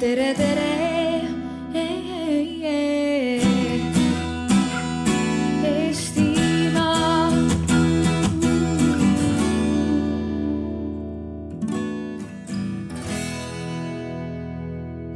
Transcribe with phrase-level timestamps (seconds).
[0.00, 0.72] tere, tere.
[5.64, 7.30] Eestimaa.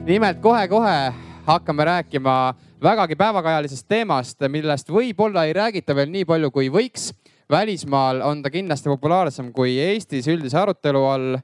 [0.04, 1.12] nimelt kohe-kohe
[1.46, 7.12] hakkame rääkima vägagi päevakajalisest teemast, millest võib-olla ei räägita veel nii palju, kui võiks.
[7.50, 11.36] välismaal on ta kindlasti populaarsem kui Eestis üldise arutelu all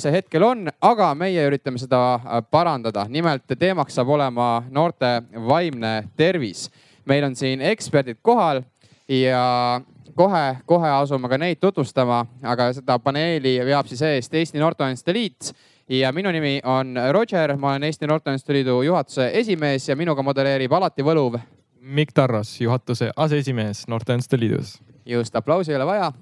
[0.00, 3.06] see hetkel on, aga meie üritame seda äh, parandada.
[3.08, 6.70] nimelt teemaks saab olema noorte vaimne tervis.
[7.04, 8.62] meil on siin eksperdid kohal
[9.08, 9.80] ja
[10.16, 15.52] kohe-kohe asume ka neid tutvustama, aga seda paneeli veab siis eest Eesti Noorteühenduste Liit
[15.88, 20.72] ja minu nimi on Roger, ma olen Eesti Noorteühenduste Liidu juhatuse esimees ja minuga modelleerib
[20.72, 21.36] alati võluv.
[21.80, 24.78] Mikk Tarros, juhatuse aseesimees Noorteühenduste Liidus.
[25.06, 26.12] just, aplausi ei ole vaja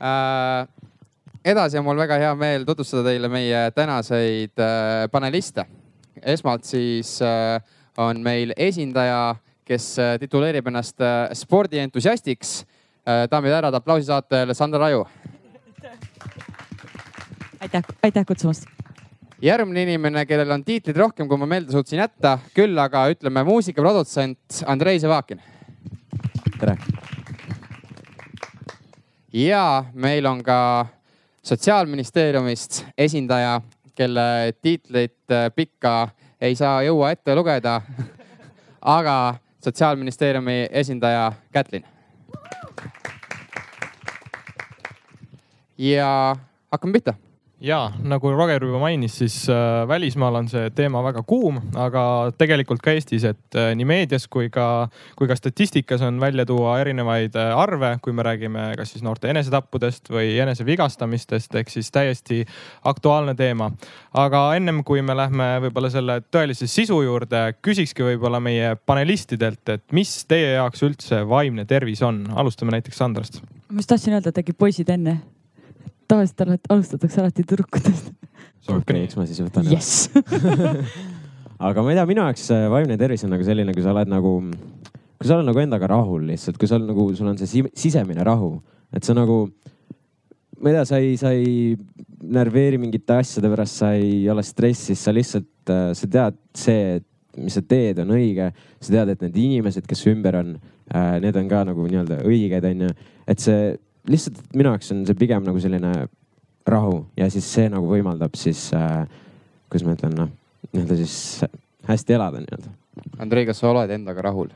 [0.00, 0.85] äh,.
[1.46, 5.66] Edasi on mul väga hea meel tutvustada teile meie tänaseid äh, paneliste.
[6.22, 7.60] esmalt siis äh,
[7.98, 10.98] on meil esindaja, kes äh, tituleerib ennast
[11.34, 12.64] spordientusiastiks
[13.30, 15.04] daamid ja härrad, aplausi saatel Sandra Raju.
[17.60, 18.66] aitäh, aitäh kutsumast.
[19.42, 24.64] järgmine inimene, kellel on tiitleid rohkem, kui ma meelde suutsin jätta, küll aga ütleme muusikaprodutsent
[24.66, 25.42] Andrei Zevakin.
[26.58, 26.76] tere!
[29.32, 30.86] ja meil on ka
[31.46, 33.60] sotsiaalministeeriumist esindaja,
[33.94, 36.08] kelle tiitlit äh, pikka
[36.40, 37.80] ei saa jõua ette lugeda.
[38.96, 41.84] aga sotsiaalministeeriumi esindaja Kätlin.
[45.78, 46.36] ja
[46.72, 47.14] hakkame pihta
[47.66, 52.02] ja nagu Roger juba mainis, siis äh, välismaal on see teema väga kuum, aga
[52.38, 56.78] tegelikult ka Eestis, et äh, nii meedias kui ka, kui ka statistikas on välja tuua
[56.82, 62.42] erinevaid äh, arve, kui me räägime kas siis noorte enesetappudest või enesevigastamistest, ehk siis täiesti
[62.86, 63.70] aktuaalne teema.
[64.14, 69.84] aga ennem kui me lähme võib-olla selle tõelise sisu juurde, küsikski võib-olla meie panelistidelt, et
[69.92, 72.24] mis teie jaoks üldse vaimne tervis on?
[72.36, 73.40] alustame näiteks Sandrast.
[73.70, 75.18] ma just tahtsin öelda, et äkki poisid enne.
[76.10, 78.12] Tavaliselt alati- alustatakse alati tüdrukutest.
[78.72, 80.08] okei, eks ma siis võtan jess.
[81.66, 84.10] aga ma ei tea, minu jaoks see vaimne tervis on nagu selline, kui sa oled
[84.12, 84.34] nagu,
[85.16, 87.72] kui sa oled nagu endaga rahul lihtsalt, kui sa oled nagu, sul on see si-
[87.86, 88.56] sisemine rahu,
[88.94, 89.44] et sa nagu,
[90.60, 91.76] ma ei tea, sa ei, sa ei
[92.26, 97.00] närveeri mingite asjade pärast, sa ei ole stressis, sa lihtsalt, sa tead see,
[97.36, 98.50] mis sa teed, on õige.
[98.80, 100.54] sa tead, et need inimesed, kes ümber on,
[101.20, 102.92] need on ka nagu nii-öelda õiged, onju.
[103.28, 103.74] et see
[104.10, 105.92] lihtsalt minu jaoks on see pigem nagu selline
[106.66, 109.04] rahu ja siis see nagu võimaldab siis äh,,
[109.70, 110.30] kuidas ma ütlen, noh,
[110.72, 111.16] nii-öelda siis
[111.86, 112.72] hästi elada nii-öelda.
[113.22, 114.50] Andrei, kas sa oled endaga rahul?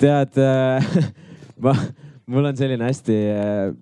[0.00, 0.86] tead äh,
[1.64, 1.74] ma,
[2.28, 3.74] mul on selline hästi äh,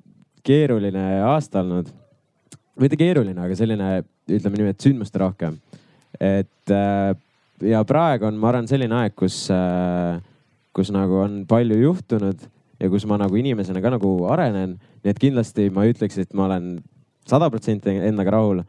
[0.47, 1.91] keeruline aasta olnud.
[2.81, 3.91] mitte keeruline, aga selline,
[4.27, 5.59] ütleme niimoodi, et sündmuste rohkem.
[6.21, 7.15] et äh,
[7.63, 10.19] ja praegu on, ma arvan, selline aeg, kus äh,,
[10.75, 12.49] kus nagu on palju juhtunud
[12.81, 14.79] ja kus ma nagu inimesena ka nagu arenen.
[15.05, 16.79] nii et kindlasti ma ei ütleks, et ma olen
[17.29, 18.65] sada protsenti endaga rahul,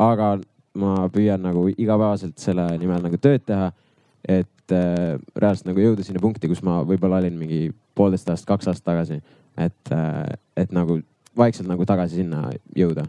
[0.00, 0.38] aga
[0.80, 3.70] ma püüan nagu igapäevaselt selle nimel nagu tööd teha.
[4.28, 8.68] et äh, reaalselt nagu jõuda sinna punkti, kus ma võib-olla olin mingi poolteist aastat, kaks
[8.68, 9.20] aastat tagasi.
[9.56, 11.00] et äh,, et nagu
[11.36, 13.06] vaikselt nagu tagasi sinna jõuda.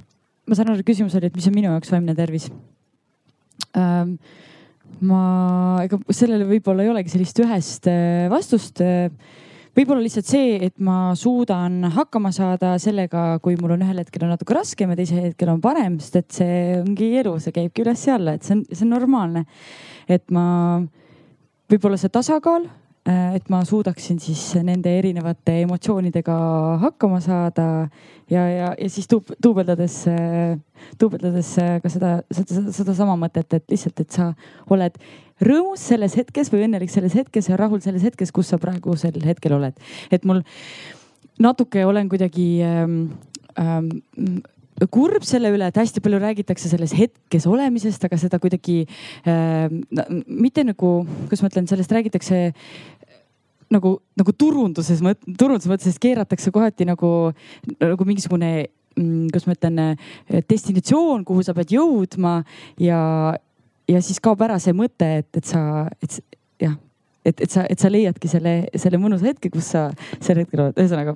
[0.48, 2.50] ma saan aru, küsimus oli, et mis on minu jaoks vaimne tervis
[3.78, 4.16] ähm,.
[5.02, 5.22] ma,
[5.84, 9.10] ega sellele võib-olla ei olegi sellist ühest äh, vastust äh,
[9.78, 14.34] võib-olla lihtsalt see, et ma suudan hakkama saada sellega, kui mul on ühel hetkel on
[14.34, 18.36] natuke raskem ja teisel hetkel on parem, sest et see ongi elu, see käibki üles-alla,
[18.36, 19.46] et see on, see on normaalne.
[20.12, 20.46] et ma,
[21.72, 22.68] võib-olla see tasakaal,
[23.10, 26.36] et ma suudaksin siis nende erinevate emotsioonidega
[26.84, 27.66] hakkama saada
[28.30, 29.96] ja, ja, ja siis tuub, duubeldades,
[31.02, 31.50] duubeldades
[31.82, 34.30] ka seda, seda, seda, sedasama mõtet, et lihtsalt, et sa
[34.70, 35.02] oled
[35.42, 39.58] rõõmus selles hetkes või õnnelik selles hetkes ja rahul selles hetkes, kus sa praegusel hetkel
[39.58, 39.78] oled.
[40.12, 40.44] et mul
[41.42, 42.98] natuke olen kuidagi ähm,
[43.60, 43.90] ähm,
[44.90, 48.82] kurb selle üle, et hästi palju räägitakse selles hetkes olemisest, aga seda kuidagi
[49.30, 49.68] äh,
[50.26, 50.94] mitte nagu,
[51.28, 52.42] kuidas ma ütlen, sellest räägitakse
[53.72, 55.02] nagu, nagu turunduses,
[55.40, 57.12] turunduse mõttes, keeratakse kohati nagu,
[57.80, 58.52] nagu mingisugune
[58.98, 59.82] mm, kuidas ma ütlen,
[60.50, 62.40] destinatsioon, kuhu sa pead jõudma
[62.82, 63.02] ja,
[63.90, 66.20] ja siis kaob ära see mõte, et, et sa, et
[66.62, 66.78] jah,
[67.26, 69.90] et, et sa, et sa leiadki selle, selle mõnusa hetke, kus sa
[70.20, 71.16] sel hetkel oled, ühesõnaga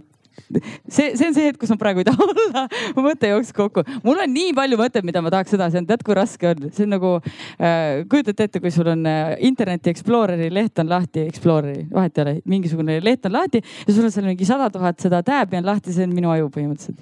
[0.89, 2.65] see, see on see hetk, kus ma praegu ei taha olla,
[2.97, 3.83] mu mõte jooksis kokku.
[4.05, 6.85] mul on nii palju mõtteid, mida ma tahaks edasi anda, tead kui raske on, see
[6.85, 11.85] on nagu äh,, kujutate ette, kui sul on äh, interneti Exploreri leht on lahti, Exploreri,
[11.93, 15.21] vahet ei ole, mingisugune leht on lahti ja sul on seal mingi sada tuhat seda
[15.25, 17.01] tääbi on lahti, see on minu aju põhimõtteliselt.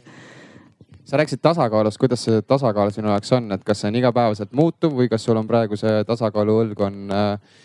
[1.03, 4.95] sa rääkisid tasakaalust, kuidas see tasakaal sinu jaoks on, et kas see on igapäevaselt muutuv
[5.01, 7.59] või kas sul on praegu see tasakaaluõlg on äh,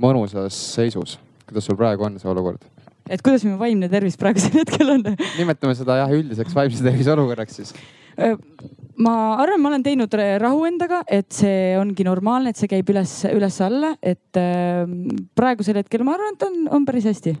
[0.00, 1.18] mõnusas seisus?
[1.44, 2.73] kuidas sul praegu on see olukord?
[3.08, 5.04] Et kuidas minu vaimne tervis praegusel hetkel on?
[5.38, 7.72] nimetame seda jah üldiseks vaimse tervise olukorraks siis.
[8.96, 13.16] ma arvan, ma olen teinud rahu endaga, et see ongi normaalne, et see käib üles,
[13.32, 14.42] üles-alla, et
[15.34, 17.34] praegusel hetkel ma arvan, et on, on päris hästi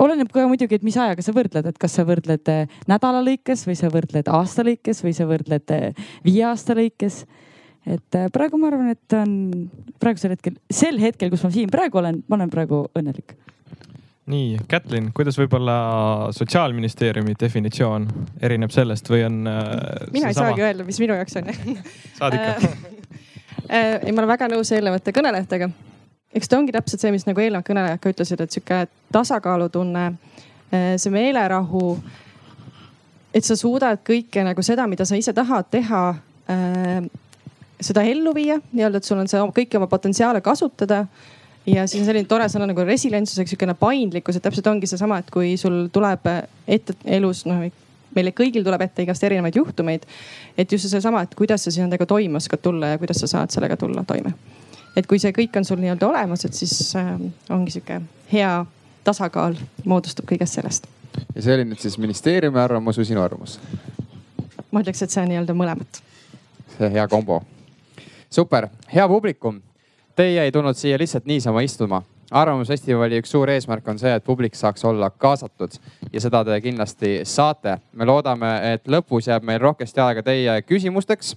[0.00, 3.64] oleneb ka muidugi, et mis ajaga sa võrdled, et kas sa võrdled eh, nädala lõikes
[3.68, 7.24] või sa võrdled aasta lõikes või sa võrdled eh, viie aasta lõikes.
[7.86, 9.34] et eh, praegu ma arvan, et on
[10.02, 13.36] praegusel hetkel, sel hetkel, kus ma siin praegu olen, ma olen praegu õnnelik.
[14.26, 15.78] Nii, Kätlin, kuidas võib-olla
[16.32, 18.06] sotsiaalministeeriumi definitsioon
[18.42, 19.72] erineb sellest või on äh,?
[20.12, 20.52] mina ei sama?
[20.52, 21.50] saagi öelda, mis minu jaoks on
[22.18, 22.54] saad ikka
[24.04, 25.70] ei, ma olen väga nõus eelnevate kõnelejatega
[26.34, 28.84] eks ta ongi täpselt see, mis nagu eelnevad kõnelejad ka ütlesid, et sihuke
[29.14, 30.04] tasakaalutunne,
[30.72, 31.98] eh, see meelerahu.
[33.34, 36.14] et sa suudad kõike nagu seda, mida sa ise tahad teha,
[36.48, 37.02] eh,
[37.80, 41.06] seda ellu viia, nii-öelda, et sul on see kõiki oma potentsiaale kasutada
[41.66, 45.18] ja siis on selline tore sõna nagu resilientsus ehk sihukene paindlikkus, et täpselt ongi seesama,
[45.22, 46.28] et kui sul tuleb
[46.66, 47.64] ette elus noh,
[48.14, 50.04] meile kõigil tuleb ette igast erinevaid juhtumeid.
[50.58, 53.54] et just seesama, et kuidas sa siis nendega toime oskad tulla ja kuidas sa saad
[53.54, 54.34] sellega tulla toime
[54.96, 57.14] et kui see kõik on sul nii-öelda olemas, et siis äh,
[57.52, 58.00] ongi sihuke
[58.32, 58.52] hea
[59.04, 60.88] tasakaal moodustub kõigest sellest.
[61.34, 63.58] ja see oli nüüd siis ministeeriumi arvamus või sinu arvamus?
[64.70, 66.02] ma ütleks, et see on nii-öelda mõlemat.
[66.76, 67.42] see hea kombo.
[68.30, 69.60] super, hea publikum.
[70.16, 72.02] Teie ei tulnud siia lihtsalt niisama istuma.
[72.30, 75.76] arvamusfestivali üks suur eesmärk on see, et publik saaks olla kaasatud
[76.12, 77.78] ja seda te kindlasti saate.
[77.92, 81.36] me loodame, et lõpus jääb meil rohkesti aega teie küsimusteks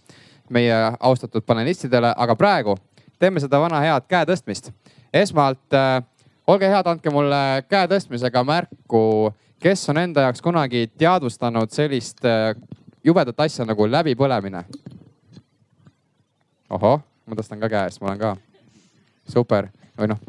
[0.49, 2.77] meie austatud panelistidele, aga praegu
[3.19, 4.71] teeme seda vana head käe tõstmist.
[5.13, 6.03] esmalt äh,
[6.47, 12.53] olge head, andke mulle käe tõstmisega märku, kes on enda jaoks kunagi teadvustanud sellist äh,
[13.03, 14.63] jubedat asja nagu läbipõlemine.
[16.69, 18.35] ohoh, ma tõstan ka käe, sest ma olen ka.
[19.27, 20.19] Super, või noh.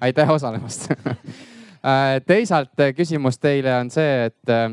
[0.00, 4.68] aitäh osalemast äh, teisalt äh, küsimus teile on see, et äh,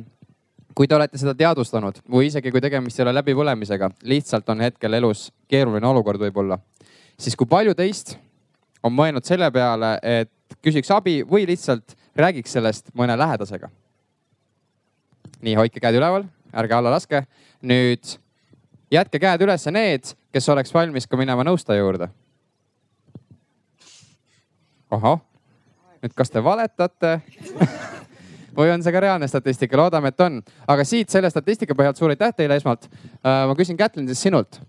[0.75, 4.99] kui te olete seda teadvustanud või isegi kui tegemist ei ole läbipõlemisega, lihtsalt on hetkel
[4.99, 6.59] elus keeruline olukord võib-olla,
[7.17, 8.17] siis kui palju teist
[8.83, 13.69] on mõelnud selle peale, et küsiks abi või lihtsalt räägiks sellest mõne lähedasega?
[15.43, 16.23] nii, hoidke käed üleval,
[16.55, 17.25] ärge alla laske.
[17.63, 18.15] nüüd
[18.93, 22.09] jätke käed üles need, kes oleks valmis ka minema nõustaja juurde.
[24.93, 25.21] ahah,
[26.03, 27.15] nüüd kas te valetate
[28.57, 30.41] või on see ka reaalne statistika, loodame, et on.
[30.69, 32.85] aga siit selle statistika põhjalt suur aitäh teile esmalt.
[32.85, 34.61] Äh, ma küsin Kätlin siis sinult.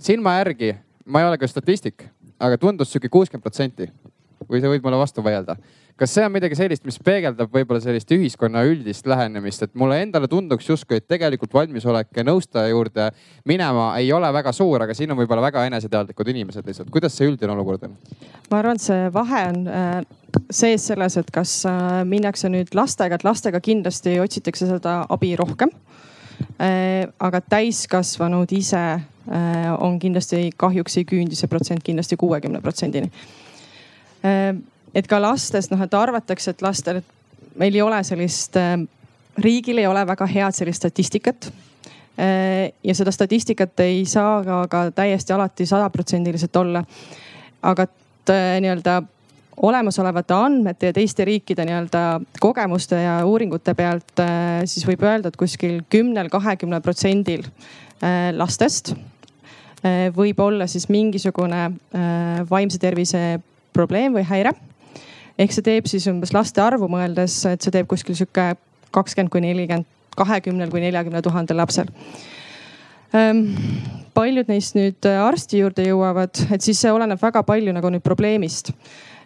[0.00, 0.72] silma järgi,
[1.04, 2.06] ma ei ole ka statistik,
[2.40, 3.90] aga tundus sihuke kuuskümmend protsenti.
[4.48, 5.56] või sa võid mulle vastu vaielda
[5.98, 10.28] kas see on midagi sellist, mis peegeldab võib-olla sellist ühiskonna üldist lähenemist, et mulle endale
[10.30, 13.08] tunduks justkui, et tegelikult valmisolek nõustaja juurde
[13.48, 16.92] minema ei ole väga suur, aga siin on võib-olla väga eneseteadlikud inimesed lihtsalt.
[16.94, 17.98] kuidas see üldine olukord on?
[18.50, 19.98] ma arvan, et see vahe on äh,
[20.54, 25.74] sees selles, et kas äh, minnakse nüüd lastega, et lastega kindlasti otsitakse seda abi rohkem
[26.62, 27.08] äh,.
[27.18, 28.86] aga täiskasvanud ise
[29.84, 33.10] on kindlasti kahjuks ei küündi see protsent kindlasti kuuekümne protsendini
[34.94, 37.02] et ka lastest noh, et arvatakse, et lastel,
[37.58, 38.76] meil ei ole sellist, äh,
[39.42, 41.50] riigil ei ole väga head sellist statistikat.
[42.18, 46.84] Äh, ja seda statistikat ei saa ka, ka täiesti alati sadaprotsendiliselt olla.
[47.62, 47.88] aga
[48.30, 49.02] äh, nii-öelda
[49.58, 54.20] olemasolevate andmete ja teiste riikide nii-öelda kogemuste ja uuringute pealt
[54.70, 57.42] siis võib öelda, et kuskil kümnel, kahekümnel protsendil
[58.38, 58.92] lastest
[60.14, 61.64] võib olla siis mingisugune
[62.50, 63.40] vaimse tervise
[63.74, 64.54] probleem või häire
[65.38, 68.50] ehk see teeb siis umbes laste arvu mõeldes, et see teeb kuskil sihuke
[68.94, 69.86] kakskümmend kuni nelikümmend,
[70.18, 71.90] kahekümnel kui neljakümne tuhandel lapsel
[73.14, 73.44] ähm,
[74.18, 78.04] paljud neist nüüd äh, arsti juurde jõuavad, et siis see oleneb väga palju nagu nüüd
[78.04, 78.72] probleemist.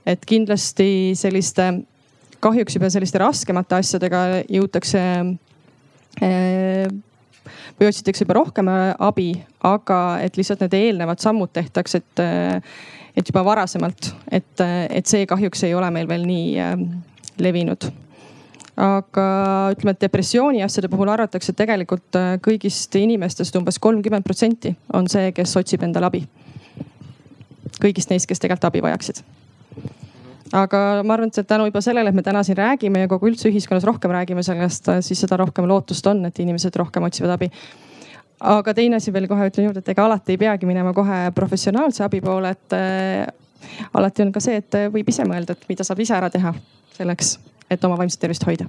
[0.02, 1.69] et kindlasti selliste,
[2.42, 5.02] kahjuks juba selliste raskemate asjadega jõutakse
[6.26, 6.88] äh,
[7.78, 9.31] või otsitakse juba rohkem äh, abi,
[9.62, 12.25] aga et lihtsalt need eelnevad sammud tehtaks, et
[13.16, 16.78] et juba varasemalt, et, et see kahjuks ei ole meil veel nii äh,
[17.42, 17.90] levinud.
[18.83, 19.25] aga
[19.75, 25.09] ütleme, et depressiooni asjade puhul arvatakse, et tegelikult äh, kõigist inimestest umbes kolmkümmend protsenti on
[25.12, 26.25] see, kes otsib endale abi.
[27.83, 29.23] kõigist neist, kes tegelikult abi vajaksid
[30.52, 33.49] aga ma arvan, et tänu juba sellele, et me täna siin räägime ja kogu üldse
[33.49, 37.49] ühiskonnas rohkem räägime sellest, siis seda rohkem lootust on, et inimesed rohkem otsivad abi
[38.42, 42.04] aga teine asi veel kohe ütlen juurde, et ega alati ei peagi minema kohe professionaalse
[42.06, 43.26] abi poole, et äh,
[43.94, 46.54] alati on ka see, et võib ise mõelda, et mida saab ise ära teha
[46.96, 47.37] selleks,
[47.70, 48.68] et oma vaimset tervist hoida.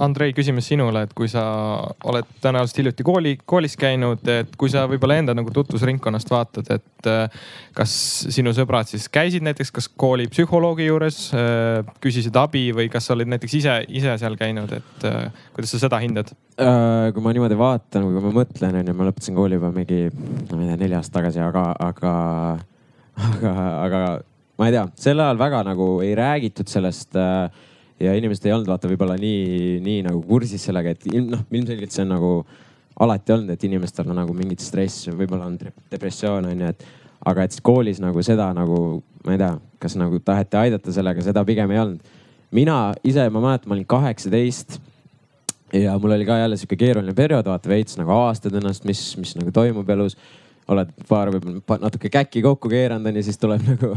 [0.00, 1.42] Andrei, küsimus sinule, et kui sa
[2.08, 7.08] oled tõenäoliselt hiljuti kooli, koolis käinud, et kui sa võib-olla enda nagu tutvusringkonnast vaatad, et
[7.10, 7.36] äh,
[7.76, 7.92] kas
[8.34, 13.16] sinu sõbrad siis käisid näiteks, kas kooli psühholoogi juures, äh, küsisid abi või kas sa
[13.16, 16.32] olid näiteks ise, ise seal käinud, et äh, kuidas sa seda hindad?
[16.54, 20.04] kui ma niimoodi vaatan või kui ma mõtlen, onju, ma lõpetasin kooli juba mingi,
[20.52, 22.12] ma ei tea, neli aastat tagasi, aga, aga,
[23.26, 24.02] aga, aga
[24.58, 27.50] ma ei tea, sel ajal väga nagu ei räägitud sellest äh,
[28.04, 31.94] ja inimesed ei olnud vaata võib-olla nii, nii nagu kursis sellega, et ilm, noh, ilmselgelt
[31.94, 32.32] see on nagu
[33.04, 35.58] alati olnud, et inimestel on nagu mingit stress, võib-olla on
[35.90, 36.86] depressioon on ju, et
[37.24, 38.80] aga et siis koolis nagu seda nagu,
[39.24, 42.12] ma ei tea, kas nagu taheti aidata sellega, seda pigem ei olnud.
[42.54, 44.78] mina ise, ma mäletan, ma olin kaheksateist
[45.74, 49.34] ja mul oli ka jälle sihuke keeruline periood, vaata veits nagu avastad ennast, mis, mis
[49.36, 50.16] nagu toimub elus
[50.72, 53.92] oled paar võib-olla natuke käkki kokku keeranud onju, siis tuleb nagu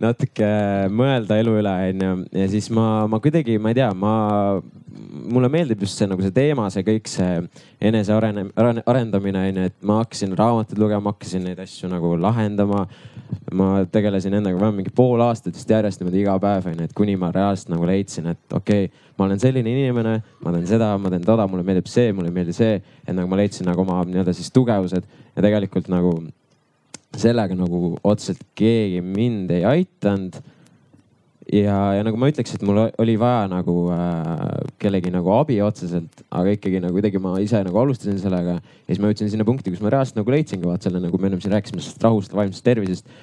[0.00, 0.48] natuke
[0.92, 2.12] mõelda elu üle onju.
[2.40, 4.14] ja siis ma, ma kuidagi, ma ei tea, ma,
[5.26, 7.40] mulle meeldib just see nagu see teema, see kõik see
[7.90, 12.86] enese arene, arendamine onju, et ma hakkasin raamatuid lugema, hakkasin neid asju nagu lahendama.
[13.58, 17.16] ma tegelesin endaga vähemalt mingi pool aastat vist järjest niimoodi iga päev onju, et kuni
[17.18, 20.12] ma reaalselt nagu leidsin, et okei okay,, ma olen selline inimene,
[20.44, 22.76] ma teen seda, ma teen toda, mulle meeldib see, mulle ei meeldi see.
[23.06, 26.16] et nagu ma leidsin nagu oma nii-öelda siis tugevused ja tegelikult nagu
[27.16, 30.38] sellega nagu otseselt keegi mind ei aidanud.
[31.52, 34.40] ja, ja nagu ma ütleks, et mul oli vaja nagu äh,
[34.82, 38.58] kellegi nagu abi otseselt, aga ikkagi nagu kuidagi ma ise nagu alustasin sellega.
[38.58, 41.30] ja siis ma jõudsin sinna punkti, kus ma reaalselt nagu leidsingi vaat selle, nagu me
[41.30, 43.14] ennem siin rääkisime sellest rahust, vaimsest tervisest.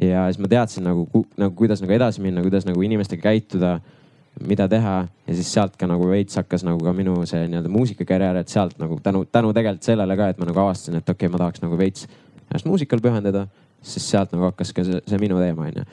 [0.00, 3.80] ja siis ma teadsin nagu, nagu kuidas nagu edasi minna, kuidas nagu inimestega käituda
[4.40, 4.94] mida teha
[5.26, 8.78] ja siis sealt ka nagu veits hakkas nagu ka minu see nii-öelda muusikakarjäär, et sealt
[8.80, 11.62] nagu tänu, tänu tegelikult sellele ka, et ma nagu avastasin, et okei okay,, ma tahaks
[11.64, 12.06] nagu veits
[12.48, 13.46] ennast muusikale pühendada,
[13.84, 15.84] siis sealt nagu hakkas ka see, see minu teema onju.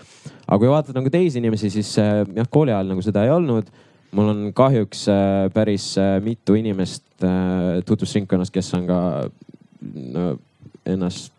[0.45, 3.69] aga kui vaatad nagu teisi inimesi, siis äh, jah, kooli ajal nagu seda ei olnud.
[4.15, 7.03] mul on kahjuks äh, päris äh, mitu inimest
[7.85, 8.99] tutvusringkonnas, kes on ka
[10.15, 10.25] no,
[10.87, 11.33] ennast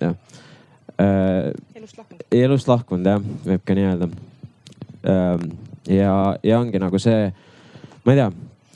[0.00, 0.16] jah
[1.76, 2.22] elust lahkunud.
[2.32, 4.08] elust lahkunud jah, võib ka nii öelda
[5.04, 5.50] ähm,
[5.88, 7.28] ja, ja ongi nagu see,
[8.04, 8.28] ma ei tea,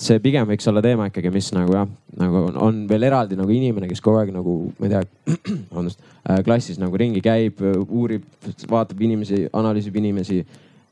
[0.02, 3.52] see pigem võiks olla teema ikkagi, mis nagu jah, nagu on, on veel eraldi nagu
[3.54, 5.02] inimene, kes kogu aeg nagu, ma ei tea,
[5.70, 8.24] vabandust äh,, klassis nagu ringi käib, uurib,
[8.70, 10.40] vaatab inimesi, analüüsib inimesi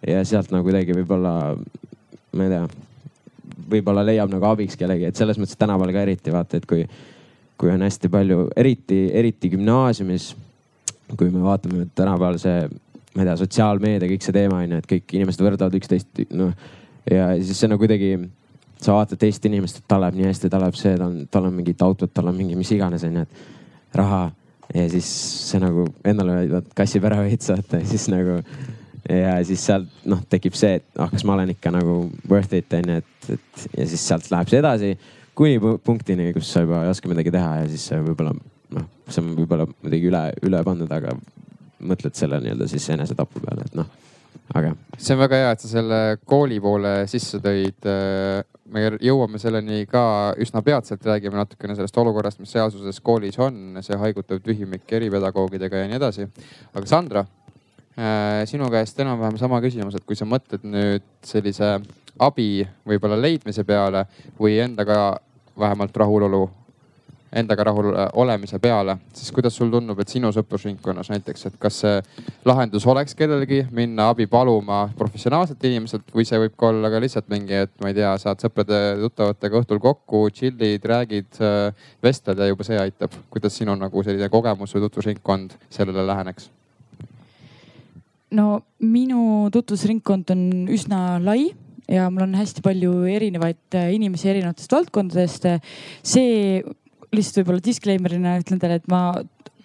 [0.07, 1.35] ja sealt nagu kuidagi võib-olla,
[2.37, 2.67] ma ei tea,
[3.71, 6.85] võib-olla leiab nagu abiks kellegi, et selles mõttes tänapäeval ka eriti vaata, et kui,
[7.61, 10.31] kui on hästi palju, eriti, eriti gümnaasiumis,
[11.17, 12.63] kui me vaatame tänapäeval see
[13.15, 16.53] ma ei tea, sotsiaalmeedia, kõik see teema on ju, et kõik inimesed võrdlevad üksteist, noh.
[17.11, 18.11] ja siis see nagu kuidagi,
[18.81, 21.49] sa vaatad teist inimest, et tal läheb nii hästi, tal läheb see, tal on, tal
[21.49, 24.29] on mingid autod, tal on mingi mis iganes on ju, et raha.
[24.75, 25.07] ja siis
[25.51, 28.37] see nagu endale kassib ära veits vaata ja siis nagu
[29.11, 32.73] ja siis sealt noh, tekib see, et ah, kas ma olen ikka nagu worth it
[32.79, 34.93] on ju, et, et ja siis sealt läheb see edasi
[35.35, 38.35] kuni punktini, kus sa juba ei oska midagi teha ja siis võib-olla
[38.77, 41.17] noh, see on võib-olla muidugi üle, üle pandud, aga
[41.81, 43.89] mõtled selle nii-öelda siis enesetapu peale, et noh,
[44.55, 44.73] aga.
[44.99, 47.91] see on väga hea, et sa selle kooli poole sisse tõid.
[48.71, 50.03] me jõuame selleni ka
[50.39, 55.89] üsna peatselt, räägime natukene sellest olukorrast, mis reaalsuses koolis on, see haigutav tühimik eripedagoogidega ja
[55.91, 56.29] nii edasi.
[56.75, 57.25] aga Sandra,
[58.47, 61.79] sinu käest enam-vähem sama küsimus, et kui sa mõtled nüüd sellise
[62.21, 64.05] abi võib-olla leidmise peale
[64.39, 65.19] või endaga
[65.59, 66.45] vähemalt rahulolu
[67.33, 71.81] endaga rahul äh, olemise peale, siis kuidas sul tundub, et sinu sõprusringkonnas näiteks, et kas
[71.85, 72.01] see
[72.49, 77.31] lahendus oleks kellelgi minna abi paluma professionaalselt inimeselt või see võib ka olla ka lihtsalt
[77.31, 82.67] mingi, et ma ei tea, saad sõprade-tuttavatega õhtul kokku, chill'id, räägid, äh, vestled ja juba
[82.67, 83.15] see aitab.
[83.31, 86.51] kuidas sinu nagu selline kogemus või tutvusringkond sellele läheneks?
[88.31, 91.51] no minu tutvusringkond on üsna lai
[91.91, 95.47] ja mul on hästi palju erinevaid äh, inimesi erinevatest valdkondadest.
[96.03, 96.63] see
[97.15, 99.03] lihtsalt võib-olla disclaimer'ina ütlen teile, et ma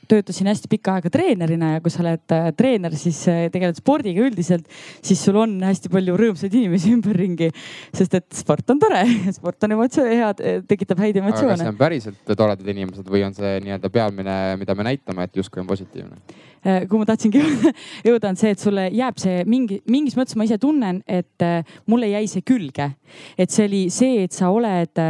[0.09, 4.23] töötasin hästi pikka aega treenerina ja kui sa oled äh, treener, siis äh, tegeled spordiga
[4.25, 4.67] üldiselt,
[5.05, 7.51] siis sul on hästi palju rõõmsaid inimesi ümberringi.
[7.95, 9.03] sest et sport on tore,
[9.37, 11.53] sport on emotsioon, head, tekitab häid emotsioone.
[11.53, 15.29] aga kas see on päriselt toredad inimesed või on see nii-öelda pealmine, mida me näitame,
[15.29, 16.19] et justkui on positiivne?
[16.65, 17.41] Äh, kuhu ma tahtsingi
[18.09, 21.47] jõuda, on see, et sulle jääb see mingi, mingis mõttes ma ise tunnen, et
[21.89, 22.91] mulle jäi see külge.
[23.37, 25.01] et see oli see, et sa oled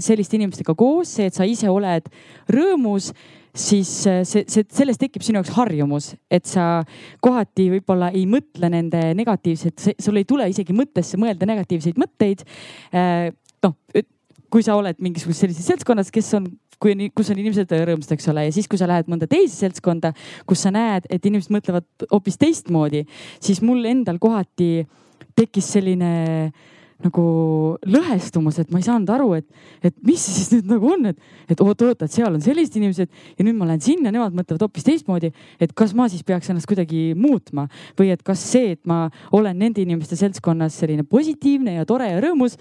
[0.00, 2.08] selliste inimestega koos, see, et sa ise oled
[2.50, 3.12] rõõmus
[3.54, 6.82] siis äh, see, see, sellest tekib sinu jaoks harjumus, et sa
[7.24, 12.44] kohati võib-olla ei mõtle nende negatiivset, sul ei tule isegi mõttesse mõelda negatiivseid mõtteid.
[12.94, 13.30] Äh,
[13.64, 13.78] noh,
[14.54, 16.50] kui sa oled mingisuguses sellises seltskonnas, kes on,
[16.82, 19.56] kui on, kus on inimesed rõõmsad, eks ole, ja siis, kui sa lähed mõnda teise
[19.56, 20.12] seltskonda,
[20.46, 23.04] kus sa näed, et inimesed mõtlevad hoopis teistmoodi,
[23.42, 24.84] siis mul endal kohati
[25.34, 26.12] tekkis selline
[27.02, 27.24] nagu
[27.90, 29.46] lõhestumus, et ma ei saanud aru, et,
[29.84, 31.18] et mis siis nüüd nagu on, et,
[31.50, 34.86] et oot-oot, et seal on sellised inimesed ja nüüd ma lähen sinna, nemad mõtlevad hoopis
[34.86, 35.32] teistmoodi.
[35.60, 37.66] et kas ma siis peaks ennast kuidagi muutma
[37.98, 42.22] või et kas see, et ma olen nende inimeste seltskonnas selline positiivne ja tore ja
[42.22, 42.58] rõõmus,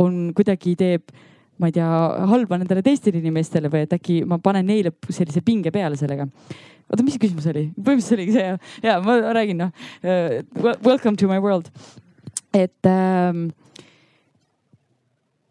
[0.00, 1.14] on kuidagi teeb
[1.60, 1.88] ma ei tea,
[2.26, 6.26] halba nendele teistele inimestele või et äkki ma panen neile sellise pinge peale sellega
[6.90, 7.68] oota, mis see küsimus oli?
[7.76, 9.70] põhimõtteliselt oligi see ja, ja ma räägin noh
[10.02, 10.74] uh,.
[10.84, 11.70] Welcome to my world.
[12.54, 13.48] et ähm,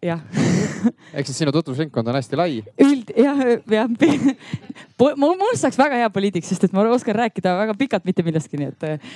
[0.04, 0.22] jah
[1.18, 2.62] ehk siis sinu tutvusringkond on hästi lai.
[2.84, 3.42] üld jah,
[3.72, 3.90] jah
[5.00, 8.60] mul, mul saaks väga hea poliitik, sest et ma oskan rääkida väga pikalt mitte millestki,
[8.62, 9.12] nii et äh,.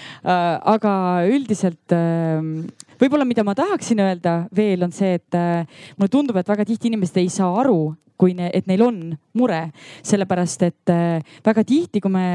[0.77, 0.93] aga
[1.29, 2.41] üldiselt äh,
[3.01, 5.63] võib-olla, mida ma tahaksin öelda veel on see, et äh,
[5.97, 8.97] mulle tundub, et väga tihti inimesed ei saa aru kui ne, et neil on
[9.37, 9.59] mure,
[10.05, 12.25] sellepärast et äh, väga tihti, kui me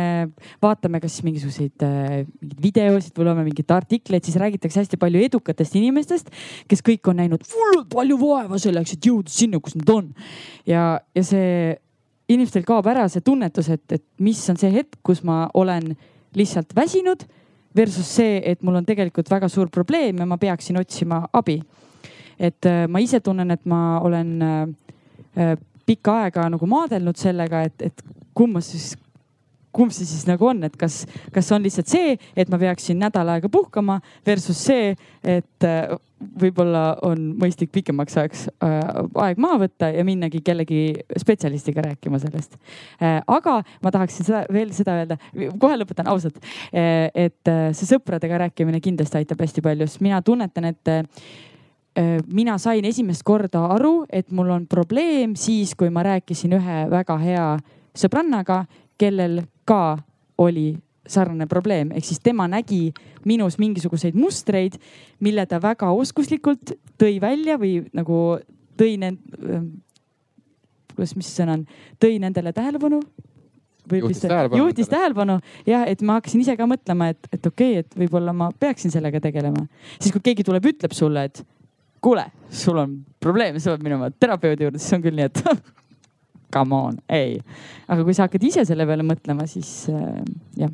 [0.63, 2.23] vaatame kas mingisuguseid äh,
[2.63, 6.31] videosid või loeme mingeid artikleid, siis räägitakse hästi palju edukatest inimestest,
[6.71, 10.13] kes kõik on näinud hullult palju vaeva selleks, et jõuda sinna, kus nad on.
[10.69, 11.75] ja, ja see
[12.33, 15.97] inimestel kaob ära see tunnetus, et, et mis on see hetk, kus ma olen
[16.39, 17.27] lihtsalt väsinud
[17.77, 21.61] versus see, et mul on tegelikult väga suur probleem ja ma peaksin otsima abi.
[22.39, 27.83] et äh, ma ise tunnen, et ma olen äh, pikka aega nagu maadelnud sellega, et,
[27.83, 28.93] et kumb siis,
[29.73, 31.03] kumb see siis nagu on, et kas,
[31.35, 34.93] kas on lihtsalt see, et ma peaksin nädal aega puhkama versus see,
[35.25, 35.95] et äh,
[36.39, 38.77] võib-olla on mõistlik pikemaks ajaks äh,
[39.25, 40.83] aeg maha võtta ja minnagi kellegi
[41.19, 42.55] spetsialistiga rääkima sellest
[43.03, 43.21] äh,.
[43.27, 45.19] aga ma tahaksin seda veel seda öelda,
[45.61, 46.39] kohe lõpetan ausalt
[46.73, 50.93] et see sõpradega rääkimine kindlasti aitab hästi palju, sest mina tunnetan, et
[52.33, 57.19] mina sain esimest korda aru, et mul on probleem siis, kui ma rääkisin ühe väga
[57.21, 57.47] hea
[57.99, 58.63] sõbrannaga,
[59.01, 59.99] kellel ka
[60.39, 60.75] oli
[61.09, 62.93] sarnane probleem, ehk siis tema nägi
[63.27, 64.79] minus mingisuguseid mustreid,
[65.21, 68.39] mille ta väga oskuslikult tõi välja või nagu
[68.79, 69.67] tõi need, ähm,
[70.95, 71.67] kuidas, mis sõna on,
[72.03, 73.03] tõi nendele tähelepanu
[73.91, 74.63] juhtis tähelepanu.
[74.63, 78.35] juhtis tähelepanu jah, et ma hakkasin ise ka mõtlema, et, et okei okay,, et võib-olla
[78.37, 79.67] ma peaksin sellega tegelema.
[79.99, 81.43] siis kui keegi tuleb, ütleb sulle, et
[82.03, 85.43] kuule, sul on probleem, sa pead minema terapeudi juurde, siis on küll nii, et
[86.53, 87.39] come on, ei.
[87.89, 90.23] aga kui sa hakkad ise selle peale mõtlema, siis äh,
[90.61, 90.73] jah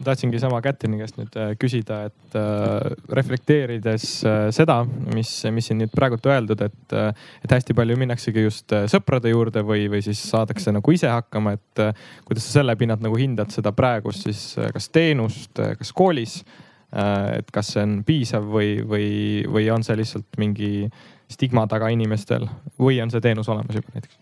[0.00, 4.80] ma tahtsingi sama Kätlini käest nüüd äh, küsida, et äh, reflekteerides äh, seda,
[5.14, 7.10] mis, mis siin nüüd praegult öeldud, et, äh,
[7.44, 11.52] et hästi palju minnaksegi just äh, sõprade juurde või, või siis saadakse nagu ise hakkama,
[11.58, 11.84] et
[12.24, 16.40] kuidas sa selle pinnalt nagu hindad seda praegust siis kas teenust, kas koolis
[16.90, 19.10] et kas see on piisav või, või,
[19.46, 20.88] või on see lihtsalt mingi
[21.30, 22.48] stigma taga inimestel
[22.80, 24.18] või on see teenus olemas juba näiteks?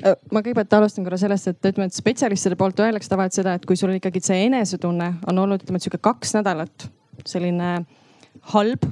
[0.00, 3.66] Äh, ma kõigepealt alustan korra sellest, et ütleme, et spetsialistide poolt öeldakse tavaliselt seda, et
[3.68, 6.86] kui sul ikkagi see enesetunne on olnud, ütleme, et sihuke kaks nädalat
[7.28, 7.72] selline
[8.54, 8.86] halb,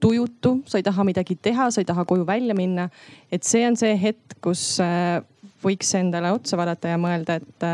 [0.00, 2.90] tujutu, sa ei taha midagi teha, sa ei taha koju välja minna.
[3.32, 5.18] et see on see hetk, kus äh,
[5.64, 7.66] võiks endale otsa vaadata ja mõelda, et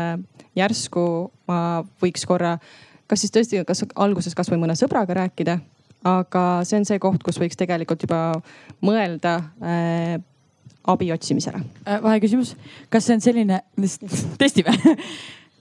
[0.57, 1.03] järsku
[1.49, 2.55] ma võiks korra
[3.13, 5.59] kas siis tõesti, kas alguses kasvõi mõne sõbraga rääkida,
[6.07, 8.21] aga see on see koht, kus võiks tegelikult juba
[8.83, 10.15] mõelda äh,
[10.91, 11.61] abi otsimisele.
[11.85, 12.55] Äh, vaheküsimus,
[12.93, 13.61] kas see on selline,
[14.41, 14.75] testime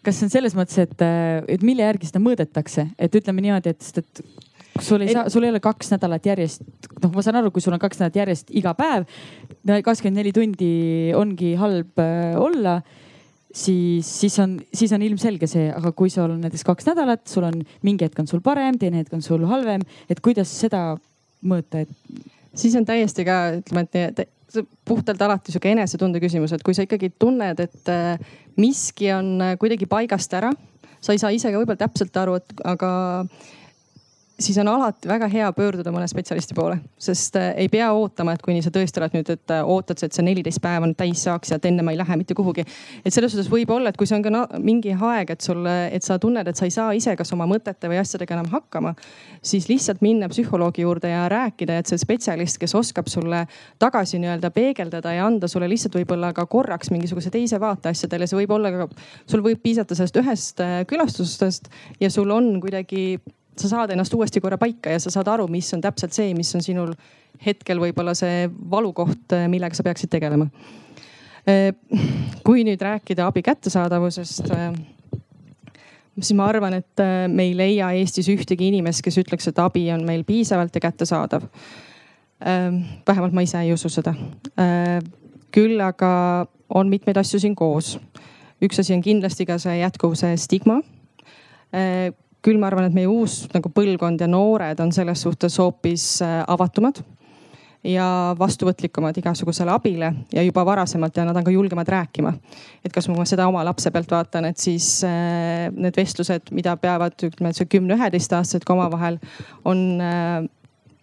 [0.03, 3.75] kas see on selles mõttes, et, äh, et mille järgi seda mõõdetakse, et ütleme niimoodi,
[3.75, 4.23] et, sest et
[4.83, 6.65] sul ei saa, sul ei ole kaks nädalat järjest,
[7.03, 9.07] noh, ma saan aru, kui sul on kaks nädalat järjest iga päev,
[9.69, 10.73] kakskümmend neli tundi
[11.17, 12.81] ongi halb äh, olla
[13.55, 17.47] siis, siis on, siis on ilmselge see, aga kui sul on näiteks kaks nädalat, sul
[17.47, 20.97] on mingi hetk on sul parem, teine hetk on sul halvem, et kuidas seda
[21.47, 22.31] mõõta, et?
[22.59, 24.27] siis on täiesti ka ütleme, et
[24.89, 28.21] puhtalt alati sihuke enesetunde küsimus, et kui sa ikkagi tunned, et äh,
[28.61, 30.53] miski on äh, kuidagi paigast ära,
[31.03, 32.93] sa ei saa ise ka võib-olla täpselt aru, et aga
[34.43, 38.43] siis on alati väga hea pöörduda mõne spetsialisti poole, sest äh, ei pea ootama, et
[38.45, 41.53] kuni sa tõesti oled nüüd, et äh, ootad, et see neliteist päeva nüüd täis saaks
[41.53, 42.65] ja et enne ma ei lähe mitte kuhugi.
[43.05, 45.67] et selles suhtes võib olla, et kui see on ka no, mingi aeg, et sul,
[45.67, 48.95] et sa tunned, et sa ei saa ise kas oma mõtete või asjadega enam hakkama,
[49.43, 53.45] siis lihtsalt minna psühholoogi juurde ja rääkida, et see spetsialist, kes oskab sulle
[53.83, 58.41] tagasi nii-öelda peegeldada ja anda sulle lihtsalt võib-olla ka korraks mingisuguse teise vaate asjadele, see
[58.43, 58.89] võib olla ka,
[59.31, 63.21] sul võib piisata sellest ühest äh, külastustest ja sul on kuidagi
[63.59, 66.55] sa saad ennast uuesti korra paika ja sa saad aru, mis on täpselt see, mis
[66.57, 66.95] on sinul
[67.45, 70.49] hetkel võib-olla see valukoht, millega sa peaksid tegelema.
[72.47, 74.53] kui nüüd rääkida abi kättesaadavusest,
[76.21, 80.05] siis ma arvan, et me ei leia Eestis ühtegi inimest, kes ütleks, et abi on
[80.07, 81.49] meil piisavalt ja kättesaadav.
[83.09, 84.15] vähemalt ma ise ei usu seda.
[85.53, 87.99] küll aga on mitmeid asju siin koos.
[88.63, 90.81] üks asi on kindlasti ka see jätkuv see stigma
[92.43, 96.41] küll ma arvan, et meie uus nagu põlvkond ja noored on selles suhtes hoopis äh,
[96.51, 97.03] avatumad
[97.83, 98.07] ja
[98.39, 102.33] vastuvõtlikumad igasugusele abile ja juba varasemalt ja nad on ka julgemad rääkima.
[102.85, 107.19] et kas ma seda oma lapse pealt vaatan, et siis äh, need vestlused, mida peavad
[107.23, 109.19] ütleme, see kümne-üheteistaastased ka omavahel
[109.65, 110.47] on, äh,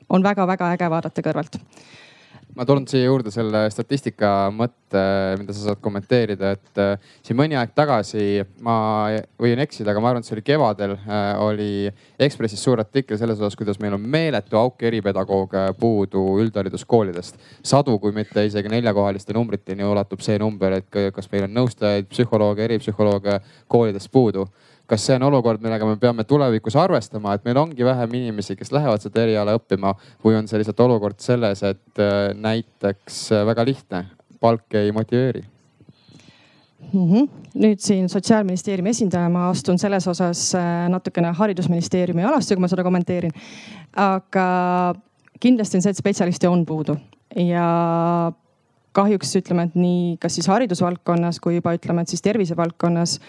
[0.09, 1.59] on väga-väga äge vaadata kõrvalt
[2.59, 5.01] ma toon siia juurde selle statistika mõtte,
[5.39, 8.75] mida sa saad kommenteerida, et äh, siin mõni aeg tagasi, ma
[9.39, 11.69] võin eksida, aga ma arvan, et see oli kevadel, äh, oli
[12.19, 17.39] Ekspressis suur artikkel selles osas, kuidas meil on meeletu auk eripedagooge puudu üldhariduskoolidest.
[17.63, 22.67] sadu, kui mitte isegi neljakohaliste numbriteni ulatub see number, et kas meil on nõustajaid, psühholooge,
[22.67, 23.39] eripsühholooge
[23.71, 24.49] koolidest puudu
[24.89, 28.73] kas see on olukord, millega me peame tulevikus arvestama, et meil ongi vähem inimesi, kes
[28.73, 29.93] lähevad seda eriala õppima
[30.25, 34.03] või on see lihtsalt olukord selles, et äh, näiteks äh, väga lihtne,
[34.41, 35.43] palk ei motiveeri?
[36.93, 37.27] Mm -hmm.
[37.59, 42.83] nüüd siin sotsiaalministeeriumi esindaja, ma astun selles osas äh, natukene haridusministeeriumi alasse, kui ma seda
[42.83, 43.31] kommenteerin.
[43.95, 44.95] aga
[45.39, 46.97] kindlasti on see, et spetsialiste on puudu
[47.35, 48.31] ja
[48.91, 53.19] kahjuks ütleme, et nii, kas siis haridusvaldkonnas kui juba ütleme, et siis tervisevaldkonnas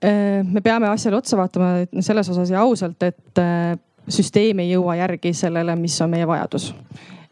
[0.00, 3.74] me peame asjale otsa vaatama selles osas ja ausalt, et äh,
[4.08, 6.70] süsteem ei jõua järgi sellele, mis on meie vajadus.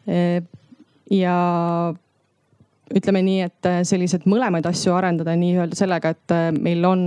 [0.09, 0.43] Äh,
[1.11, 1.35] ja
[2.95, 7.03] ütleme nii, et selliseid mõlemaid asju arendada nii-öelda sellega, et meil on,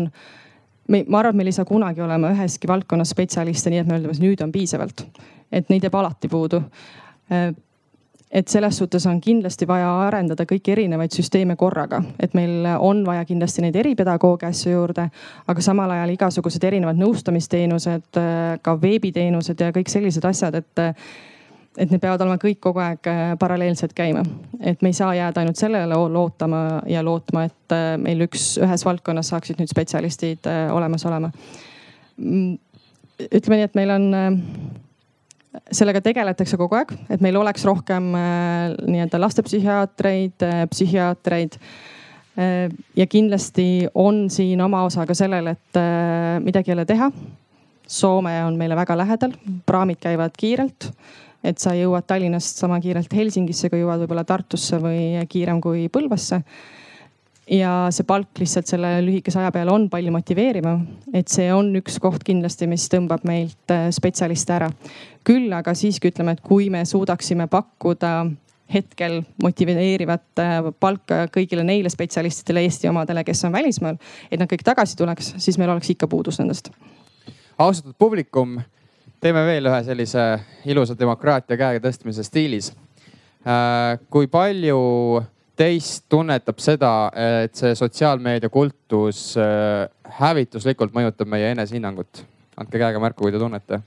[0.90, 4.14] ma arvan, et meil ei saa kunagi olema üheski valdkonnas spetsialiste, nii et me ütleme,
[4.14, 5.06] et nüüd on piisavalt.
[5.52, 6.62] et neid jääb alati puudu
[8.32, 13.26] et selles suhtes on kindlasti vaja arendada kõiki erinevaid süsteeme korraga, et meil on vaja
[13.28, 15.08] kindlasti neid eripedagooge asju juurde,
[15.46, 18.22] aga samal ajal igasugused erinevad nõustamisteenused,
[18.62, 20.82] ka veebiteenused ja kõik sellised asjad, et
[21.78, 24.22] et need peavad olema kõik kogu aeg äh, paralleelselt käima.
[24.60, 28.84] et me ei saa jääda ainult sellele lootama ja lootma, et äh, meil üks, ühes
[28.84, 31.32] valdkonnas saaksid nüüd spetsialistid äh, olemas olema.
[32.16, 32.58] Mm,
[33.24, 34.08] ütleme nii, et meil on
[35.72, 41.58] sellega tegeletakse kogu aeg, et meil oleks rohkem äh, nii-öelda lastepsühhiaatreid, äh, psühhiaatreid.
[42.40, 45.82] Äh, ja kindlasti on siin oma osa ka sellel, et
[46.44, 47.10] midagi jälle teha.
[47.92, 49.34] Soome on meile väga lähedal,
[49.66, 50.92] praamid käivad kiirelt
[51.42, 56.38] et sa jõuad Tallinnast sama kiirelt Helsingisse, kui jõuad võib-olla Tartusse või kiirem kui Põlvasse
[57.50, 60.86] ja see palk lihtsalt selle lühikese aja peale on palju motiveerivam.
[61.14, 64.70] et see on üks koht kindlasti, mis tõmbab meilt äh, spetsialiste ära.
[65.24, 68.26] küll aga siiski ütleme, et kui me suudaksime pakkuda
[68.72, 73.98] hetkel motiveerivat äh, palka kõigile neile spetsialistidele, Eesti omadele, kes on välismaal,
[74.30, 76.70] et nad kõik tagasi tuleks, siis meil oleks ikka puudus nendest.
[77.58, 78.60] austatud publikum,
[79.20, 82.72] teeme veel ühe sellise ilusa demokraatia käe tõstmise stiilis.
[83.42, 84.78] Äh, kui palju
[85.56, 86.92] teist tunnetab seda,
[87.44, 89.86] et see sotsiaalmeedia kultus äh,
[90.20, 92.24] hävituslikult mõjutab meie enesehinnangut?
[92.60, 93.80] andke käega märku, kui te tunnete.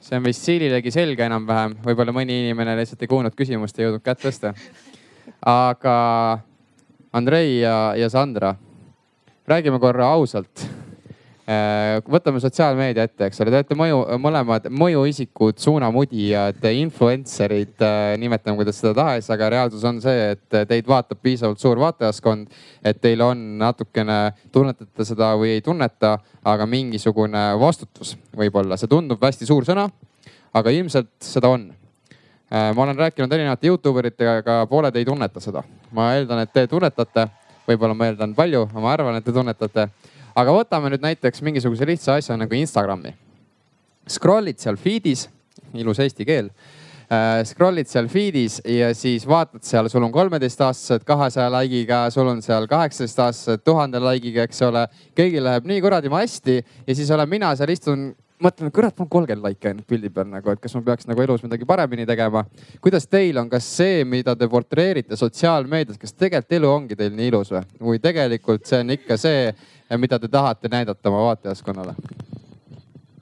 [0.00, 4.04] see on vist Siililegi selge enam-vähem, võib-olla mõni inimene lihtsalt ei kuulnud küsimust, ei jõudnud
[4.04, 4.54] kätt tõsta.
[5.46, 5.96] aga
[7.12, 8.54] Andrei ja, ja Sandra,
[9.48, 10.68] räägime korra ausalt
[12.10, 18.78] võtame sotsiaalmeedia ette, eks ole, te olete mõju, mõlemad mõjuisikud, suunamudijad, influencer'id, äh, nimetame kuidas
[18.78, 22.46] seda tahes, aga reaalsus on see, et teid vaatab piisavalt suur vaatajaskond.
[22.84, 29.22] et teil on natukene, tunnetate seda või ei tunneta, aga mingisugune vastutus võib-olla, see tundub
[29.22, 29.88] hästi suur sõna,
[30.54, 31.66] aga ilmselt seda on
[32.52, 35.64] äh, ma olen rääkinud erinevate Youtube eritega, aga pooled ei tunneta seda.
[35.90, 37.26] ma eeldan, et te tunnetate,
[37.66, 39.88] võib-olla ma eeldan palju, aga ma arvan, et te tunnetate
[40.40, 43.12] aga võtame nüüd näiteks mingisuguse lihtsa asja nagu Instagrami.
[44.10, 45.26] Scroll'id seal feed'is,
[45.76, 46.48] ilus eesti keel
[47.10, 47.42] äh,.
[47.46, 52.66] Scroll'id seal feed'is ja siis vaatad seal, sul on kolmeteistaastased kahesaja like'iga, sul on seal
[52.70, 54.86] kaheksateistaastased tuhande like'iga, eks ole.
[55.18, 59.06] kõigil läheb nii kuradi hästi ja siis olen mina seal istun mõtlen, et kurat, mul
[59.06, 62.06] on kolmkümmend laiki ainult pildi peal nagu, et kas ma peaks nagu elus midagi paremini
[62.08, 62.44] tegema.
[62.80, 67.28] kuidas teil on, kas see, mida te portreerite sotsiaalmeedias, kas tegelikult elu ongi teil nii
[67.32, 67.62] ilus või?
[67.90, 69.52] või tegelikult see on ikka see,
[69.98, 71.94] mida te tahate näidata oma vaatajaskonnale?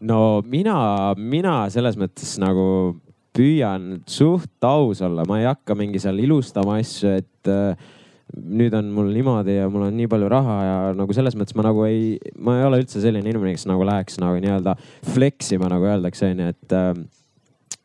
[0.00, 2.96] no mina, mina selles mõttes nagu
[3.38, 7.88] püüan suht aus olla, ma ei hakka mingi seal ilustama asju, et äh,
[8.36, 11.64] nüüd on mul niimoodi ja mul on nii palju raha ja nagu selles mõttes ma
[11.68, 14.74] nagu ei, ma ei ole üldse selline inimene, kes nagu läheks nagu nii-öelda
[15.14, 16.92] flex ima, nagu öeldakse, onju, et äh,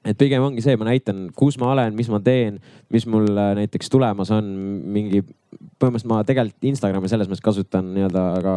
[0.04, 2.60] et pigem ongi see, ma näitan, kus ma olen, mis ma teen,
[2.94, 4.48] mis mul äh, näiteks tulemas on,
[4.94, 5.24] mingi,
[5.80, 8.56] põhimõtteliselt ma tegelikult Instagrami selles mõttes kasutan nii-öelda ka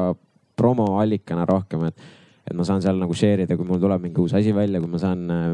[0.59, 2.15] promoallikana rohkem, et
[2.47, 4.91] et ma saan seal nagu share ida, kui mul tuleb mingi uus asi välja, kui
[4.91, 5.47] ma saan, äh,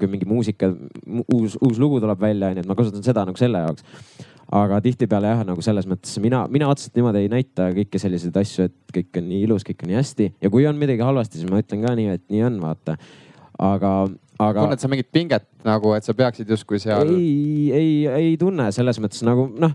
[0.00, 0.70] kui mingi muusika,
[1.34, 3.84] uus, uus lugu tuleb välja, onju, et ma kasutan seda nagu selle jaoks.
[4.48, 8.64] aga tihtipeale jah, nagu selles mõttes mina, mina otseselt niimoodi ei näita kõiki selliseid asju,
[8.70, 11.50] et kõik on nii ilus, kõik on nii hästi ja kui on midagi halvasti, siis
[11.52, 12.94] ma ütlen ka nii, et nii on, vaata
[13.58, 13.92] aga,
[14.38, 14.64] aga.
[14.64, 17.12] tunned sa mingit pinget nagu, et sa peaksid justkui seal?
[17.12, 19.74] ei, ei, ei tunne selles mõttes nagu noh,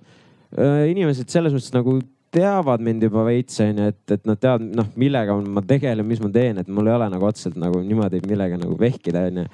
[0.89, 1.99] inimesed selles mõttes nagu
[2.33, 6.31] teavad mind juba veits onju, et, et nad teavad, noh, millega ma tegelen, mis ma
[6.33, 9.45] teen, et mul ei ole nagu otseselt nagu niimoodi millega nagu vehkida onju.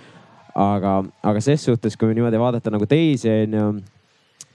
[0.60, 0.93] aga,
[1.32, 3.65] aga ses suhtes, kui niimoodi vaadata nagu teisi onju,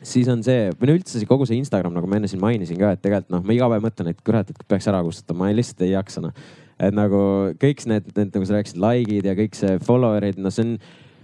[0.04, 2.80] siis on see või no üldse see kogu see Instagram, nagu ma enne siin mainisin
[2.80, 5.54] ka, et tegelikult noh, ma iga päev mõtlen, et kurat, et peaks ära kustutama, ma
[5.54, 6.44] lihtsalt ei jaksa noh.
[6.80, 7.20] Et nagu
[7.60, 10.72] kõik need, need nagu sa rääkisid, like'id ja kõik see follower'id, no see on,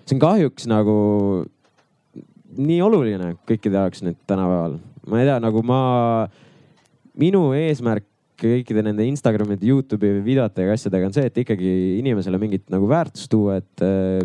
[0.04, 0.98] see on kahjuks nagu
[2.60, 4.78] nii oluline kõikide jaoks nüüd tänapäeval.
[5.10, 5.80] ma ei tea, nagu ma
[7.18, 8.06] minu eesmärk
[8.40, 13.58] kõikide nende Instagramide, Youtube'i videotega, asjadega on see, et ikkagi inimesele mingit nagu väärtust tuua,
[13.60, 14.22] et äh,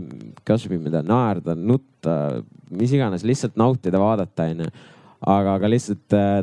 [0.47, 2.15] kasvõi mida naerda, nutta,
[2.71, 4.69] mis iganes, lihtsalt nautida, vaadata, onju.
[5.19, 6.37] aga, aga lihtsalt äh,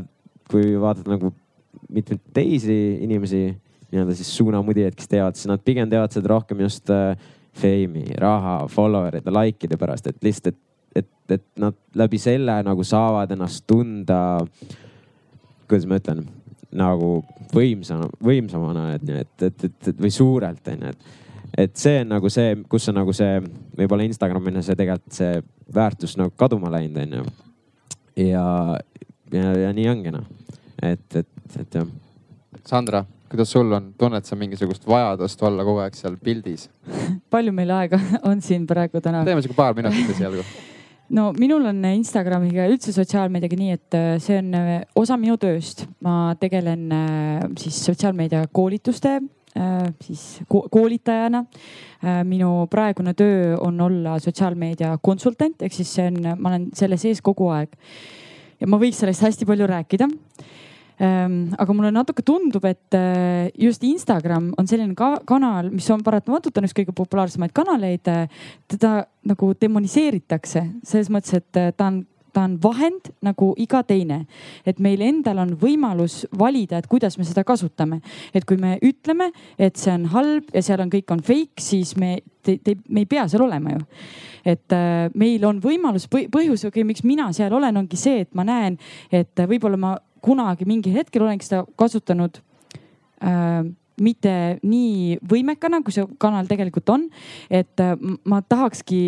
[0.53, 1.33] kui vaadata nagu
[1.92, 3.47] mitmeid teisi inimesi,
[3.92, 7.16] nii-öelda siis suunamudijaid, kes teevad, siis nad pigem teevad seda rohkem just äh,
[7.59, 10.57] fame'i, raha, follower'ide, like'ide pärast, et lihtsalt,
[10.96, 14.22] et, et, et nad läbi selle nagu saavad ennast tunda
[15.72, 16.26] kuidas ma ütlen,
[16.76, 17.11] nagu
[17.52, 21.11] võimsana, võimsamana, et, et, et, et, või suurelt onju, et
[21.59, 23.40] et see on nagu see, kus on nagu see
[23.76, 25.42] võib-olla Instagramina see tegelikult see
[25.74, 27.24] väärtus nagu kaduma läinud, onju.
[28.24, 28.44] ja,
[29.33, 30.24] ja, ja nii ongi noh,
[30.81, 31.90] et, et, et jah.
[32.68, 33.02] Sandra,
[33.33, 36.68] kuidas sul on, tunned sa mingisugust vajadust olla kogu aeg seal pildis
[37.35, 39.25] palju meil aega on siin praegu täna?
[39.29, 40.45] teeme sihuke paar minutit esialgu
[41.16, 45.87] no minul on Instagramiga üldse sotsiaalmeediaga nii, et äh, see on äh, osa minu tööst.
[46.05, 49.21] ma tegelen äh, siis sotsiaalmeedia koolituste
[50.01, 51.42] siis koolitajana.
[52.25, 57.21] minu praegune töö on olla sotsiaalmeedia konsultant, ehk siis see on, ma olen selle sees
[57.21, 57.77] kogu aeg.
[58.61, 60.09] ja ma võiks sellest hästi palju rääkida
[61.03, 66.61] aga mulle natuke tundub, et äh, just Instagram on selline ka kanal, mis on paratamatult
[66.61, 68.07] on üks kõige populaarsemaid kanaleid.
[68.12, 73.83] Äh, teda nagu demoniseeritakse selles mõttes, et äh, ta on ta on vahend nagu iga
[73.85, 74.23] teine,
[74.65, 78.01] et meil endal on võimalus valida, et kuidas me seda kasutame.
[78.35, 81.97] et kui me ütleme, et see on halb ja seal on, kõik on fake, siis
[81.97, 83.85] me, te, te, me ei pea seal olema ju.
[84.45, 88.79] et äh, meil on võimalus, põhjus, miks mina seal olen, ongi see, et ma näen,
[89.12, 92.41] et võib-olla ma kunagi mingil hetkel olengi seda kasutanud
[93.23, 93.63] äh,
[94.03, 97.09] mitte nii võimekana, kui see kanal tegelikult on.
[97.51, 99.03] et äh, ma tahakski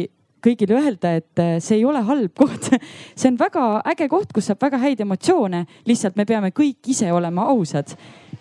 [0.45, 2.71] kõigile öelda, et äh, see ei ole halb koht.
[3.15, 7.11] see on väga äge koht, kus saab väga häid emotsioone, lihtsalt me peame kõik ise
[7.13, 7.97] olema ausad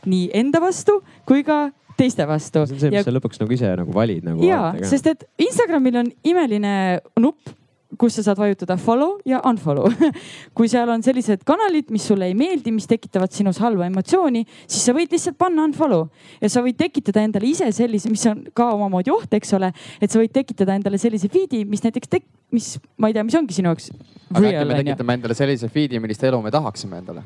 [0.10, 2.66] nii enda vastu kui ka teiste vastu.
[2.68, 3.08] see on see, mis ja...
[3.08, 4.44] sa lõpuks nagu ise nagu valid nagu.
[4.46, 6.74] ja, sest et Instagramil on imeline
[7.22, 7.54] nupp
[8.00, 9.90] kus sa saad vajutada follow ja unfollow
[10.58, 14.88] kui seal on sellised kanalid, mis sulle ei meeldi, mis tekitavad sinus halba emotsiooni, siis
[14.88, 16.08] sa võid lihtsalt panna unfollow
[16.42, 19.74] ja sa võid tekitada endale ise sellise, mis on ka omamoodi oht, eks ole.
[20.02, 23.38] et sa võid tekitada endale sellise feed'i, mis näiteks tek-, mis, ma ei tea, mis
[23.40, 23.92] ongi sinu jaoks.
[24.34, 27.26] aga äkki me tekitame endale sellise feed'i, millist elu me tahaksime endale?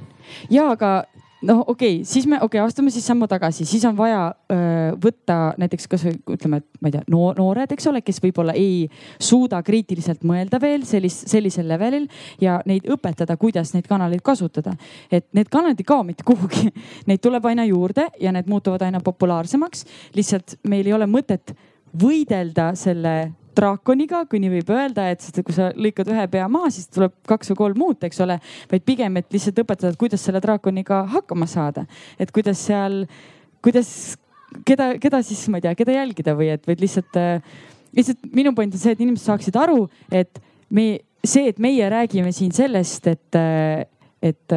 [0.53, 0.99] ja, aga
[1.41, 4.21] noh, okei okay,, siis me, okei okay,, astume siis sammu tagasi, siis on vaja
[4.51, 8.55] öö, võtta näiteks kasvõi ütleme, et ma ei tea no,, noored, eks ole, kes võib-olla
[8.57, 8.87] ei
[9.19, 12.07] suuda kriitiliselt mõelda veel sellist, sellisel levelil
[12.41, 14.73] ja neid õpetada, kuidas neid kanaleid kasutada.
[15.11, 16.71] et need kanalid ei kao mitte kuhugi,
[17.09, 19.85] neid tuleb aina juurde ja need muutuvad aina populaarsemaks.
[20.17, 21.53] lihtsalt meil ei ole mõtet
[21.97, 23.17] võidelda selle
[23.57, 27.51] draakoniga, kui nii võib öelda, et kui sa lõikad ühe pea maha, siis tuleb kaks
[27.53, 28.39] või kolm uut, eks ole.
[28.71, 31.87] vaid pigem, et lihtsalt õpetada, kuidas selle draakoniga hakkama saada,
[32.19, 33.03] et kuidas seal,
[33.65, 33.89] kuidas,
[34.67, 37.19] keda, keda siis, ma ei tea, keda jälgida või et, vaid lihtsalt,
[37.97, 40.89] lihtsalt minu point on see, et inimesed saaksid aru, et me,
[41.25, 43.41] see, et meie räägime siin sellest, et
[44.21, 44.53] et,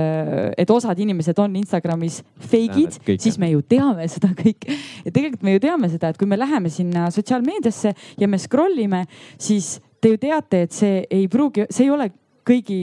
[0.59, 2.21] et osad inimesed on Instagramis
[2.51, 4.77] fake'id, siis me ju teame seda kõike.
[5.05, 8.79] ja tegelikult me ju teame seda, et kui me läheme sinna sotsiaalmeediasse ja me scroll
[8.81, 9.05] ime,
[9.39, 12.09] siis te ju teate, et see ei pruugi, see ei ole
[12.47, 12.79] kõigi,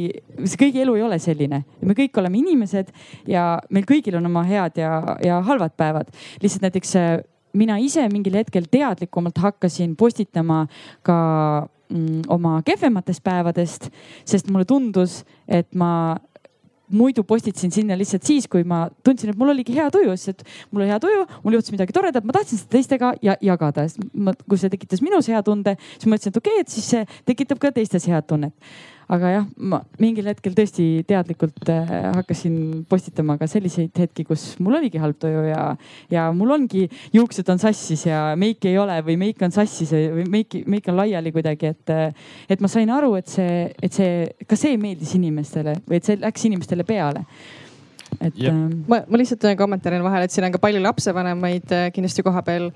[0.45, 1.63] see kõigi elu ei ole selline.
[1.81, 2.91] me kõik oleme inimesed
[3.27, 6.13] ja meil kõigil on oma head ja, ja halvad päevad.
[6.41, 7.17] lihtsalt näiteks äh,
[7.57, 10.65] mina ise mingil hetkel teadlikumalt hakkasin postitama
[11.05, 11.17] ka
[11.89, 13.89] mm, oma kehvematest päevadest,
[14.25, 16.17] sest mulle tundus, et ma
[16.91, 20.43] muidu postitasin sinna lihtsalt siis, kui ma tundsin, et mul oligi hea tuju, sest et
[20.71, 23.87] mul oli hea tuju, mul juhtus midagi toredat, ma tahtsin seda teistega ja jagada.
[24.47, 27.59] kui see tekitas minus hea tunde, siis mõtlesin, et okei okay,, et siis see tekitab
[27.59, 28.55] ka teistes head tunnet
[29.13, 34.79] aga jah, ma mingil hetkel tõesti teadlikult äh, hakkasin postitama ka selliseid hetki, kus mul
[34.79, 35.61] oligi halb tuju ja,
[36.11, 40.27] ja mul ongi juuksed on sassis ja meiki ei ole või meik on sassis või
[40.31, 44.27] meiki, meik on laiali kuidagi, et, äh, et ma sain aru, et see, et see,
[44.47, 47.23] ka see meeldis inimestele või et see läks inimestele peale
[48.21, 48.53] et Jep.
[48.53, 52.25] ähm, ma, ma lihtsalt teen kommentaari vahele, et siin on ka palju lapsevanemaid äh, kindlasti
[52.25, 52.71] kohapeal.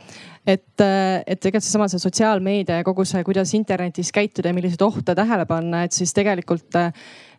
[0.45, 4.81] et, äh, et tegelikult seesama see sotsiaalmeedia ja kogu see, kuidas internetis käituda ja milliseid
[4.85, 6.91] ohte tähele panna, et siis tegelikult äh,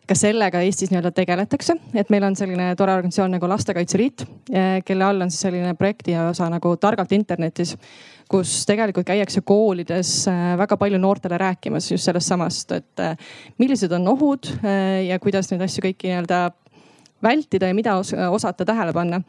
[0.07, 4.25] ka sellega Eestis nii-öelda tegeletakse, et meil on selline tore organisatsioon nagu Lastekaitse Liit,
[4.83, 7.71] kelle all on siis selline projekti osa nagu Targalt internetis,
[8.27, 10.11] kus tegelikult käiakse koolides
[10.59, 13.05] väga palju noortele rääkimas just sellest samast, et
[13.63, 14.51] millised on ohud
[15.07, 16.41] ja kuidas neid asju kõiki nii-öelda
[17.23, 19.21] vältida ja mida os osata tähele panna.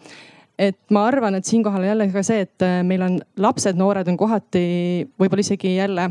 [0.58, 4.16] Et ma arvan, et siinkohal on jälle ka see, et meil on lapsed, noored on
[4.16, 4.66] kohati
[5.18, 6.10] võib-olla isegi jälle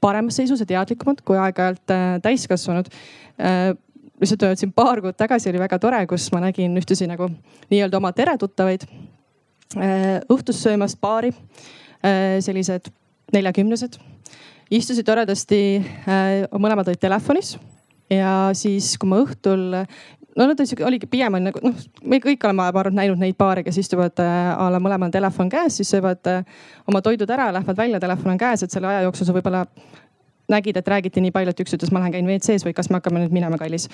[0.00, 2.92] paremas seisus ja teadlikumad kui aeg-ajalt täiskasvanud.
[4.20, 7.26] Lihtsalt öelnud siin paar kuud tagasi oli väga tore, kus ma nägin ühtlasi nagu
[7.72, 8.86] nii-öelda oma teretuttavaid
[10.30, 11.32] õhtust söömas paari
[12.06, 12.90] Äh, sellised
[13.32, 13.96] neljakümnesed.
[14.70, 15.78] istusid toredasti,
[16.10, 17.56] äh, mõlemad olid telefonis.
[18.10, 19.72] Ja siis, kui ma õhtul,
[20.36, 23.38] no nad olid, oligi pigem on nagu noh, me kõik oleme, ma arvan, näinud neid
[23.38, 26.28] paare, kes istuvad äh, a la mõlemal telefon käes, siis söövad
[26.86, 29.64] oma toidud ära, lähevad välja, telefon on käes, et selle aja jooksul sa võib-olla
[30.52, 33.00] nägid, et räägiti nii palju, et üks ütles, ma lähen käin WC-s või kas me
[33.00, 33.88] hakkame nüüd minema, kallis.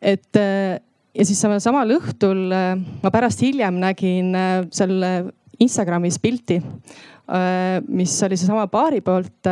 [0.00, 4.30] et ja siis samal, samal õhtul ma pärast hiljem nägin
[4.70, 5.02] seal
[5.60, 6.60] Instagramis pilti
[7.30, 9.46] Äh, mis oli seesama paari poolt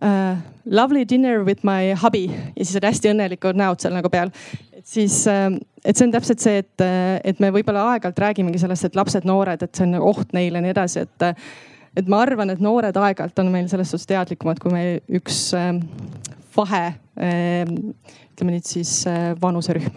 [0.00, 4.32] uh, lovely dinner with my hubby ja siis olid hästi õnnelikud näod seal nagu peal.
[4.72, 6.86] et siis, et see on täpselt see, et,
[7.24, 10.66] et me võib-olla aeg-ajalt räägimegi sellest, et lapsed, noored, et see on oht neile ja
[10.66, 11.30] nii edasi, et
[11.94, 15.70] et ma arvan, et noored aeg-ajalt on meil selles suhtes teadlikumad kui meil üks äh,
[16.56, 17.62] vahe äh,,
[18.34, 19.94] ütleme nüüd siis äh, vanuserühm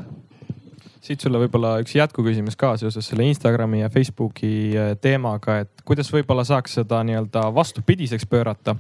[1.08, 6.10] siit sulle võib-olla üks jätkuküsimus ka seoses selle Instagrami ja Facebooki äh, teemaga, et kuidas
[6.12, 8.76] võib-olla saaks seda nii-öelda vastupidiseks pöörata.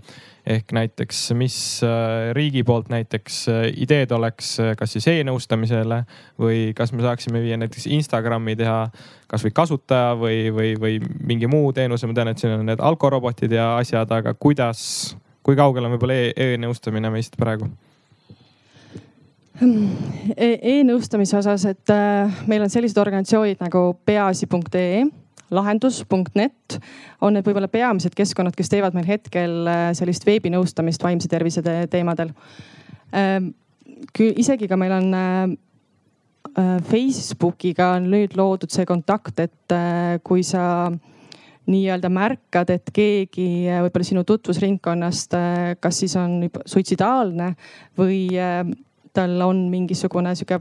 [0.47, 6.03] ehk näiteks, mis äh, riigi poolt näiteks äh, ideed oleks, kas siis e-nõustamisele
[6.39, 8.85] või kas me saaksime viia näiteks Instagrami teha
[9.27, 13.51] kasvõi kasutaja või, või, või mingi muu teenuse, ma tean, et siin on need alkorobotid
[13.51, 17.71] ja asjad, aga kuidas, kui kaugel on võib-olla e-nõustamine meist praegu?
[19.57, 25.05] E e-nõustamise osas, et äh, meil on sellised organisatsioonid nagu peaasi.ee,
[25.57, 26.77] lahendus.net
[27.25, 31.79] on need võib-olla peamised keskkonnad, kes teevad meil hetkel äh, sellist veebinõustamist vaimse tervise te
[31.89, 32.35] teemadel.
[33.17, 33.55] Ähm,
[34.13, 39.73] isegi ka meil on äh, Facebookiga on nüüd loodud see kontakt, et
[40.25, 40.87] kui sa
[41.67, 45.35] nii-öelda märkad, et keegi võib-olla sinu tutvusringkonnast,
[45.83, 47.51] kas siis on suitsidaalne
[47.99, 48.21] või
[49.17, 50.59] tal on mingisugune sihuke,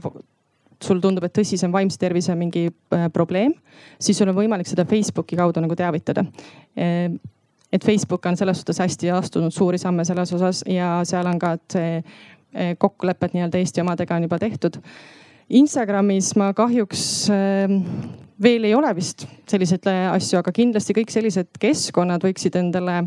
[0.83, 3.55] sul tundub, et tõsisem vaimse tervise mingi äh, probleem,
[4.01, 6.25] siis sul on võimalik seda Facebooki kaudu nagu teavitada.
[6.77, 7.17] Ehm,
[7.73, 11.55] et Facebook on selles suhtes hästi astunud suuri samme selles osas ja seal on ka,
[11.57, 14.79] et see äh, kokkulepped nii-öelda Eesti omadega on juba tehtud.
[15.57, 17.01] Instagramis ma kahjuks
[17.33, 17.79] ehm,
[18.43, 23.01] veel ei ole vist selliseid äh, asju, aga kindlasti kõik sellised keskkonnad võiksid endale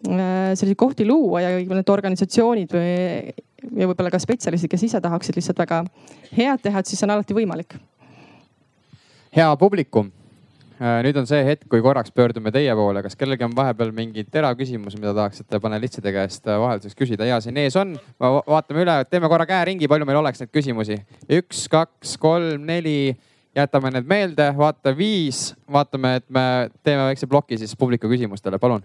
[0.00, 5.60] selliseid kohti luua ja need organisatsioonid või ja võib-olla ka spetsialistid, kes ise tahaksid lihtsalt
[5.60, 5.82] väga
[6.36, 7.76] head teha, et siis on alati võimalik.
[9.36, 10.10] hea publikum,
[10.80, 14.30] äh, nüüd on see hetk, kui korraks pöördume teie poole, kas kellelgi on vahepeal mingeid
[14.32, 17.28] teravküsimusi, mida tahaksite panelistide käest äh, vahelduseks küsida?
[17.28, 21.00] ja siin ees on, vaatame üle, teeme korra käeringi, palju meil oleks neid küsimusi.
[21.40, 23.16] üks, kaks, kolm, neli.
[23.50, 26.42] Jätame need meelde, vaata viis, vaatame, et me
[26.86, 28.84] teeme väikse ploki siis publiku küsimustele, palun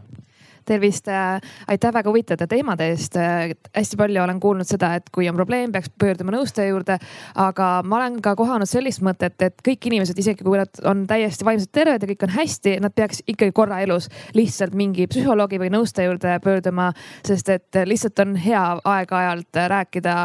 [0.66, 3.16] tervist, äh, aitäh väga huvitavate teemade eest.
[3.20, 6.98] Äh, hästi palju olen kuulnud seda, et kui on probleem, peaks pöörduma nõustaja juurde.
[7.36, 11.46] aga ma olen ka kohanud sellist mõtet, et kõik inimesed, isegi kui nad on täiesti
[11.46, 15.72] vaimselt terved ja kõik on hästi, nad peaks ikkagi korra elus lihtsalt mingi psühholoogi või
[15.74, 16.92] nõustaja juurde pöörduma.
[17.26, 20.16] sest et lihtsalt on hea aeg-ajalt rääkida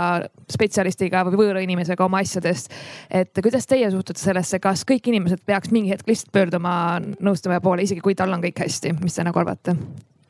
[0.50, 2.70] spetsialistiga või võõra inimesega oma asjadest.
[3.11, 7.83] et kuidas teie suhtute sellesse, kas kõik inimesed peaks mingi hetk lihtsalt pöörduma nõustaja poole,
[7.83, 9.76] isegi kui tal on kõik hästi, mis te nagu arvate?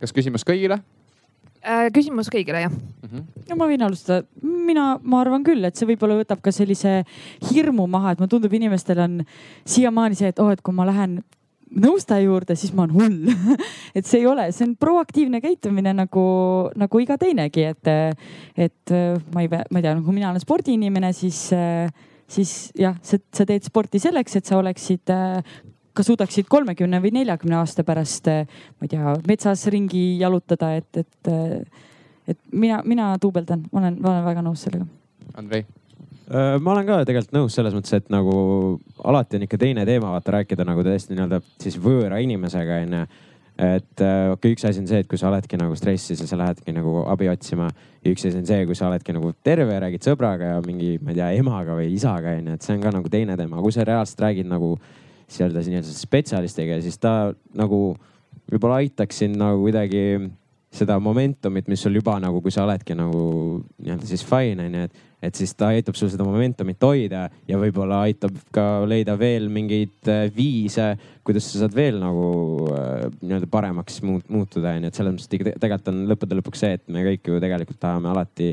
[0.00, 0.80] Kas küsimus kõigile?
[1.60, 3.08] Äh, küsimus kõigile jah mm.
[3.08, 3.24] -hmm.
[3.50, 7.02] no ma võin alustada, mina, ma arvan küll, et see võib-olla võtab ka sellise
[7.50, 9.20] hirmu maha, et mulle tundub, inimestel on
[9.68, 11.20] siiamaani see, et oh, et kui ma lähen
[11.70, 13.58] nõustaja juurde, siis ma olen hull
[13.96, 16.24] et see ei ole, see on proaktiivne käitumine nagu,
[16.80, 17.92] nagu iga teinegi, et,
[18.56, 18.94] et
[19.34, 21.44] ma ei, ma ei tea, kui mina olen spordiinimene, siis,
[22.24, 25.12] siis jah, sa teed sporti selleks, et sa oleksid
[26.00, 28.48] ka suudaksid kolmekümne või neljakümne aasta pärast, eh,
[28.80, 31.84] ma ei tea, metsas ringi jalutada, et, et, eh,
[32.32, 34.88] et mina, mina duubeldan, ma olen, ma olen väga nõus sellega.
[35.36, 35.64] Andrei
[36.30, 38.34] äh, ma olen ka tegelikult nõus selles mõttes, et nagu
[39.04, 43.02] alati on ikka teine teema, vaata rääkida nagu täiesti nii-öelda siis võõra inimesega onju.
[43.60, 46.26] et äh, okei okay,, üks asi on see, et kui sa oledki nagu stressis ja
[46.26, 47.68] sa lähedki nagu abi otsima.
[48.04, 50.96] ja üks asi on see, kui sa oledki nagu terve ja räägid sõbraga ja mingi,
[51.02, 53.76] ma ei tea, emaga või isaga onju, et see on ka nagu teine teema, kui
[53.76, 54.78] sa reaalselt räägid nagu
[55.38, 57.80] nii-öelda nii-öelda spetsialistiga, siis ta nagu
[58.50, 60.04] võib-olla aitaks sind nagu kuidagi
[60.70, 63.22] seda momentumit, mis sul juba nagu, kui sa oledki nagu
[63.82, 68.04] nii-öelda siis fine onju, et, et siis ta aitab sul seda momentumit hoida ja võib-olla
[68.06, 70.92] aitab ka leida veel mingeid äh, viise,
[71.26, 72.28] kuidas sa saad veel nagu
[72.70, 77.02] äh, nii-öelda paremaks muutuda onju, et selles mõttes tegelikult on lõppude lõpuks see, et me
[77.08, 78.52] kõik ju tegelikult tahame alati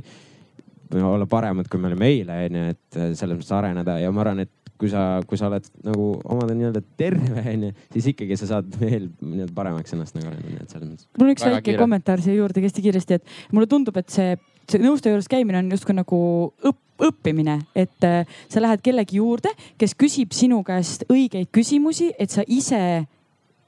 [0.97, 4.41] olla paremad, kui me olime eile onju, et äh, selles mõttes areneda ja ma arvan,
[4.47, 8.77] et kui sa, kui sa oled nagu omad nii-öelda terve onju, siis ikkagi sa saad
[8.81, 11.09] veel nii-öelda paremaks ennast nagu arendada, et selles mõttes.
[11.17, 11.81] mul on üks väike kiire.
[11.81, 14.35] kommentaar siia juurde hästi kiiresti, et mulle tundub, et see,
[14.69, 16.21] see nõustaja juures käimine on justkui nagu
[16.61, 22.33] õpp, õppimine, et äh, sa lähed kellegi juurde, kes küsib sinu käest õigeid küsimusi, et
[22.33, 23.05] sa ise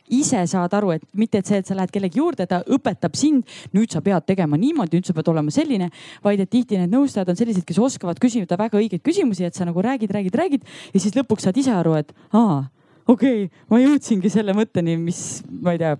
[0.10, 3.46] ise saad aru, et mitte, et see, et sa lähed kellegi juurde, ta õpetab sind,
[3.76, 5.92] nüüd sa pead tegema niimoodi, nüüd sa pead olema selline,
[6.26, 9.68] vaid et tihti need nõustajad on sellised, kes oskavad küsida väga õigeid küsimusi, et sa
[9.70, 12.64] nagu räägid, räägid, räägid ja siis lõpuks saad ise aru, et aa,
[13.06, 15.96] okei okay,, ma jõudsingi selle mõtteni, mis ma ei tea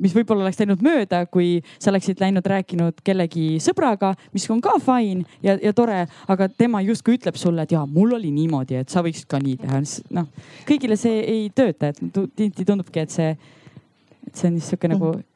[0.00, 4.76] mis võib-olla oleks läinud mööda, kui sa oleksid läinud rääkinud kellegi sõbraga, mis on ka
[4.82, 8.92] fine ja, ja tore, aga tema justkui ütleb sulle, et jaa, mul oli niimoodi, et
[8.92, 9.82] sa võiksid ka nii teha.
[10.16, 10.30] noh,
[10.68, 13.34] kõigile see ei tööta, et tihti tundubki, et see,
[14.28, 15.28] et see on niisugune nagu õp,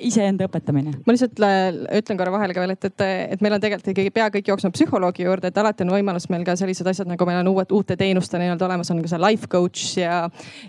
[0.00, 0.94] iseenda õpetamine.
[1.04, 1.40] ma lihtsalt
[1.98, 3.04] ütlen korra vahele ka veel, et, et,
[3.34, 6.46] et meil on tegelikult ikkagi pea kõik jooksnud psühholoogi juurde, et alati on võimalus meil
[6.46, 9.50] ka sellised asjad nagu meil on uued, uute teenuste nii-öelda olemas, on ka see life
[9.52, 10.22] coach ja,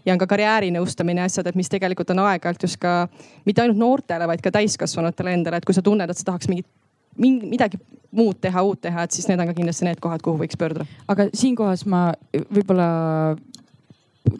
[0.05, 3.05] ja on ka karjäärinõustamine asjad, et mis tegelikult on aeg-ajalt just ka
[3.47, 6.67] mitte ainult noortele, vaid ka täiskasvanutele endale, et kui sa tunned, et sa tahaks mingit
[7.19, 7.79] mingi, midagi
[8.15, 10.87] muud teha, uut teha, et siis need on ka kindlasti need kohad, kuhu võiks pöörduda.
[11.11, 12.09] aga siinkohas ma
[12.51, 12.87] võib-olla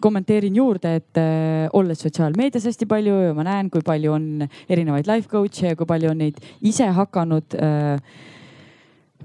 [0.02, 4.26] kommenteerin juurde, et äh, olles sotsiaalmeedias hästi palju ja ma näen, kui palju on
[4.70, 7.98] erinevaid life coach'e ja kui palju on neid ise hakanud äh,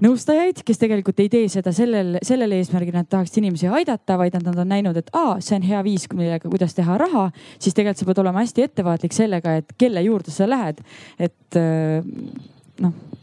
[0.02, 4.50] nõustajaid, kes tegelikult ei tee seda sellel, sellel eesmärgil, nad tahaks inimesi aidata, vaid nad
[4.50, 7.28] on näinud, et aa, see on hea viis, millega, kuidas teha raha,
[7.58, 10.82] siis tegelikult sa pead olema hästi ettevaatlik sellega, et kelle juurde sa lähed.
[11.18, 12.02] et äh,
[12.82, 13.17] noh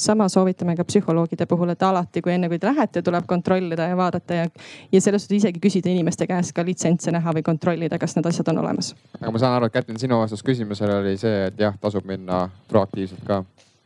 [0.00, 3.96] sama soovitame ka psühholoogide puhul, et alati, kui enne kui te lähete, tuleb kontrollida ja
[3.96, 4.48] vaadata ja,
[4.92, 8.52] ja selles suhtes isegi küsida inimeste käest ka litsentse näha või kontrollida, kas need asjad
[8.52, 8.94] on olemas.
[9.20, 12.46] aga ma saan aru, et Kätlin, sinu vastus küsimusele oli see, et jah, tasub minna
[12.68, 13.44] proaktiivselt ka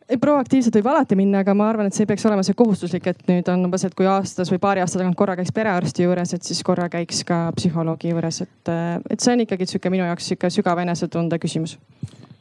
[0.09, 3.07] ei, proaktiivselt võib alati minna, aga ma arvan, et see ei peaks olema see kohustuslik,
[3.11, 6.35] et nüüd on umbes, et kui aastas või paari aasta tagant korra käiks perearsti juures,
[6.37, 8.75] et siis korra käiks ka psühholoogi juures, et,
[9.11, 11.79] et see on ikkagi sihuke minu jaoks sihuke sügav enesetunde küsimus.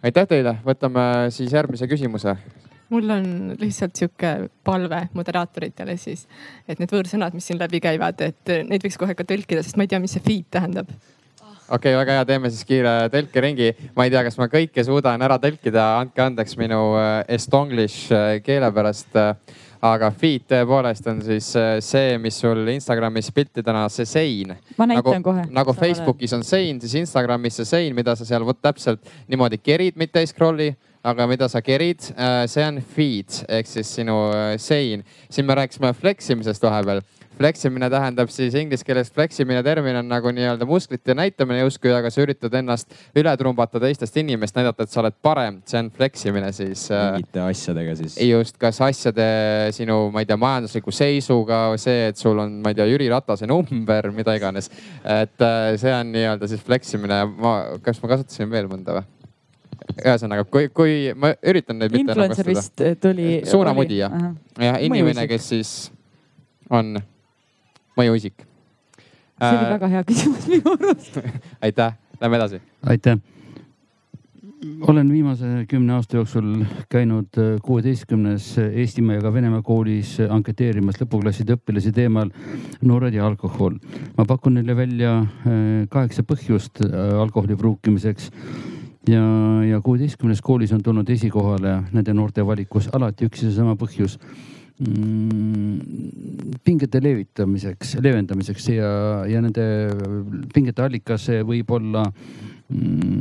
[0.04, 2.36] aitäh teile, võtame siis järgmise küsimuse
[2.94, 3.26] mul on
[3.60, 4.36] lihtsalt sihuke
[4.66, 6.28] palve moderaatoritele siis,
[6.68, 9.88] et need võõrsõnad, mis siin läbi käivad, et neid võiks kohe ka tõlkida, sest ma
[9.88, 10.94] ei tea, mis see feed tähendab
[11.74, 13.70] okei okay,, väga hea, teeme siis kiire tõlkeringi.
[13.96, 18.40] ma ei tea, kas ma kõike suudan ära tõlkida, andke andeks minu äh, estonglish äh,
[18.46, 19.16] keele pärast.
[19.84, 24.56] aga feed tõepoolest on siis äh, see, mis sul Instagramis piltidena, see sein.
[24.78, 25.44] ma näitan nagu, kohe.
[25.52, 30.00] nagu Facebookis on sein, siis Instagramis see sein, mida sa seal vot täpselt niimoodi kerid,
[30.00, 30.72] mitte ei scroll'i
[31.04, 35.04] aga mida sa kerid, äh, see on feed ehk siis sinu äh, sein.
[35.30, 37.04] siin me rääkisime flex imisest vahepeal.
[37.34, 41.90] Flex imine tähendab siis inglise keeles flex imine termin on nagu nii-öelda musklite näitamine justkui,
[41.92, 45.90] aga sa üritad ennast üle trumbata teistest inimest, näidata, et sa oled parem, see on
[45.92, 46.86] flex imine siis.
[46.94, 48.20] Äh, mingite asjadega siis.
[48.24, 49.26] just, kas asjade
[49.76, 53.50] sinu, ma ei tea, majandusliku seisuga, see, et sul on, ma ei tea, Jüri Ratase
[53.50, 54.70] number, mida iganes.
[55.04, 55.50] et
[55.82, 57.26] see on nii-öelda siis flex imine.
[57.34, 59.23] ma, kas ma kasutasin veel mõnda või?
[60.04, 63.42] Ühesõnaga, kui, kui ma üritan neid mitte influencer vist äh, tuli.
[63.50, 64.10] suunamudija,
[64.60, 65.74] jah, inimene, kes siis
[66.74, 66.96] on
[68.00, 68.48] mõjuisik.
[69.44, 71.22] see oli äh, väga hea küsimus minu arust
[71.66, 72.62] aitäh, lähme edasi.
[72.88, 73.22] aitäh
[74.88, 81.58] olen viimase kümne aasta jooksul käinud äh, kuueteistkümnes Eestimaa ja ka Venemaa koolis anketeerimas lõpuklasside
[81.58, 82.32] õpilasi teemal
[82.82, 83.80] noored ja alkohol.
[84.18, 85.18] ma pakun neile välja
[85.90, 86.80] kaheksa põhjust
[87.20, 88.32] alkoholi pruukimiseks
[89.10, 89.24] ja,
[89.68, 94.18] ja kuueteistkümnes koolis on tulnud esikohale nende noorte valikus alati üks ja seesama põhjus.
[94.84, 95.80] Mm,
[96.66, 98.90] pingete levitamiseks, leevendamiseks ja,
[99.30, 99.66] ja nende
[100.54, 102.08] pingete allikas võib olla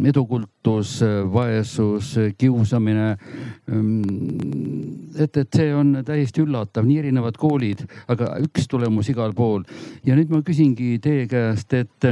[0.09, 0.99] edukultus,
[1.33, 3.17] vaesus, kiusamine.
[3.71, 4.03] Mm,
[5.23, 9.65] et, et see on täiesti üllatav, nii erinevad koolid, aga üks tulemus igal pool.
[10.07, 12.09] ja nüüd ma küsingi teie käest, et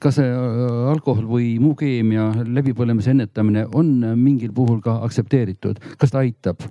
[0.00, 6.62] kas alkohol või muu keemia läbipõlemise ennetamine on mingil puhul ka aktsepteeritud, kas ta aitab?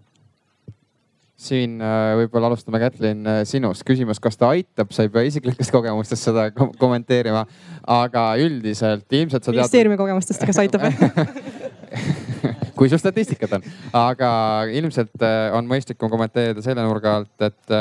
[1.36, 3.84] Siin äh, võib-olla alustame, Kätlin, äh, sinust.
[3.88, 7.44] küsimus, kas ta aitab, sa ei pea isiklikest kogemustest seda kom kommenteerima,
[7.92, 9.60] aga üldiselt ilmselt sa tead.
[9.60, 10.88] ministeeriumi kogemustest, kas aitab
[12.80, 13.68] kui sul statistikat on,
[14.00, 14.32] aga
[14.72, 17.78] ilmselt äh, on mõistlikum kommenteerida selle nurga alt, et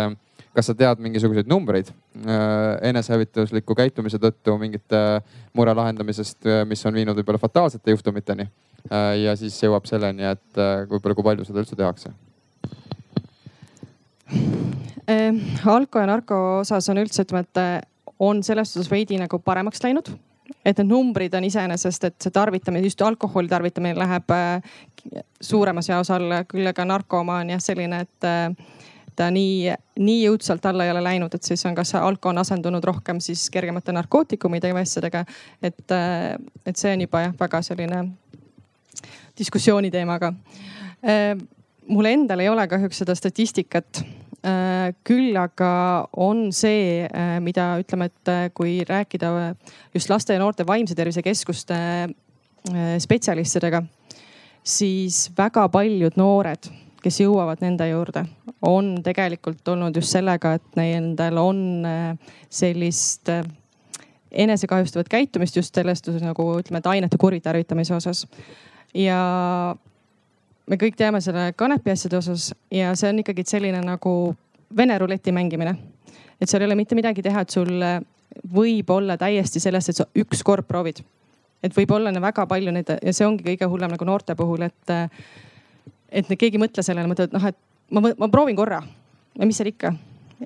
[0.54, 1.88] kas sa tead mingisuguseid numbreid
[2.86, 5.00] enesehävitusliku käitumise tõttu mingite
[5.58, 8.46] mure lahendamisest, mis on viinud võib-olla fataalsete juhtumiteni.
[9.24, 12.14] ja siis jõuab selleni, et võib-olla kui palju seda üldse tehakse
[15.66, 17.80] alko ja narko osas on üldse, ütleme, et eh,
[18.24, 20.14] on selles suhtes veidi nagu paremaks läinud.
[20.64, 26.10] et need numbrid on iseenesest, et see tarvitamine, just alkoholi tarvitamine läheb eh, suuremas jaos
[26.12, 28.82] alla, küll aga narkooma on jah selline, et eh,
[29.16, 32.84] ta nii, nii jõudsalt alla ei ole läinud, et siis on kas alko on asendunud
[32.84, 35.24] rohkem siis kergemate narkootikumidega või asjadega.
[35.62, 35.96] et,
[36.66, 38.02] et see on juba jah, väga selline
[39.38, 40.32] diskussiooni teema, aga
[41.88, 44.23] mul endal ei ole kahjuks seda statistikat Äh,
[45.06, 45.70] küll aga
[46.20, 49.30] on see, äh, mida ütleme, et äh, kui rääkida
[49.94, 51.76] just laste ja noorte vaimse tervise keskuste
[52.98, 53.82] spetsialistidega,
[54.64, 56.70] siis väga paljud noored,
[57.04, 58.22] kes jõuavad nende juurde,
[58.64, 61.58] on tegelikult olnud just sellega, et nendel on
[62.48, 63.28] sellist
[64.32, 68.24] enesekahjustavat käitumist just sellest nagu ütleme, et ainete kuritarvitamise osas.
[68.96, 69.20] ja
[70.70, 74.34] me kõik teame selle kanepi asjade osas ja see on ikkagi selline nagu
[74.76, 75.76] vene ruleti mängimine.
[76.40, 77.70] et seal ei ole mitte midagi teha, et sul
[78.54, 81.02] võib olla täiesti sellest, et sa ükskord proovid.
[81.62, 85.14] et võib olla väga palju neid ja see ongi kõige hullem nagu noorte puhul, et,
[86.10, 87.56] et keegi ei mõtle sellele, mõtleb, et noh, et
[87.90, 88.82] ma, ma proovin korra.
[89.38, 89.94] ja mis seal ikka,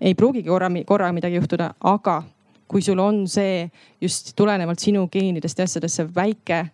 [0.01, 2.23] ei pruugigi korra, korra midagi juhtuda, aga
[2.69, 6.67] kui sul on see just tulenevalt sinu geenidest ja asjadest see väike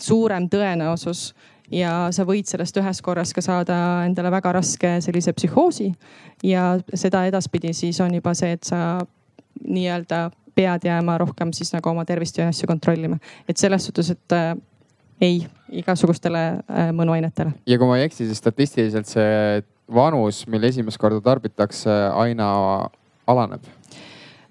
[0.00, 1.34] suurem tõenäosus
[1.72, 5.92] ja sa võid sellest ühes korras ka saada endale väga raske sellise psühhoosi.
[6.44, 9.00] ja seda edaspidi siis on juba see, et sa
[9.66, 13.18] nii-öelda pead jääma rohkem siis nagu oma tervist ja asju kontrollima.
[13.48, 14.54] et selles suhtes, et äh,
[15.20, 17.52] ei igasugustele äh, mõnuainetele.
[17.66, 19.62] ja kui ma ei eksi, siis statistiliselt see
[19.94, 22.48] vanus, mil esimest korda tarbitakse, aina
[23.26, 23.66] alaneb?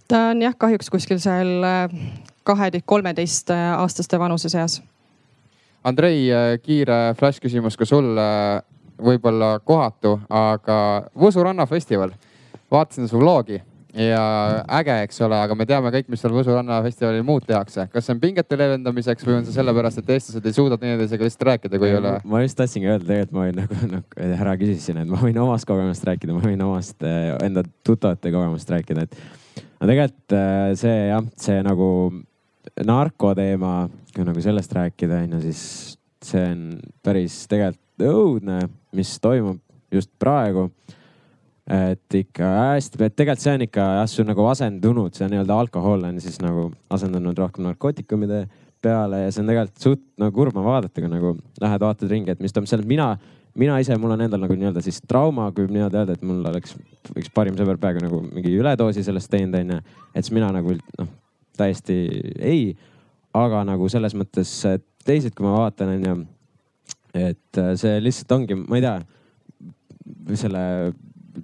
[0.08, 1.96] ta on jah, kahjuks kuskil seal äh,
[2.44, 4.82] kaheteist, kolmeteist aastaste vanuse seas
[5.86, 8.26] Andrei, äh, kiire flash küsimus ka sulle,
[8.96, 10.78] võib-olla kohatu, aga
[11.20, 12.14] Võsu rannafestival,
[12.72, 13.60] vaatasin su vlogi
[13.96, 14.22] ja
[14.80, 17.88] äge, eks ole, aga me teame kõik, mis seal Võsu rannafestivalil muud tehakse.
[17.94, 21.48] kas see on pingete leevendamiseks või on see sellepärast, et eestlased ei suuda teineteisega lihtsalt
[21.52, 22.18] rääkida, kui ei ole?
[22.26, 25.42] ma just tahtsingi öelda, tegelikult ma võin nagu, nagu härra küsis siin, et ma võin
[25.46, 30.72] omast kogemust rääkida, ma võin omast äh, enda tuttavate kogemust rääkida, et no tegelikult äh,
[30.82, 31.90] see jah, see nagu
[32.86, 33.76] narkoteema
[34.16, 35.62] kui nagu sellest rääkida, on ju, siis
[36.26, 36.68] see on
[37.04, 38.60] päris tegelikult õudne,
[38.96, 39.60] mis toimub
[39.94, 40.70] just praegu.
[41.66, 46.04] et ikka hästi, tegelikult see on ikka jah, see on nagu asendunud, see nii-öelda alkohol
[46.06, 48.44] on siis nagu asendunud rohkem narkootikumide
[48.86, 52.44] peale ja see on tegelikult suht nagu kurb vaadata, kui nagu lähed vaatad ringi, et
[52.44, 53.08] mis toimub seal, mina,
[53.58, 56.78] mina ise, mul on endal nagu nii-öelda siis trauma, kui nii-öelda öelda, et mul oleks
[57.18, 59.82] üks parim sõber praegu nagu mingi üledoosi sellest teinud, onju.
[60.14, 61.14] et siis mina nagu noh,
[61.60, 61.96] täiesti
[62.40, 62.70] ei
[63.36, 64.52] aga nagu selles mõttes
[65.06, 66.16] teised, kui ma vaatan, onju,
[67.16, 68.96] et äh, see lihtsalt ongi, ma ei tea,
[70.40, 70.62] selle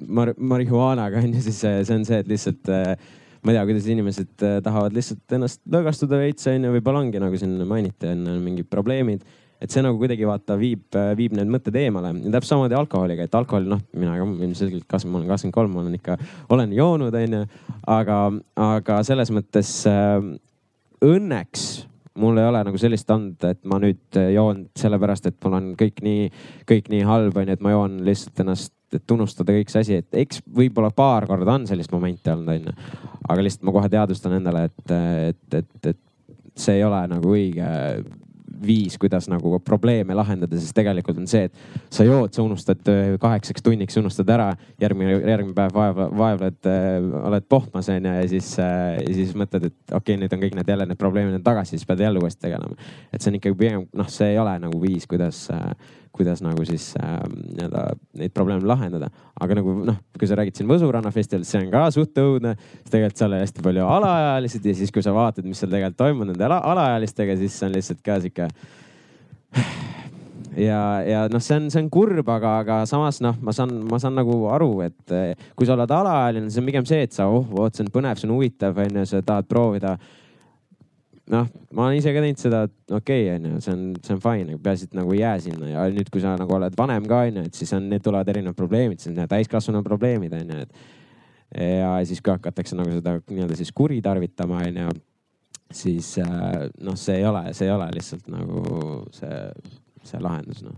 [0.08, 2.96] mar marihuaanaga onju, siis see, on see, et lihtsalt äh,
[3.42, 7.40] ma ei tea, kuidas inimesed äh, tahavad lihtsalt ennast lõõgastuda veits onju, võib-olla ongi nagu
[7.40, 9.26] siin mainiti, on mingid probleemid
[9.62, 10.88] et see nagu kuidagi vaata viib,
[11.18, 15.14] viib need mõtted eemale ja täpselt samamoodi alkoholiga, et alkohol, noh, mina ka ilmselgelt kasvanud,
[15.14, 16.18] ma olen kakskümmend kolm, ma olen ikka,
[16.56, 17.44] olen joonud, onju.
[17.94, 18.18] aga,
[18.72, 20.18] aga selles mõttes äh,
[21.06, 21.70] õnneks
[22.22, 26.02] mul ei ole nagu sellist anda, et ma nüüd joon sellepärast, et mul on kõik
[26.04, 26.30] nii,
[26.70, 30.20] kõik nii halb onju, et ma joon lihtsalt ennast, et unustada kõik see asi, et
[30.26, 32.74] eks võib-olla paar korda on sellist momenti olnud onju.
[33.30, 34.96] aga lihtsalt ma kohe teadvustan endale, et,
[35.30, 37.70] et, et, et see ei ole nagu õige
[38.66, 43.14] viis, kuidas nagu probleeme lahendada, sest tegelikult on see, et sa jood, sa unustad äh,
[43.22, 44.52] kaheksaks tunniks, unustad ära,
[44.82, 46.98] järgmine, järgmine päev vaev, vaevled äh,,
[47.32, 50.74] oled pohmas onju ja siis äh,, siis mõtled, et okei okay,, nüüd on kõik need
[50.74, 52.78] jälle need probleemid on tagasi, siis pead jälle uuesti tegelema.
[53.12, 55.48] et see on ikkagi pigem noh, see ei ole nagu viis, kuidas
[56.16, 57.84] kuidas nagu siis äh, nii-öelda
[58.20, 59.10] neid probleeme lahendada.
[59.40, 62.56] aga nagu noh, kui sa räägid siin Võsu rannafestivalist, see on ka suht õudne.
[62.60, 66.02] siis tegelikult seal oli hästi palju alaealised ja siis, kui sa vaatad, mis seal tegelikult
[66.04, 68.50] toimub nende ala, alaealistega, siis see on lihtsalt ka sihuke
[70.68, 74.00] ja, ja noh, see on, see on kurb, aga, aga samas noh, ma saan, ma
[74.02, 77.30] saan nagu aru, et eh, kui sa oled alaealine, see on pigem see, et sa,
[77.32, 79.96] oh, vot see on põnev, see on huvitav, onju, sa tahad proovida
[81.32, 84.24] noh, ma olen ise ka teinud seda, et okei okay,, onju, see on, see on
[84.24, 87.22] fine, peaasi, et nagu ei jää sinna ja nüüd, kui sa nagu oled vanem ka
[87.28, 90.84] onju, et siis on, need tulevad erinevad probleemid, siis need täiskasvanu probleemid onju, et.
[91.62, 94.94] ja siis, kui hakatakse nagu seda nii-öelda siis kuritarvitama onju,
[95.72, 98.64] siis äh, noh, see ei ole, see ei ole lihtsalt nagu
[99.16, 99.42] see,
[100.08, 100.76] see lahendus noh.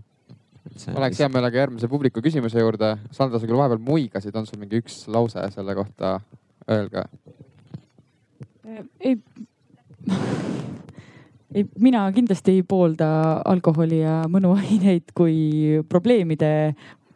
[0.94, 2.94] oleks hea meelega järgmise publiku küsimuse juurde.
[3.14, 6.18] Sandra, sa küll vahepeal muigasid, on sul mingi üks lause selle kohta
[6.70, 7.04] öelda?
[9.04, 9.18] ei,
[11.54, 13.08] ei, mina kindlasti ei poolda
[13.46, 16.52] alkoholi ja mõnuaineid kui probleemide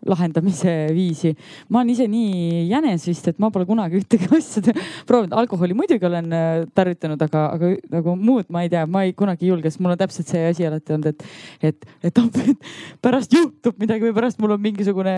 [0.07, 1.33] lahendamise viisi.
[1.69, 4.75] ma olen ise nii jänes vist, et ma pole kunagi ühtegi asja
[5.09, 5.35] proovinud.
[5.43, 9.47] alkoholi muidugi olen äh, tarvitanud, aga, aga nagu muud ma ei tea, ma ei kunagi
[9.47, 11.27] ei julge, sest mul on täpselt see asi alati olnud, et,
[11.71, 12.69] et, et oh, et
[13.05, 15.15] pärast juhtub midagi või pärast mul on mingisugune,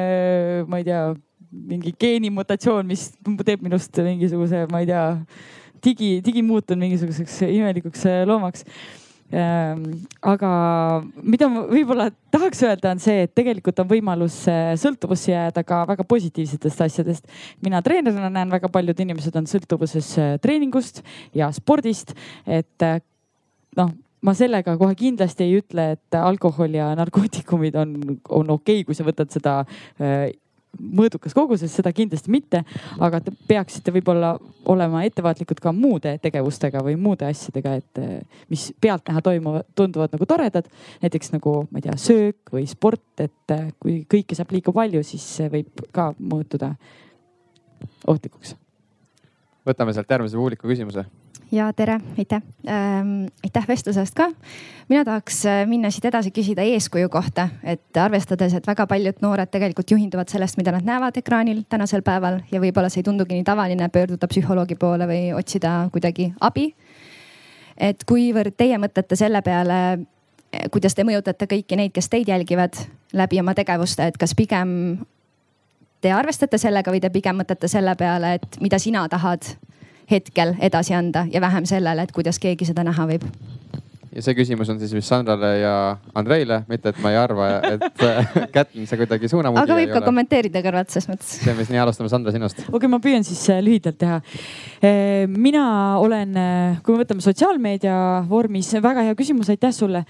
[0.71, 1.05] ma ei tea,
[1.51, 3.11] mingi geenimutatsioon, mis
[3.45, 5.07] teeb minust mingisuguse, ma ei tea,
[5.85, 8.67] digi, digimuutun mingisuguseks imelikuks äh, loomaks
[9.31, 10.49] Ähm, aga
[11.23, 15.85] mida ma võib-olla tahaks öelda, on see, et tegelikult on võimalus äh, sõltuvusse jääda ka
[15.87, 17.31] väga positiivsetest asjadest.
[17.63, 22.87] mina treenerina näen, väga paljud inimesed on sõltuvuses äh, treeningust ja spordist, et
[23.79, 23.95] noh
[24.27, 27.95] ma sellega kohe kindlasti ei ütle, et alkohol ja narkootikumid on,
[28.35, 29.61] on okei okay,, kui sa võtad seda
[30.79, 32.63] mõõdukas koguses, seda kindlasti mitte,
[33.03, 34.35] aga te peaksite võib-olla
[34.71, 40.29] olema ettevaatlikud ka muude tegevustega või muude asjadega, et eh, mis pealtnäha toimuvad, tunduvad nagu
[40.29, 40.71] toredad.
[41.03, 45.03] näiteks nagu, ma ei tea, söök või sport, et eh, kui kõike saab liiga palju,
[45.07, 46.75] siis see võib ka muutuda
[48.07, 48.55] ohtlikuks.
[49.67, 51.05] võtame sealt järgmise publiku küsimuse.
[51.53, 54.31] Ja tere, aitäh ähm,, aitäh vestluse eest ka.
[54.89, 59.51] mina tahaks äh, minna siit edasi küsida eeskuju kohta, et arvestades, et väga paljud noored
[59.51, 63.47] tegelikult juhinduvad sellest, mida nad näevad ekraanil tänasel päeval ja võib-olla see ei tundugi nii
[63.47, 66.71] tavaline pöörduda psühholoogi poole või otsida kuidagi abi.
[67.77, 69.81] et kuivõrd teie mõtlete selle peale,
[70.71, 72.77] kuidas te mõjutate kõiki neid, kes teid jälgivad
[73.13, 74.99] läbi oma tegevuste, et kas pigem
[76.01, 79.45] te arvestate sellega või te pigem mõtlete selle peale, et mida sina tahad
[80.11, 83.27] hetkel edasi anda ja vähem sellele, et kuidas keegi seda näha võib.
[84.11, 85.75] ja see küsimus on siis vist Sandrale ja
[86.19, 88.01] Andreile, mitte et ma ei arva, et
[88.55, 90.09] Kätlin, sa kuidagi suunamudija aga võib ka ole.
[90.09, 91.37] kommenteerida kõrvalt selles mõttes.
[91.45, 92.65] teeme siis nii, alustame Sandra sinust.
[92.65, 94.19] okei okay,, ma püüan siis äh, lühidalt teha.
[95.31, 95.67] mina
[96.03, 96.35] olen,
[96.83, 98.01] kui me võtame sotsiaalmeedia
[98.31, 100.03] vormis, väga hea küsimus, aitäh sulle.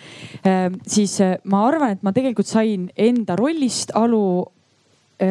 [0.86, 4.46] siis äh, ma arvan, et ma tegelikult sain enda rollist alu,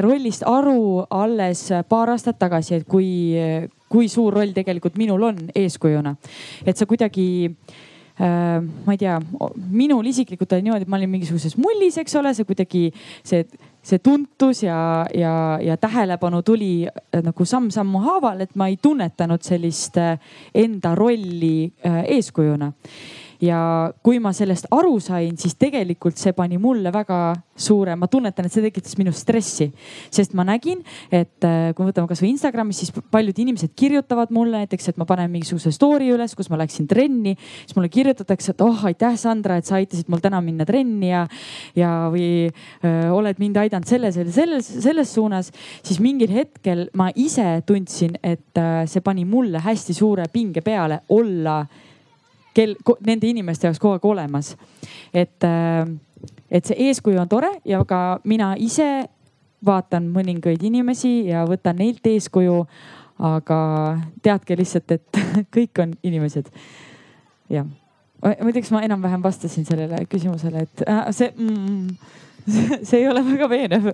[0.05, 3.09] rollist aru alles paar aastat tagasi, et kui,
[3.89, 6.15] kui suur roll tegelikult minul on eeskujuna.
[6.65, 7.27] et sa kuidagi
[8.19, 9.19] äh, ma ei tea,
[9.69, 12.83] minul isiklikult oli niimoodi, et ma olin mingisuguses mullis, eks ole, see kuidagi
[13.23, 13.45] see,
[13.81, 15.33] see tuntus ja, ja,
[15.63, 20.19] ja tähelepanu tuli äh, nagu samm-sammu haaval, et ma ei tunnetanud sellist äh,
[20.53, 22.73] enda rolli eeskujuna
[23.43, 27.19] ja kui ma sellest aru sain, siis tegelikult see pani mulle väga
[27.59, 29.69] suure, ma tunnetan, et see tekitas minus stressi,
[30.11, 30.81] sest ma nägin,
[31.11, 35.07] et äh, kui me võtame kasvõi Instagramis, siis paljud inimesed kirjutavad mulle näiteks, et ma
[35.09, 39.59] panen mingisuguse story üles, kus ma läksin trenni, siis mulle kirjutatakse, et oh aitäh, Sandra,
[39.59, 41.25] et sa aitasid mul täna minna trenni ja,
[41.79, 45.51] ja või öö, oled mind aidanud selles selles, selles suunas,
[45.83, 51.03] siis mingil hetkel ma ise tundsin, et äh, see pani mulle hästi suure pinge peale
[51.15, 51.61] olla
[52.59, 54.53] kel, nende inimeste jaoks kogu aeg olemas.
[55.13, 55.47] et,
[56.51, 59.07] et see eeskuju on tore ja ka mina ise
[59.65, 62.63] vaatan mõningaid inimesi ja võtan neilt eeskuju.
[63.19, 63.55] aga
[64.23, 65.17] teadke lihtsalt, et
[65.55, 66.47] kõik on inimesed.
[67.51, 67.65] jah,
[68.21, 71.97] ma ei tea, kas ma enam-vähem vastasin sellele küsimusele, et äh, see mm,
[72.87, 73.89] see ei ole väga veenev.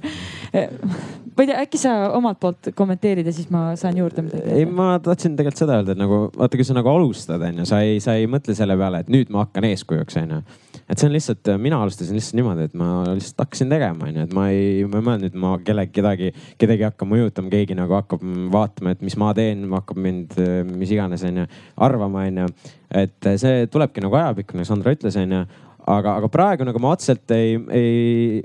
[1.35, 4.53] ma ei tea, äkki sa omalt poolt kommenteerid ja siis ma saan juurde midagi.
[4.55, 7.81] ei, ma tahtsin tegelikult seda öelda, et nagu vaata, kui sa nagu alustad, onju, sa
[7.83, 10.39] ei, sa ei mõtle selle peale, et nüüd ma hakkan eeskujuks, onju.
[10.85, 14.37] et see on lihtsalt, mina alustasin lihtsalt niimoodi, et ma lihtsalt hakkasin tegema, onju, et
[14.37, 16.31] ma ei, ma ei mõelnud, et ma kellegi, kedagi,
[16.61, 18.23] kedagi hakkan mõjutama, keegi nagu hakkab
[18.55, 20.39] vaatama, et mis ma teen, hakkab mind,
[20.71, 21.49] mis iganes, onju,
[21.89, 22.47] arvama, onju.
[22.95, 25.43] et see tulebki nagu ajapikku, nagu Sandra ütles, onju.
[25.85, 28.43] aga, aga praegu nagu ma otseselt ei, ei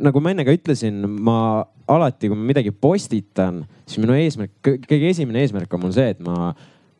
[0.00, 5.10] nagu ma enne ka ütlesin, ma alati, kui ma midagi postitan, siis minu eesmärk, kõige
[5.10, 6.52] esimene eesmärk on mul see, et ma,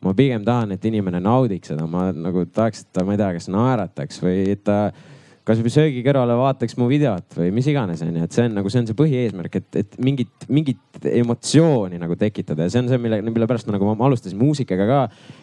[0.05, 3.31] ma pigem tahan, et inimene naudiks seda, ma nagu tahaks, et ta, ma ei tea,
[3.39, 4.81] kas naerataks või et ta
[5.51, 8.83] kasvõi söögi kõrvale vaataks mu videot või mis iganes, onju, et see on nagu, see
[8.83, 13.21] on see põhieesmärk, et, et mingit, mingit emotsiooni nagu tekitada ja see on see, mille,
[13.27, 15.01] mille pärast ma nagu ma alustasin muusikaga ka.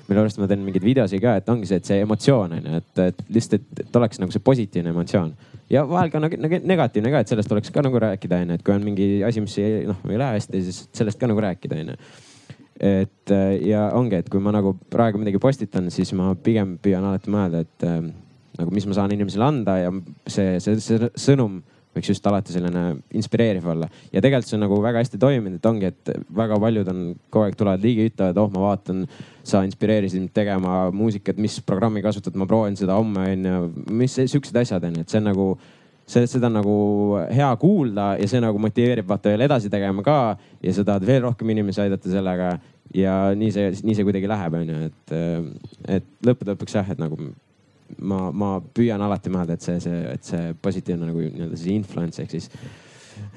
[0.07, 2.81] mille pärast ma teen mingeid videosid ka, et ongi see, et see emotsioon on ju,
[2.81, 5.33] et, et lihtsalt, et, oleks nagu see positiivne emotsioon
[5.73, 8.63] ja vahel ka nagu, nagu negatiivne ka, et sellest oleks ka nagu rääkida, onju, et
[8.65, 11.81] kui on mingi asi, mis ei, noh, ei lähe hästi, siis sellest ka nagu rääkida,
[11.83, 11.97] onju.
[12.93, 13.35] et
[13.65, 17.65] ja ongi, et kui ma nagu praegu midagi postitan, siis ma pigem püüan alati mõelda,
[17.65, 17.91] et
[18.57, 19.91] nagu mis ma saan inimesele anda ja
[20.25, 21.61] see, see, see sõnum
[21.97, 22.83] võiks just alati selline
[23.17, 23.87] inspireeriv olla.
[24.11, 27.47] ja tegelikult see on nagu väga hästi toiminud, et ongi, et väga paljud on kogu
[27.47, 29.05] aeg tulevad ligi, ütlevad, oh, ma vaatan,
[29.47, 33.63] sa inspireerisid mind tegema muusikat, mis programmi kasutad, ma proovin seda homme onju.
[33.97, 35.49] mis siuksed asjad onju, et see on nagu
[36.07, 36.77] see, seda on nagu
[37.33, 40.19] hea kuulda ja see nagu motiveerib vaata veel edasi tegema ka
[40.63, 42.57] ja sa tahad veel rohkem inimesi aidata sellega.
[42.95, 45.17] ja nii see, nii see kuidagi läheb, onju, et,
[45.97, 47.17] et lõppude lõpuks jah, et nagu
[48.01, 52.23] ma, ma püüan alati mõelda, et see, see, et see positiivne nagu nii-öelda see influence
[52.23, 52.51] ehk siis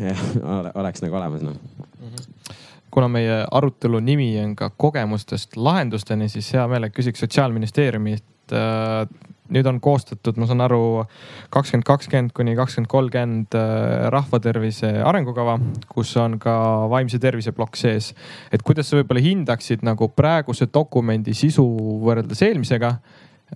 [0.00, 0.26] jah,
[0.74, 6.52] oleks nagu olemas noh mm -hmm kuna meie arutelu nimi on ka kogemustest lahendusteni, siis
[6.54, 9.06] hea meelega küsiks sotsiaalministeeriumilt äh,
[9.50, 11.04] nüüd on koostatud, ma saan aru,
[11.54, 15.58] kakskümmend kakskümmend kuni kakskümmend kolmkümmend äh, rahvatervise arengukava,
[15.90, 16.54] kus on ka
[16.90, 18.12] vaimse tervise plokk sees.
[18.52, 21.66] et kuidas sa võib-olla hindaksid nagu praeguse dokumendi sisu
[22.04, 22.96] võrreldes eelmisega?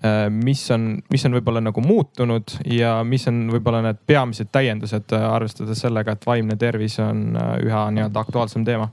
[0.02, 5.12] Äh, mis on, mis on võib-olla nagu muutunud ja mis on võib-olla need peamised täiendused,
[5.14, 8.88] äh, arvestades sellega, et vaimne tervis on üha nii-öelda aktuaalsem teema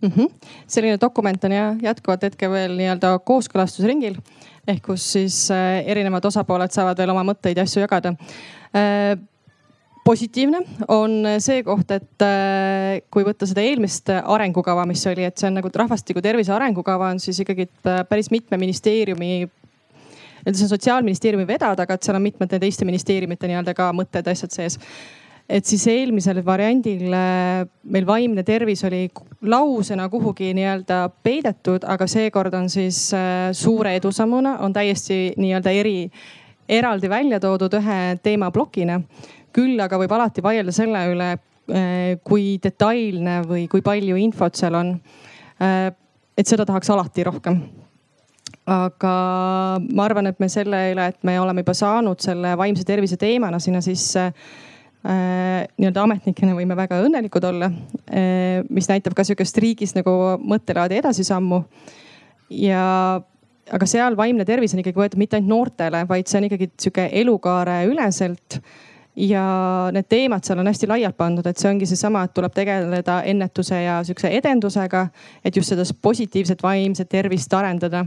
[0.00, 0.10] mm?
[0.16, 0.50] -hmm.
[0.66, 4.20] selline dokument on jah jätkuvalt hetkel veel nii-öelda kooskõlastusringil
[4.68, 8.14] ehk kus siis äh, erinevad osapooled saavad veel oma mõtteid ja asju jagada
[8.76, 9.18] äh,
[10.06, 15.50] positiivne on see koht, et äh, kui võtta seda eelmist arengukava, mis oli, et see
[15.50, 19.48] on nagu rahvastiku tervise arengukava on siis ikkagi päris mitme ministeeriumi
[20.54, 24.54] see on sotsiaalministeeriumi vedada, aga et seal on mitmete teiste ministeeriumite nii-öelda ka mõtted, asjad
[24.54, 24.78] sees
[25.48, 29.06] et siis eelmisel variandil äh, meil vaimne tervis oli
[29.46, 36.10] lausena kuhugi nii-öelda peidetud, aga seekord on siis äh, suure edusammuna on täiesti nii-öelda eri,
[36.68, 39.00] eraldi välja toodud ühe teemaplokina.
[39.56, 41.30] küll aga võib alati vaielda selle üle,
[41.70, 44.98] äh, kui detailne või kui palju infot seal on.
[46.36, 47.62] et seda tahaks alati rohkem
[48.66, 49.16] aga
[49.80, 53.60] ma arvan, et me selle üle, et me oleme juba saanud selle vaimse tervise teemana
[53.62, 54.32] sinna sisse
[55.06, 57.68] Äh, nii-öelda ametnikena võime väga õnnelikud olla.
[58.10, 60.10] Äh, mis näitab ka sihukest riigis nagu
[60.42, 61.62] mõttelaadi edasisammu.
[62.50, 63.20] ja,
[63.76, 67.06] aga seal vaimne tervis on ikkagi võetud mitte ainult noortele, vaid see on ikkagi sihuke
[67.20, 68.60] elukaare üleselt
[69.16, 69.44] ja
[69.94, 73.82] need teemad seal on hästi laialt pandud, et see ongi seesama, et tuleb tegeleda ennetuse
[73.82, 75.06] ja sihukese edendusega,
[75.44, 78.04] et just seda positiivset vaimset tervist arendada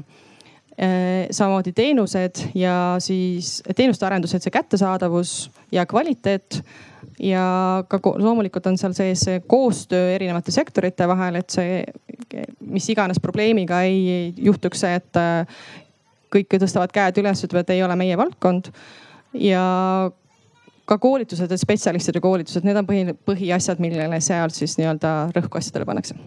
[0.79, 6.61] samamoodi teenused ja siis teenuste arendused, see kättesaadavus ja kvaliteet
[7.19, 11.83] ja ka loomulikult on seal sees koostöö erinevate sektorite vahel, et see,
[12.63, 15.59] mis iganes probleemiga ei juhtuks see, et äh,
[16.33, 18.71] kõik tõstavad käed üles, ütlevad, et ei ole meie valdkond.
[19.33, 19.63] ja
[20.89, 25.85] ka koolitused ja spetsialistide koolitused, need on põhi, põhiasjad, millele seal siis nii-öelda rõhku asjadele
[25.85, 26.17] pannakse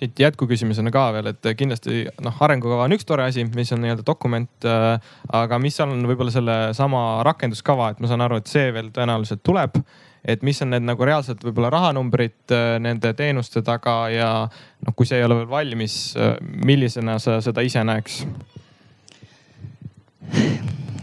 [0.00, 4.04] siit jätkuküsimusena ka veel, et kindlasti noh, arengukava on üks tore asi, mis on nii-öelda
[4.06, 5.10] dokument äh,.
[5.36, 9.76] aga mis on võib-olla sellesama rakenduskava, et ma saan aru, et see veel tõenäoliselt tuleb.
[10.24, 15.08] et mis on need nagu reaalselt võib-olla rahanumbrid äh, nende teenuste taga ja noh, kui
[15.08, 18.22] see ei ole veel valmis äh,, millisena sa seda ise näeks?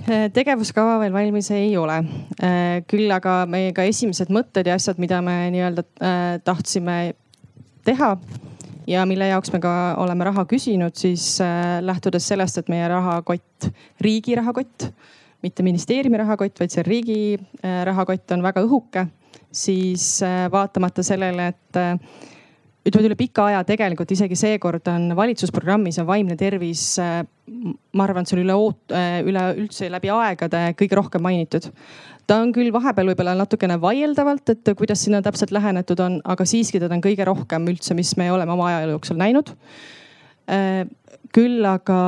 [0.07, 1.97] tegevuskava veel valmis ei ole.
[2.39, 6.97] Äh, küll aga meie ka esimesed mõtted ja asjad, mida me nii-öelda äh, tahtsime
[7.83, 8.15] teha
[8.87, 13.69] ja mille jaoks me ka oleme raha küsinud, siis äh, lähtudes sellest, et meie rahakott,
[14.03, 14.89] riigi rahakott,
[15.45, 19.07] mitte ministeeriumi rahakott, vaid see riigi äh, rahakott on väga õhuke,
[19.51, 21.81] siis äh, vaatamata sellele, et
[22.87, 28.31] ütleme üle pika aja tegelikult isegi seekord on valitsusprogrammis on vaimne tervis, ma arvan, et
[28.31, 28.95] see on üle oot-,
[29.27, 31.67] üleüldse läbi aegade kõige rohkem mainitud
[32.27, 36.81] ta on küll vahepeal võib-olla natukene vaieldavalt, et kuidas sinna täpselt lähenetud on, aga siiski
[36.83, 39.53] teda on kõige rohkem üldse, mis me oleme oma ajaloo jooksul näinud.
[40.51, 40.83] Äh,
[41.35, 41.99] küll aga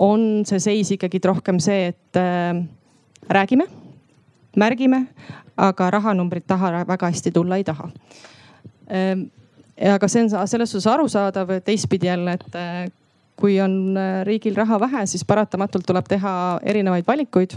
[0.00, 2.62] on see seis ikkagi rohkem see, et äh,
[3.30, 3.66] räägime,
[4.58, 5.04] märgime,
[5.60, 7.90] aga rahanumbrid taha väga hästi tulla ei taha.
[8.90, 9.26] Äh,
[9.90, 12.94] aga see on selles suhtes arusaadav, teistpidi jälle, et
[13.40, 13.96] kui on
[14.28, 16.32] riigil raha vähe, siis paratamatult tuleb teha
[16.68, 17.56] erinevaid valikuid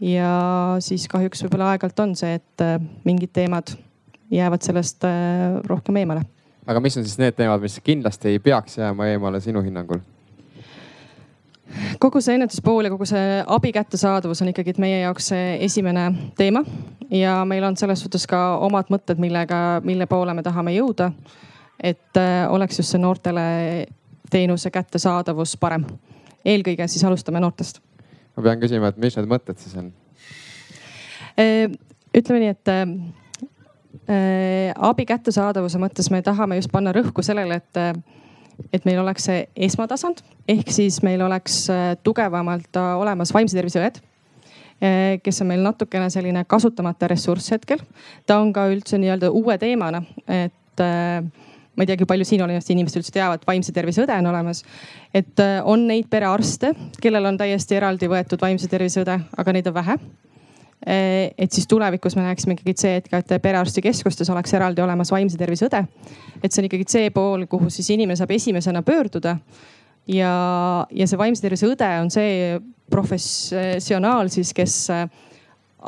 [0.00, 3.74] ja siis kahjuks võib-olla aeg-ajalt on see, et äh, mingid teemad
[4.34, 6.24] jäävad sellest äh, rohkem eemale.
[6.66, 10.02] aga mis on siis need teemad, mis kindlasti ei peaks jääma eemale sinu hinnangul?
[11.98, 16.64] kogu see ennetuspool ja kogu see abi kättesaadavus on ikkagi meie jaoks see esimene teema
[17.10, 21.12] ja meil on selles suhtes ka omad mõtted, millega, mille poole me tahame jõuda.
[21.82, 23.86] et äh, oleks just see noortele
[24.30, 25.84] teenuse kättesaadavus parem.
[26.44, 27.80] eelkõige siis alustame noortest
[28.36, 29.92] ma pean küsima, et mis need mõtted siis on?
[31.40, 31.70] Äh,
[32.14, 32.86] ütleme nii, et äh,
[34.74, 37.94] abi kättesaadavuse mõttes me tahame just panna rõhku sellele, et äh,
[38.72, 43.80] et meil oleks see esmatasand ehk siis meil oleks äh, tugevamalt äh, olemas vaimse tervise
[43.82, 47.82] õed äh, kes on meil natukene selline kasutamata ressurss hetkel.
[48.26, 50.82] ta on ka üldse nii-öelda uue teemana, et
[51.74, 54.64] ma ei teagi, palju siin olevast inimesed üldse teavad, vaimse tervise õde on olemas.
[55.14, 59.74] et on neid perearste, kellel on täiesti eraldi võetud vaimse tervise õde, aga neid on
[59.74, 59.98] vähe
[60.84, 65.38] et siis tulevikus me näeksime ikkagi see, et ka, et perearstikeskustes oleks eraldi olemas vaimse
[65.40, 65.80] tervise õde.
[66.42, 69.38] et see on ikkagi see pool, kuhu siis inimene saab esimesena pöörduda
[70.06, 70.32] ja,
[70.90, 72.58] ja see vaimse tervise õde on see
[72.90, 75.06] professionaal siis, kes äh,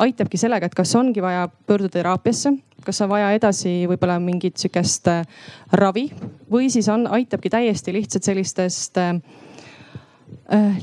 [0.05, 2.53] aitabki sellega, et kas ongi vaja pöörduda teraapiasse,
[2.85, 5.27] kas on vaja edasi võib-olla mingit sihukest äh,
[5.73, 6.11] ravi
[6.53, 9.17] või siis on, aitabki täiesti lihtsalt sellistest äh,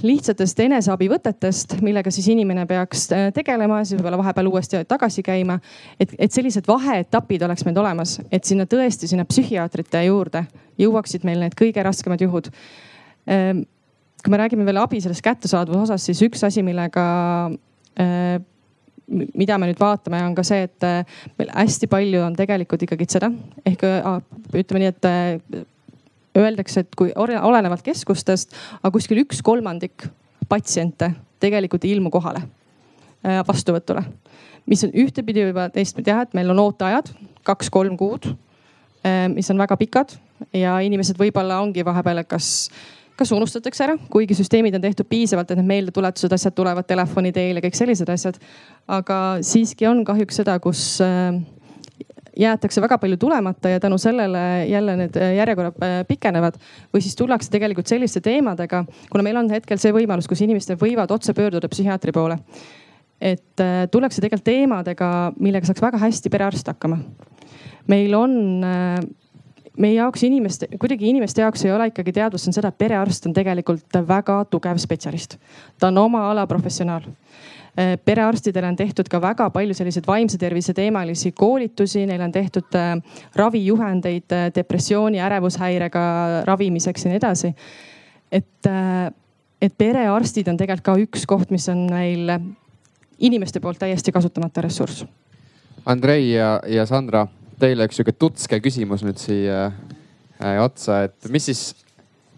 [0.04, 5.60] lihtsatest eneseabivõtetest, millega siis inimene peaks tegelema, siis võib-olla vahepeal uuesti tagasi käima.
[6.00, 10.46] et, et sellised vaheetapid oleks meil olemas, et sinna tõesti sinna psühhiaatrite juurde
[10.80, 12.52] jõuaksid meil need kõige raskemad juhud
[13.28, 13.64] Ehm,
[14.24, 17.06] kui me räägime veel abi sellest kättesaadavuse osas, siis üks asi, millega,
[19.10, 23.08] mida me nüüd vaatame, on ka see, et eh, meil hästi palju on tegelikult ikkagi
[23.12, 23.30] seda
[23.68, 23.86] ehk
[24.56, 25.64] ütleme nii, et eh,
[26.40, 30.08] öeldakse, et kui olenevalt keskustest, aga kuskil üks kolmandik
[30.50, 31.12] patsiente
[31.44, 32.42] tegelikult ei ilmu kohale
[33.48, 34.02] vastuvõtule.
[34.68, 37.12] mis on ühtepidi võib-olla teistpidi jah, et meil on ooteajad
[37.48, 38.26] kaks-kolm kuud,
[39.32, 40.16] mis on väga pikad
[40.56, 42.70] ja inimesed võib-olla ongi vahepeal, kas
[43.20, 47.60] kas unustatakse ära, kuigi süsteemid on tehtud piisavalt, et need meeldetuletused, asjad tulevad telefoni teel
[47.60, 48.40] ja kõik sellised asjad.
[48.88, 51.38] aga siiski on kahjuks seda, kus äh,
[52.40, 56.58] jäetakse väga palju tulemata ja tänu sellele jälle need äh, järjekorrad äh, pikenevad.
[56.94, 61.12] või siis tullakse tegelikult selliste teemadega, kuna meil on hetkel see võimalus, kus inimesed võivad
[61.14, 62.40] otse pöörduda psühhiaatri poole.
[63.22, 63.62] et
[63.92, 66.98] tullakse tegelikult teemadega, millega saaks väga hästi perearst hakkama.
[67.88, 68.34] meil on
[69.78, 73.34] meie jaoks inimeste, kuidagi inimeste jaoks ei ole ikkagi teadvus on seda, et perearst on
[73.34, 75.38] tegelikult väga tugev spetsialist.
[75.80, 80.74] ta on oma ala professionaal äh, perearstidele on tehtud ka väga palju selliseid vaimse tervise
[80.74, 82.96] teemalisi koolitusi, neil on tehtud äh,
[83.36, 86.06] ravijuhendeid äh, depressiooni, ärevushäirega
[86.46, 87.54] ravimiseks ja nii edasi.
[88.32, 88.70] et,
[89.62, 92.30] et perearstid on tegelikult ka üks koht, mis on meil
[93.20, 95.06] inimeste poolt täiesti kasutamata ressurss.
[95.86, 97.28] Andrei ja, ja Sandra
[97.64, 101.62] teile üks sihuke tutske küsimus nüüd siia äh, otsa, et mis siis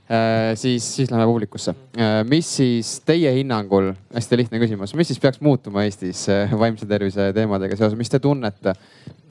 [0.10, 2.20] äh,, siis, siis läheme publikusse äh,.
[2.30, 7.32] mis siis teie hinnangul, hästi lihtne küsimus, mis siis peaks muutuma Eestis äh, vaimse tervise
[7.36, 8.76] teemadega seoses, mis te tunnete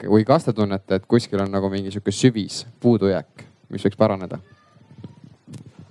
[0.03, 4.41] või kas te tunnete, et kuskil on nagu mingi sihuke süvis puudujääk, mis võiks paraneda?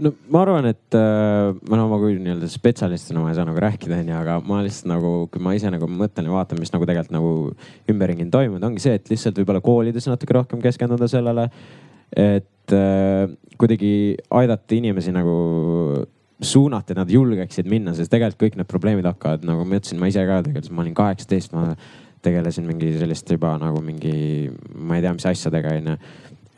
[0.03, 3.61] No ma arvan, et äh, ma no ma kui nii-öelda spetsialistina ma ei saa nagu
[3.63, 6.89] rääkida, onju, aga ma lihtsalt nagu, kui ma ise nagu mõtlen ja vaatan, mis nagu
[6.89, 7.33] tegelikult nagu
[7.93, 11.49] ümberringi on toimunud, ongi see, et lihtsalt võib-olla koolides natuke rohkem keskenduda sellele.
[12.15, 13.95] et äh, kuidagi
[14.31, 15.37] aidata inimesi nagu
[16.45, 20.11] suunata, et nad julgeksid minna, sest tegelikult kõik need probleemid hakkavad nagu ma ütlesin, ma
[20.11, 21.75] ise ka tegelikult, ma olin kaheksateist, ma
[22.25, 25.97] tegelesin mingi sellist juba nagu mingi, ma ei tea, mis asjadega onju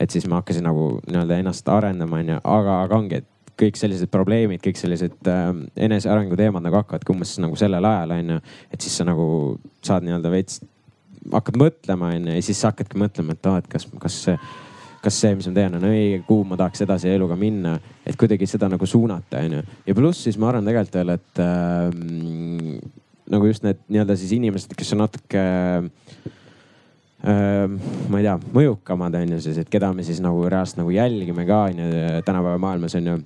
[0.00, 4.10] et siis ma hakkasin nagu nii-öelda ennast arendama, onju, aga, aga ongi, et kõik sellised
[4.12, 5.48] probleemid, kõik sellised äh,
[5.86, 8.38] enesearengu teemad nagu hakkavadki umbes nagu sellel ajal onju.
[8.72, 9.26] et siis sa nagu
[9.84, 10.60] saad nii-öelda veits,
[11.32, 14.36] hakkad mõtlema onju ja siis sa hakkadki mõtlema, et aa, et kas, kas see,
[15.02, 17.78] kas see, mis ma teen, on õige, kuhu ma tahaks edasi eluga minna.
[18.06, 19.64] et kuidagi seda nagu suunata onju.
[19.86, 24.76] ja pluss siis ma arvan tegelikult veel, et äh, nagu just need nii-öelda siis inimesed,
[24.76, 26.34] kes on natuke äh,
[27.26, 31.46] ma ei tea, mõjukamad on ju siis, et keda me siis nagu reaalselt nagu jälgime
[31.48, 33.16] ka on ju tänapäeva maailmas on ju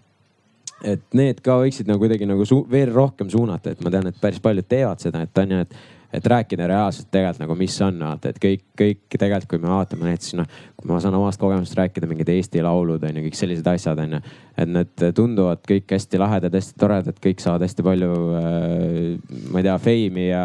[0.84, 4.40] et need ka võiksid nagu kuidagi nagu veel rohkem suunata, et ma tean, et päris
[4.40, 5.80] paljud teevad seda, et on ju, et
[6.10, 10.08] et rääkida reaalselt tegelikult nagu, mis on, vaata, et kõik, kõik tegelikult, kui me vaatame
[10.08, 13.68] näiteks noh, kui ma saan omast kogemusest rääkida, mingid Eesti laulud on ju, kõik sellised
[13.70, 14.20] asjad on ju.
[14.58, 19.68] et need tunduvad kõik hästi lahedad, hästi toredad, kõik saavad hästi palju äh,, ma ei
[19.68, 20.44] tea, feimi ja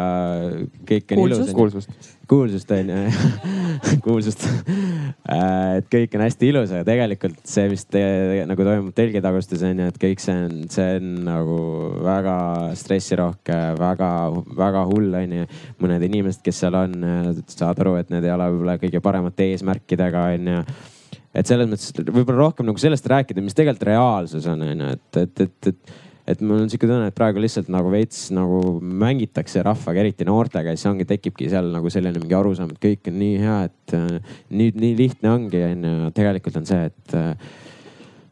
[0.86, 1.50] kõik on ilus.
[1.58, 3.02] kuulsust kuulsust on ju
[4.06, 4.44] kuulsust.
[5.26, 8.02] Äh, et kõik on hästi ilus, aga tegelikult see, mis te,
[8.48, 11.58] nagu toimub telgitagustes on ju, et kõik see on, see on nagu
[12.06, 12.36] väga
[12.78, 15.46] stressirohke, väga-väga hull on ju.
[15.82, 16.98] mõned inimesed, kes seal on,
[17.52, 20.66] saad aru, et need ei ole võib-olla kõige paremate eesmärkidega on ju.
[21.36, 25.22] Et selles mõttes võib-olla rohkem nagu sellest rääkida, mis tegelikult reaalsus on, on ju, et,
[25.22, 25.96] et, et, et
[26.26, 30.72] et mul on sihuke tunne, et praegu lihtsalt nagu veits nagu mängitakse rahvaga, eriti noortega
[30.72, 33.94] ja siis ongi, tekibki seal nagu selline mingi arusaam, et kõik on nii hea, et
[33.96, 35.94] äh, nüüd nii lihtne ongi onju.
[36.16, 37.52] tegelikult on see, et äh,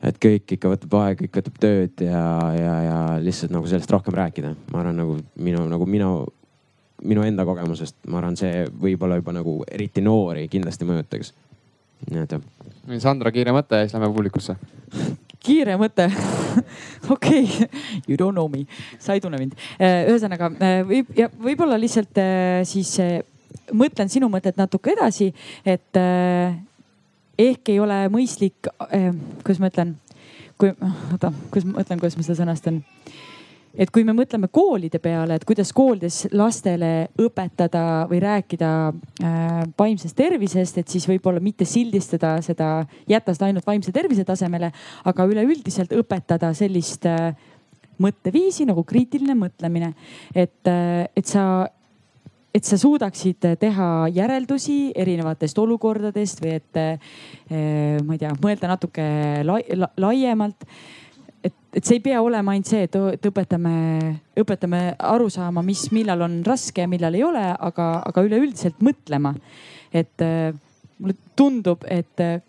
[0.05, 2.25] et kõik ikka võtab aega, kõik võtab tööd ja,
[2.59, 4.55] ja, ja lihtsalt nagu sellest rohkem rääkida.
[4.73, 6.11] ma arvan, nagu minu, nagu minu,
[7.05, 11.33] minu enda kogemusest, ma arvan, see võib-olla juba nagu eriti noori kindlasti mõjutaks.
[12.11, 12.49] nii et jah.
[13.01, 14.59] Sandra, kiire mõte ja siis lähme publikusse
[15.45, 16.09] kiire mõte
[17.15, 17.45] okei
[18.09, 18.65] you don't know me,
[18.99, 19.57] sa ei tunne mind.
[19.81, 20.51] ühesõnaga
[20.89, 22.21] võib ja võib-olla lihtsalt
[22.69, 22.93] siis
[23.73, 25.31] mõtlen sinu mõtet natuke edasi,
[25.65, 26.01] et
[27.39, 28.69] ehk ei ole mõistlik,
[29.43, 29.95] kuidas ma ütlen,
[30.61, 30.73] kui,
[31.13, 32.83] oota, kuidas ma mõtlen, kuidas ma seda sõnastan
[33.79, 40.17] et kui me mõtleme koolide peale, et kuidas koolides lastele õpetada või rääkida äh, vaimsest
[40.19, 44.71] tervisest, et siis võib-olla mitte sildistada seda, jätta seda ainult vaimse tervise tasemele,
[45.05, 47.33] aga üleüldiselt õpetada sellist äh,
[48.03, 49.95] mõtteviisi nagu kriitiline mõtlemine.
[50.35, 51.69] et äh,, et sa,
[52.55, 56.99] et sa suudaksid teha järeldusi erinevatest olukordadest või et äh,
[58.05, 59.07] ma ei tea, mõelda natuke
[59.47, 60.67] lai, la, laiemalt
[61.75, 63.75] et, see ei pea olema ainult see, et, et õpetame,
[64.41, 69.35] õpetame aru saama, mis, millal on raske ja millal ei ole, aga, aga üleüldiselt mõtlema.
[69.95, 70.55] et äh,
[70.99, 72.41] mulle tundub, et äh,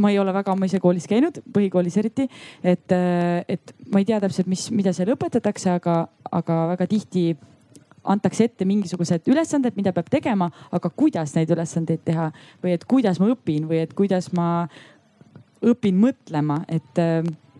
[0.00, 2.28] ma ei ole väga ammu ise koolis käinud, põhikoolis eriti,
[2.62, 6.02] et, äh, et ma ei tea täpselt, mis, mida seal õpetatakse, aga,
[6.32, 7.32] aga väga tihti
[8.02, 12.32] antakse ette mingisugused ülesanded, mida peab tegema, aga kuidas neid ülesandeid teha
[12.64, 14.66] või et kuidas ma õpin või et kuidas ma
[15.62, 16.98] õpin mõtlema, et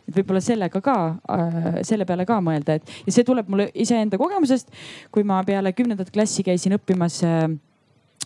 [0.09, 0.97] et võib-olla sellega ka,
[1.31, 4.73] äh, selle peale ka mõelda, et ja see tuleb mulle iseenda kogemusest,
[5.15, 7.47] kui ma peale kümnendat klassi käisin õppimas, äh,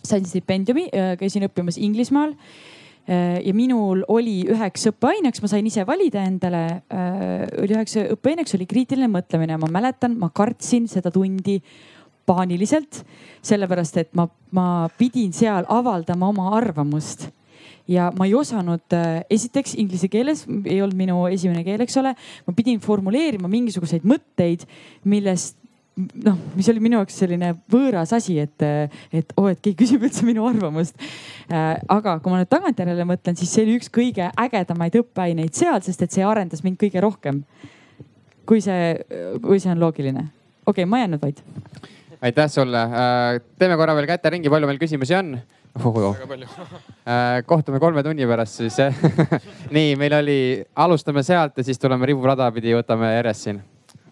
[0.03, 2.35] sain stipendiumi, äh, käisin õppimas Inglismaal
[3.07, 6.83] ja minul oli üheks õppeaineks, ma sain ise valida endale,
[7.63, 9.61] oli üheks õppeaineks oli kriitiline mõtlemine.
[9.63, 11.61] ma mäletan, ma kartsin seda tundi
[12.27, 13.05] paaniliselt,
[13.47, 17.29] sellepärast et ma, ma pidin seal avaldama oma arvamust
[17.89, 22.15] ja ma ei osanud, äh, esiteks inglise keeles ei olnud minu esimene keel, eks ole.
[22.47, 24.67] ma pidin formuleerima mingisuguseid mõtteid,
[25.05, 25.59] millest
[25.97, 28.65] noh, mis oli minu jaoks selline võõras asi, et,
[29.17, 30.99] et oo oh,, et keegi küsib üldse minu arvamust.
[31.49, 35.81] Äh, aga kui ma nüüd tagantjärele mõtlen, siis see oli üks kõige ägedamaid õppeaineid seal,
[35.87, 37.45] sest et see arendas mind kõige rohkem.
[38.47, 38.93] kui see,
[39.43, 40.29] kui see on loogiline.
[40.67, 41.43] okei okay,, ma jään nüüd vait.
[42.21, 42.83] aitäh sulle.
[42.83, 45.39] Äh, teeme korra veel käte ringi, palju meil küsimusi on
[45.77, 46.49] väga palju
[47.13, 48.95] äh, kohtume kolme tunni pärast siis jah
[49.77, 50.39] nii, meil oli,
[50.75, 53.63] alustame sealt ja siis tuleme riburada pidi, võtame järjest siin.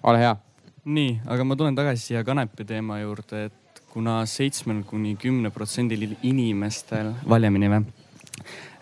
[0.02, 0.36] ole hea.
[0.84, 6.16] nii, aga ma tulen tagasi siia kanepi teema juurde, et kuna seitsmel kuni kümne protsendil
[6.22, 7.84] inimestel, valjemini või?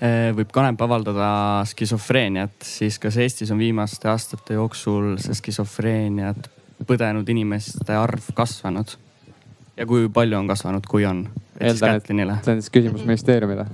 [0.02, 1.28] Äh, võib kanep avaldada
[1.68, 6.48] skisofreeniat, siis kas Eestis on viimaste aastate jooksul see skisofreeniat
[6.88, 8.96] põdenud inimeste arv kasvanud?
[9.76, 11.24] ja kui palju on kasvanud, kui on?
[11.62, 13.66] Eeldan, et see on siis küsimus ministeeriumile.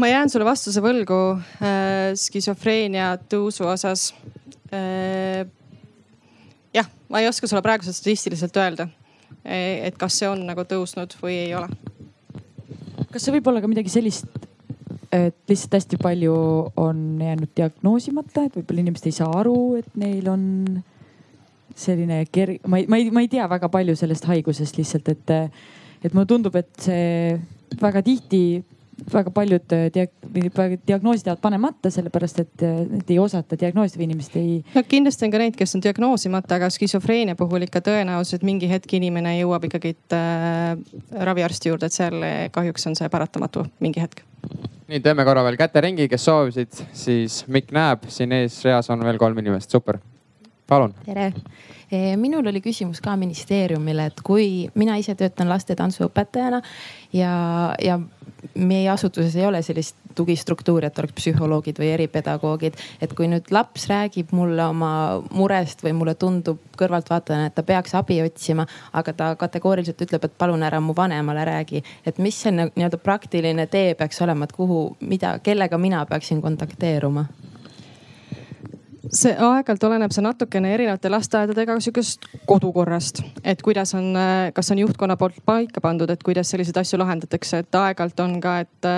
[0.00, 4.10] ma jään sulle vastuse võlgu äh, skisofreenia tõusu osas
[4.74, 5.46] äh,.
[6.74, 8.88] jah, ma ei oska sulle praeguselt statistiliselt öelda,
[9.44, 11.70] e, et kas see on nagu tõusnud või ei ole.
[13.10, 14.30] kas see võib olla ka midagi sellist,
[15.12, 16.36] et lihtsalt hästi palju
[16.80, 20.44] on jäänud diagnoosimata, et võib-olla inimesed ei saa aru, et neil on
[21.76, 25.32] selline kerg-, ma ei, ma ei, ma ei tea väga palju sellest haigusest lihtsalt, et,
[26.04, 27.38] et mulle tundub, et see
[27.80, 28.44] väga tihti
[29.12, 32.64] väga paljud diag-, diagnoosid jäävad panemata, sellepärast et,
[32.98, 34.58] et ei osata diagnoosida või inimesed ei.
[34.74, 38.92] no kindlasti on ka neid, kes on diagnoosimata, aga skisofreenia puhul ikka tõenäoliselt mingi hetk
[38.98, 40.74] inimene jõuab ikkagi äh,
[41.30, 44.24] raviarsti juurde, et seal kahjuks on see paratamatu mingi hetk.
[44.90, 49.38] nii, teeme korra veel käteringi, kes soovisid, siis Mikk näeb, siin eesreas on veel kolm
[49.40, 50.00] inimest, super
[50.70, 50.94] palun.
[51.04, 51.32] tere,
[51.90, 56.62] e, minul oli küsimus ka ministeeriumile, et kui mina ise töötan lastetantsuõpetajana
[57.16, 57.32] ja,
[57.82, 57.98] ja
[58.54, 62.78] meie asutuses ei ole sellist tugistruktuuri, et oleks psühholoogid või eripedagoogid.
[63.02, 64.92] et kui nüüd laps räägib mulle oma
[65.30, 70.38] murest või mulle tundub kõrvaltvaatajana, et ta peaks abi otsima, aga ta kategooriliselt ütleb, et
[70.38, 71.82] palun ära mu vanemale räägi.
[72.06, 77.26] et mis see nii-öelda praktiline tee peaks olema, et kuhu, mida, kellega mina peaksin kontakteeruma?
[79.10, 84.14] See aeg-ajalt oleneb see natukene erinevate lasteaedadega sihukesest kodukorrast, et kuidas on,
[84.54, 88.58] kas on juhtkonna poolt paika pandud, et kuidas selliseid asju lahendatakse, et aeg-ajalt on ka,
[88.64, 88.90] et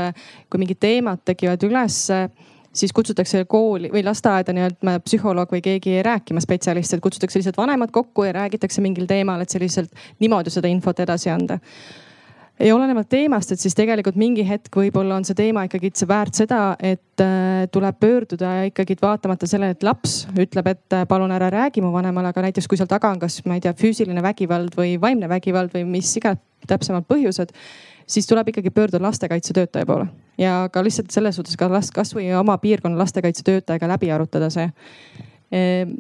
[0.50, 2.26] kui mingid teemad tekivad ülesse
[2.72, 7.92] siis kutsutakse kooli või lasteaeda nii-öelda psühholoog või keegi rääkima spetsialist, et kutsutakse lihtsalt vanemad
[7.92, 11.58] kokku ja räägitakse mingil teemal, et selliselt niimoodi seda infot edasi anda
[12.61, 16.61] ja olenevalt teemast, et siis tegelikult mingi hetk võib-olla on see teema ikkagi väärt seda,
[16.78, 21.84] et äh, tuleb pöörduda ikkagi vaatamata sellele, et laps ütleb, et äh, palun ära räägi
[21.84, 24.98] mu vanemale, aga näiteks kui seal taga on kas, ma ei tea, füüsiline vägivald või
[25.00, 27.50] vaimne vägivald või mis iganes täpsemad põhjused
[28.07, 30.07] siis tuleb ikkagi pöörduda lastekaitsetöötaja poole.
[30.38, 34.68] Ja ka lihtsalt selles suhtes ka last kasvõi oma piirkonna lastekaitsetöötajaga läbi arutada see.
[35.53, 35.96] Ehm,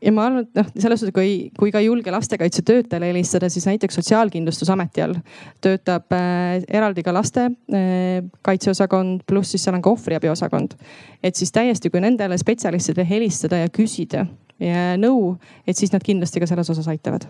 [0.00, 3.98] ja ma arvan, et noh, selles suhtes, kui, kui ka julge lastekaitsetöötajale helistada, siis näiteks
[4.00, 5.18] Sotsiaalkindlustusameti all
[5.64, 10.78] töötab äh, eraldi ka laste äh, kaitseosakond, pluss siis seal on ka ohvriabiosakond.
[11.22, 14.26] et siis täiesti, kui nendele spetsialistidele helistada ja küsida
[14.60, 15.36] ja nõu,
[15.66, 17.28] et siis nad kindlasti ka selles osas aitavad.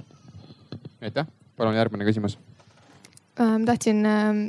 [1.02, 2.38] aitäh, palun järgmine küsimus
[3.40, 3.64] ähm,.
[3.64, 4.48] tahtsin ähm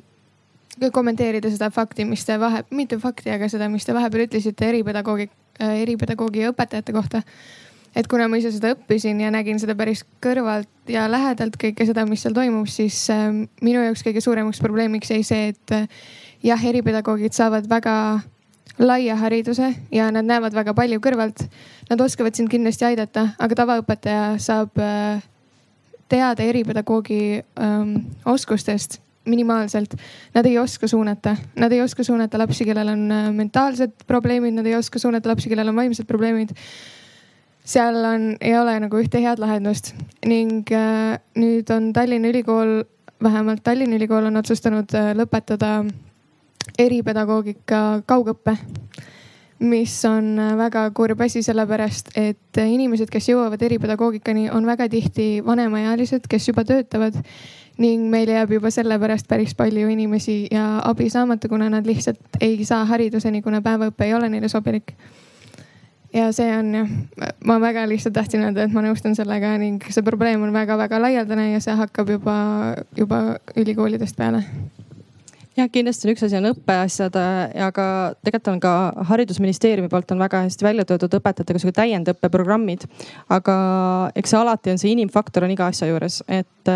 [0.92, 5.28] kommenteerida seda fakti, mis te vahe, mitte fakti, aga seda, mis te vahepeal ütlesite eripedagoogi,
[5.60, 7.22] äh, eripedagoogi õpetajate kohta.
[7.96, 12.06] Et kuna ma ise seda õppisin ja nägin seda päris kõrvalt ja lähedalt kõike seda,
[12.08, 13.30] mis seal toimub, siis äh,
[13.62, 16.06] minu jaoks kõige suuremaks probleemiks jäi see, et äh,
[16.44, 17.96] jah, eripedagoogid saavad väga
[18.82, 21.44] laia hariduse ja nad näevad väga palju kõrvalt.
[21.90, 25.22] Nad oskavad sind kindlasti aidata, aga tavaõpetaja saab äh,
[26.12, 27.22] teada eripedagoogi
[27.60, 29.94] ähm, oskustest minimaalselt.
[30.34, 34.66] Nad ei oska suunata, nad ei oska suunata lapsi, kellel on äh, mentaalsed probleemid, nad
[34.66, 36.56] ei oska suunata lapsi, kellel on vaimsed probleemid.
[37.66, 39.94] Seal on, ei ole nagu ühte head lahendust
[40.26, 42.84] ning äh, nüüd on Tallinna Ülikool,
[43.24, 45.82] vähemalt Tallinna Ülikool on otsustanud äh, lõpetada
[46.80, 48.58] eripedagoogika kaugõppe
[49.62, 55.28] mis on äh, väga kurb asi, sellepärast et inimesed, kes jõuavad eripedagoogikani, on väga tihti
[55.46, 57.20] vanemaealised, kes juba töötavad
[57.82, 62.66] ning meil jääb juba sellepärast päris palju inimesi ja abi saamata, kuna nad lihtsalt ei
[62.66, 64.94] saa hariduseni, kuna päevaõpe ei ole neile sobilik.
[66.14, 66.92] Ja see on jah,
[67.46, 71.52] ma väga lihtsalt tahtsin öelda, et ma nõustun sellega ning see probleem on väga-väga laialdane
[71.54, 72.36] ja see hakkab juba,
[72.98, 73.22] juba
[73.56, 74.44] ülikoolidest peale
[75.58, 77.18] jah, kindlasti on üks asi on õppeasjad,
[77.68, 77.86] aga
[78.24, 78.74] tegelikult on ka
[79.12, 82.88] haridusministeeriumi poolt on väga hästi välja toodud õpetajatega sihuke täiendõppeprogrammid.
[83.30, 83.58] aga
[84.16, 86.74] eks alati on see inimfaktor on iga asja juures, et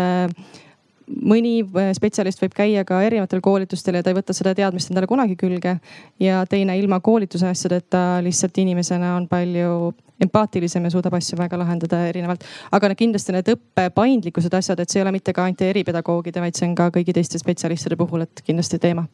[1.06, 5.08] mõni äh, spetsialist võib käia ka erinevatel koolitustel ja ta ei võta seda teadmist endale
[5.10, 5.78] kunagi külge.
[6.20, 12.06] ja teine ilma koolituse asjadeta lihtsalt inimesena on palju empaatilisem ja suudab asju väga lahendada
[12.08, 12.44] erinevalt.
[12.72, 16.56] aga kindlasti need õppe paindlikkused asjad, et see ei ole mitte ka ainult eripedagoogide, vaid
[16.56, 19.06] see on ka kõigi teiste spetsialistide puhul, et kindlasti teema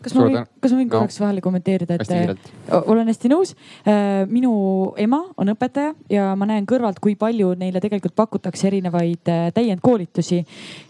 [0.00, 1.24] kas ma võin, kas ma võin korraks no.
[1.26, 3.52] vahele kommenteerida, et hästi olen hästi nõus.
[3.88, 4.52] Äh, minu
[5.00, 10.40] ema on õpetaja ja ma näen kõrvalt, kui palju neile tegelikult pakutakse erinevaid äh, täiendkoolitusi.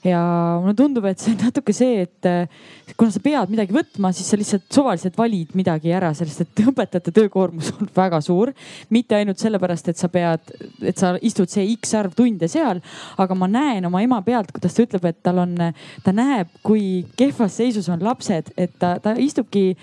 [0.05, 0.20] ja
[0.61, 2.61] mulle tundub, et see on natuke see, et äh,
[2.96, 7.14] kuna sa pead midagi võtma, siis sa lihtsalt suvaliselt valid midagi ära, sellest et õpetajate
[7.16, 8.53] töökoormus on väga suur.
[8.90, 12.82] mitte ainult sellepärast, et sa pead, et sa istud see X arv tunde seal,
[13.20, 15.57] aga ma näen oma ema pealt, kuidas ta ütleb, et tal on,
[16.05, 19.76] ta näeb, kui kehvas seisus on lapsed, et ta ta istubki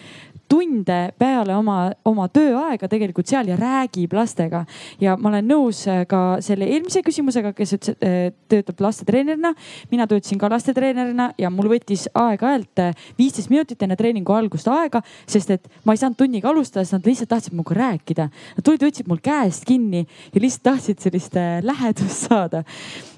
[0.50, 1.78] tunde peale oma,
[2.08, 4.64] oma tööaega tegelikult seal ja räägib lastega.
[5.00, 9.54] ja ma olen nõus äh, ka selle eelmise küsimusega, kes ütles, et äh, töötab lastetreenerina.
[9.92, 15.04] mina töötasin ka lastetreenerina ja mul võttis aeg-ajalt äh, viisteist minutit enne treeningu algust aega,
[15.28, 18.30] sest et ma ei saanud tunniga alustada, sest nad lihtsalt tahtsid minuga rääkida.
[18.58, 21.36] Nad tulid, võtsid mul käest kinni ja lihtsalt tahtsid sellist
[21.68, 22.64] lähedust saada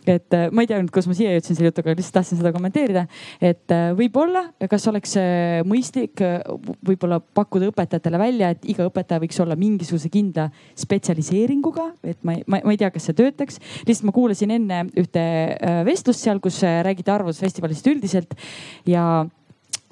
[0.10, 2.52] et äh, ma ei tea nüüd, kus ma siia jõudsin selle jutuga, lihtsalt tahtsin seda
[2.56, 3.06] kommenteerida.
[3.42, 6.22] et äh, võib-olla, kas oleks äh, mõistlik
[6.86, 10.50] võib-olla pakkuda õpetajatele välja, et iga õpetaja võiks olla mingisuguse kindla
[10.80, 13.60] spetsialiseeringuga, et ma ma, ma ei tea, kas see töötaks.
[13.88, 15.26] lihtsalt ma kuulasin enne ühte
[15.88, 18.34] vestlust seal, kus räägiti Arvamusfestivalist üldiselt
[18.90, 19.04] ja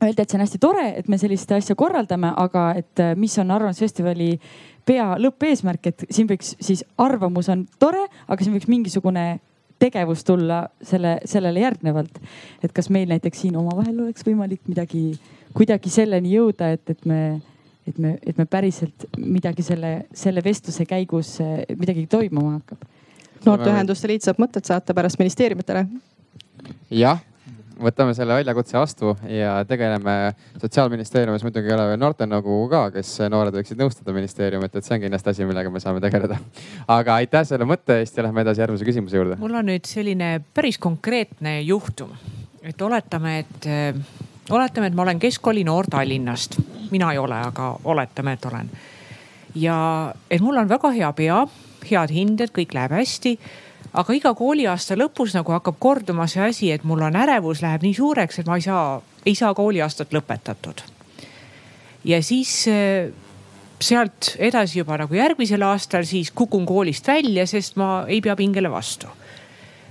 [0.03, 3.51] öeldi, et see on hästi tore, et me sellist asja korraldame, aga et mis on
[3.55, 4.31] Arvamusfestivali
[4.87, 9.27] pea lõppeesmärk, et siin võiks siis arvamus on tore, aga siin võiks mingisugune
[9.79, 12.19] tegevus tulla selle, sellele järgnevalt.
[12.63, 15.11] et kas meil näiteks siin omavahel oleks võimalik midagi,
[15.53, 17.21] kuidagi selleni jõuda, et, et me,
[17.87, 21.37] et me, et me päriselt midagi selle, selle vestluse käigus
[21.77, 22.85] midagi toimuma hakkab.
[23.45, 25.87] noorteühenduste liit saab mõtted saata pärast ministeeriumitele.
[26.91, 27.26] jah
[27.81, 33.55] võtame selle väljakutse vastu ja tegeleme sotsiaalministeeriumis muidugi ei ole veel noortenõukogu ka, kes noored
[33.57, 36.39] võiksid nõustada ministeeriumit, et see on kindlasti asi, millega me saame tegeleda.
[36.87, 39.37] aga aitäh selle mõtte eest ja lähme edasi järgmise küsimuse juurde.
[39.41, 42.15] mul on nüüd selline päris konkreetne juhtum,
[42.63, 43.69] et oletame, et
[44.49, 46.59] oletame, et ma olen keskkooli noor Tallinnast,
[46.91, 48.73] mina ei ole, aga oletame, et olen.
[49.55, 49.77] ja
[50.31, 51.45] et mul on väga hea pea,
[51.87, 53.37] head hinded, kõik läheb hästi
[53.93, 57.95] aga iga kooliaasta lõpus nagu hakkab korduma see asi, et mul on ärevus läheb nii
[57.97, 60.83] suureks, et ma ei saa, ei saa kooliaastat lõpetatud.
[62.03, 63.13] ja siis eh,
[63.81, 68.71] sealt edasi juba nagu järgmisel aastal siis kukun koolist välja, sest ma ei pea pingele
[68.71, 69.07] vastu.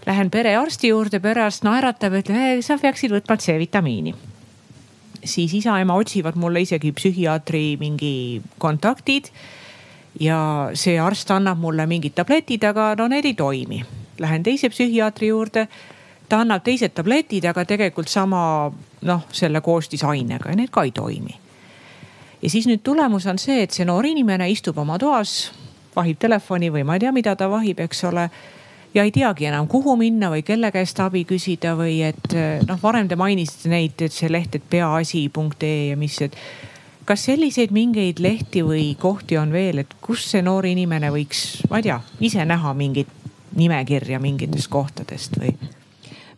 [0.06, 4.14] Lähen perearsti juurde, perearst naeratab, ütleb, sa peaksid võtma C-vitamiini.
[5.26, 9.32] siis isa-ema otsivad mulle isegi psühhiaatri mingi kontaktid
[10.20, 13.82] ja see arst annab mulle mingid tabletid, aga no need ei toimi.
[14.18, 15.66] Lähen teise psühhiaatri juurde,
[16.28, 18.40] ta annab teised tabletid, aga tegelikult sama
[19.06, 21.40] noh, selle koostisainega ja need ka ei toimi.
[22.42, 25.50] ja siis nüüd tulemus on see, et see noor inimene istub oma toas,
[25.96, 28.28] vahib telefoni või ma ei tea, mida ta vahib, eks ole
[28.94, 32.36] ja ei teagi enam, kuhu minna või kelle käest abi küsida või et
[32.68, 36.36] noh, varem te mainisite neid, et see leht, et peaasi.ee ja mis, et
[37.06, 41.80] kas selliseid mingeid lehti või kohti on veel, et kus see noor inimene võiks, ma
[41.80, 43.10] ei tea, ise näha mingit
[43.56, 45.54] nimekirja mingitest kohtadest või?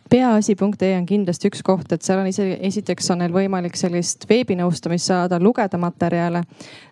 [0.09, 5.11] peaasi.ee on kindlasti üks koht, et seal on ise, esiteks on neil võimalik sellist veebinõustamist
[5.11, 6.43] saada, lugeda materjale.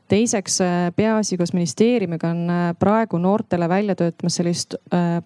[0.08, 0.60] teiseks
[0.95, 5.24] Peaasi koos ministeeriumiga on praegu noortele välja töötamas sellist äh,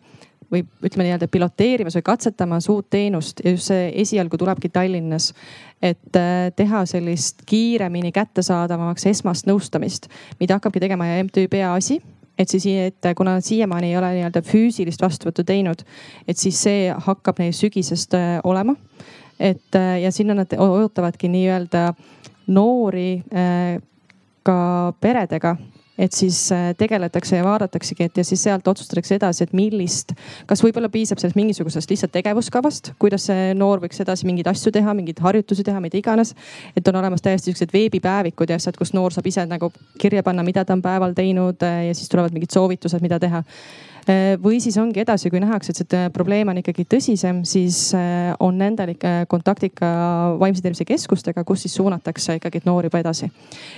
[0.51, 5.33] või ütleme nii-öelda piloteerimas või katsetamas uut teenust ja just see esialgu tulebki Tallinnas.
[5.81, 10.07] et äh, teha sellist kiiremini kättesaadavamaks esmast nõustamist,
[10.39, 12.01] mida hakkabki tegema MTÜ Peaasi
[12.37, 15.83] et siis, et kuna nad siiamaani ei ole nii-öelda füüsilist vastuvõttu teinud,
[16.27, 18.75] et siis see hakkab neil sügisest äh, olema.
[19.39, 21.93] et äh, ja sinna nad ootavadki nii-öelda
[22.47, 23.23] noori
[24.43, 25.55] ka peredega
[26.01, 30.15] et siis äh, tegeletakse ja vaadataksegi, et ja siis sealt otsustatakse edasi, et millist,
[30.49, 34.95] kas võib-olla piisab sellest mingisugusest lihtsalt tegevuskavast, kuidas see noor võiks edasi mingeid asju teha,
[34.97, 36.33] mingeid harjutusi teha, mida iganes.
[36.75, 39.71] et on olemas täiesti siuksed veebipäevikud ja asjad, kus noor saab ise nagu
[40.01, 43.43] kirja panna, mida ta on päeval teinud äh, ja siis tulevad mingid soovitused, mida teha
[44.41, 48.57] või siis ongi edasi, kui nähakse, et see probleem on ikkagi tõsisem, siis äh, on
[48.57, 49.91] nendel ikka kontaktid ka
[50.41, 53.31] vaimse tervise keskustega, kus siis suunatakse ikkagi noori juba edasi.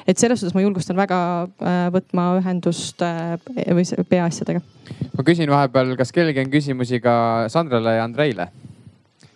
[0.08, 4.62] et selles suhtes ma julgustan väga äh, võtma ühendust või peaasjadega.
[5.18, 8.48] ma küsin vahepeal, kas kellelgi on küsimusi ka Sandrale ja Andreile?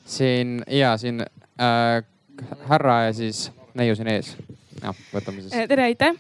[0.06, 2.04] siin ja siin äh,
[2.70, 4.36] härra ja siis neiu siin ees
[4.82, 5.68] jah, võtame siis.
[5.70, 6.16] tere, aitäh.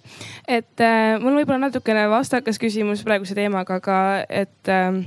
[0.47, 5.01] et äh, mul võib-olla natukene vastakas küsimus praeguse teemaga, aga et äh,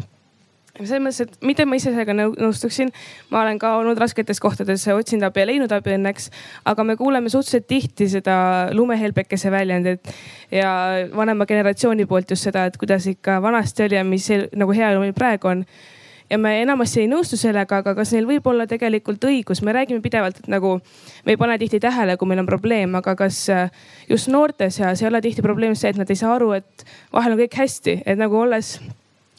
[0.78, 2.90] selles mõttes, et mitte ma ise sellega nõustuksin.
[3.30, 6.30] ma olen ka olnud rasketes kohtades, otsinud abi ja leidnud abi õnneks,
[6.64, 8.36] aga me kuuleme suhteliselt tihti seda
[8.76, 10.12] lumehelbekese väljendit
[10.54, 10.72] ja
[11.16, 15.16] vanema generatsiooni poolt just seda, et kuidas ikka vanasti oli ja mis nagu heaolu meil
[15.16, 15.64] praegu on
[16.30, 20.02] ja me enamasti ei nõustu sellega, aga kas neil võib olla tegelikult õigus, me räägime
[20.04, 20.76] pidevalt, et nagu
[21.26, 25.02] me ei pane tihti tähele, kui meil on probleem, aga kas äh, just noorte seas
[25.02, 28.00] ei ole tihti probleem see, et nad ei saa aru, et vahel on kõik hästi,
[28.06, 28.76] et nagu olles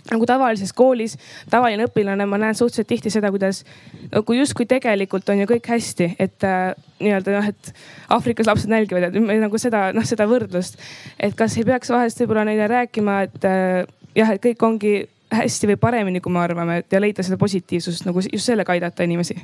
[0.09, 1.13] nagu tavalises koolis,
[1.51, 3.61] tavaline õpilane, ma näen suhteliselt tihti seda, kuidas
[4.09, 7.71] nagu justkui tegelikult on ju kõik hästi, et äh, nii-öelda noh, et
[8.11, 10.81] Aafrikas lapsed nälgivad, et nagu seda, noh, seda võrdlust.
[11.19, 14.95] et kas ei peaks vahest võib-olla neile rääkima, et äh, jah, et kõik ongi
[15.31, 19.37] hästi või paremini, kui me arvame ja leida seda positiivsust nagu just sellega aidata inimesi.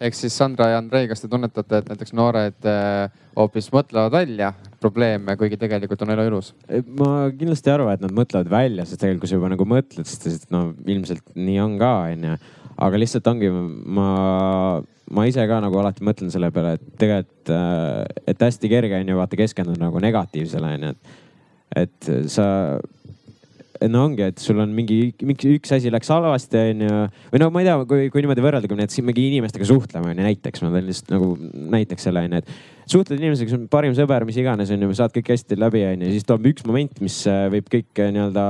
[0.00, 4.52] ehk siis Sandra ja Andrei, kas te tunnetate, et näiteks noored äh, hoopis mõtlevad välja
[4.80, 6.52] probleeme, kuigi tegelikult on elu ilus?
[6.98, 10.06] ma kindlasti ei arva, et nad mõtlevad välja, sest tegelikult kui sa juba nagu mõtled,
[10.06, 12.36] siis no ilmselt nii on ka, onju.
[12.86, 13.50] aga lihtsalt ongi,
[13.98, 14.10] ma,
[15.10, 18.04] ma ise ka nagu alati mõtlen selle peale, et tegelikult, äh,
[18.34, 21.18] et hästi kerge on ju vaata keskenduda nagu negatiivsele onju, et,
[21.82, 22.46] et sa
[23.86, 26.96] no ongi, et sul on mingi, mingi üks asi läks halvasti, onju.
[27.34, 30.10] või no ma ei tea, kui, kui niimoodi võrrelda, kui me näiteks mingi inimestega suhtleme,
[30.14, 31.30] onju, näiteks ma teen lihtsalt nagu
[31.76, 35.32] näiteks selle, onju, et suhtled inimesega, kes on parim sõber, mis iganes, onju, saad kõik
[35.34, 38.44] hästi läbi, onju, siis tuleb üks moment, mis äh, võib kõik äh, nii-öelda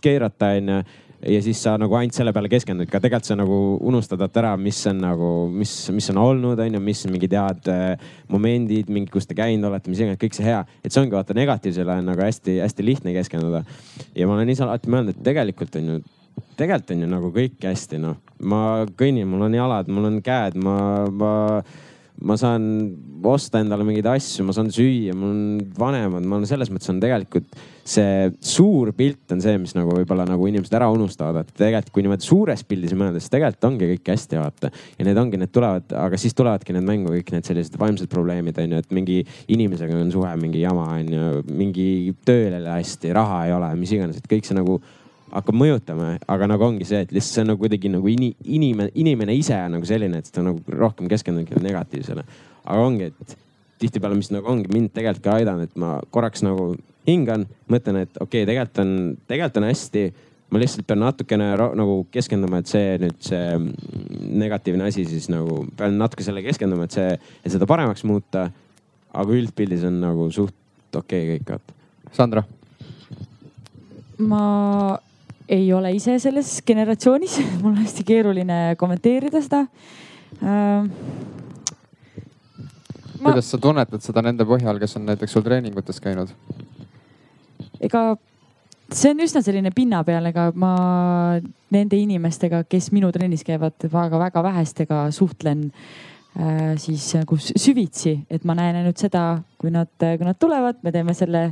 [0.00, 0.82] keerata, onju
[1.26, 3.56] ja siis sa nagu ainult selle peale keskendud ka, tegelikult sa nagu
[3.86, 8.14] unustad ära, mis on nagu, mis, mis on olnud, on ju, mis mingid head äh,
[8.32, 10.62] momendid, mingi, kus te käinud olete, mis iganes, kõik see hea.
[10.84, 13.64] et see ongi vaata negatiivsele on nagu hästi-hästi lihtne keskenduda.
[14.16, 16.00] ja ma olen ise alati mõelnud, et tegelikult on ju
[16.56, 18.16] tegelikult on ju nagu kõik hästi, noh.
[18.40, 20.76] ma kõnnin, mul on jalad, mul on käed, ma,
[21.08, 21.32] ma
[22.26, 22.64] ma saan
[23.30, 25.42] osta endale mingeid asju, ma saan süüa, mul on
[25.78, 27.54] vanemad, ma olen selles mõttes on tegelikult
[27.90, 32.04] see suur pilt on see, mis nagu võib-olla nagu inimesed ära unustavad, et tegelikult kui
[32.04, 34.70] niimoodi suures pildis mõelda, siis tegelikult ongi kõik hästi, vaata.
[34.98, 38.60] ja need ongi, need tulevad, aga siis tulevadki need mängu kõik need sellised vaimsed probleemid
[38.62, 39.18] on ju, et mingi
[39.50, 41.88] inimesega on suhe mingi jama on ju, mingi
[42.28, 44.78] tööl ei lähe hästi, raha ei ole, mis iganes, et kõik see nagu
[45.30, 48.92] hakkab mõjutama, aga nagu ongi see, et lihtsalt see on nagu kuidagi nagu ini, inimene,
[48.98, 52.24] inimene ise on nagu selline, et ta nagu rohkem keskendubki negatiivsele.
[52.64, 53.36] aga ongi, et
[53.80, 56.72] tihtipeale, mis nagu ongi mind tegelikult ka aidanud, et ma korraks nagu
[57.08, 58.92] hingan, mõtlen, et okei okay,, tegelikult on,
[59.30, 60.04] tegelikult on hästi.
[60.50, 63.44] ma lihtsalt pean natukene nagu keskenduma, et see nüüd see
[64.42, 67.12] negatiivne asi siis nagu pean natuke selle keskenduma, et see,
[67.44, 68.50] et seda paremaks muuta.
[69.10, 70.54] aga üldpildis on nagu suht
[70.94, 71.78] okei okay, kõik, vaata.
[72.14, 72.42] Sandra
[74.20, 75.00] ma
[75.50, 79.64] ei ole ise selles generatsioonis mul on hästi keeruline kommenteerida seda
[80.40, 80.88] äh,.
[83.20, 83.28] Ma...
[83.28, 86.32] kuidas sa tunnetad seda nende põhjal, kes on näiteks sul treeningutes käinud?
[87.80, 88.04] ega
[88.94, 90.74] see on üsna selline pinnapeal, ega ma
[91.74, 98.56] nende inimestega, kes minu trennis käivad, väga-väga vähestega suhtlen äh, siis nagu süvitsi, et ma
[98.58, 101.50] näen ainult seda, kui nad, kui nad tulevad, me teeme selle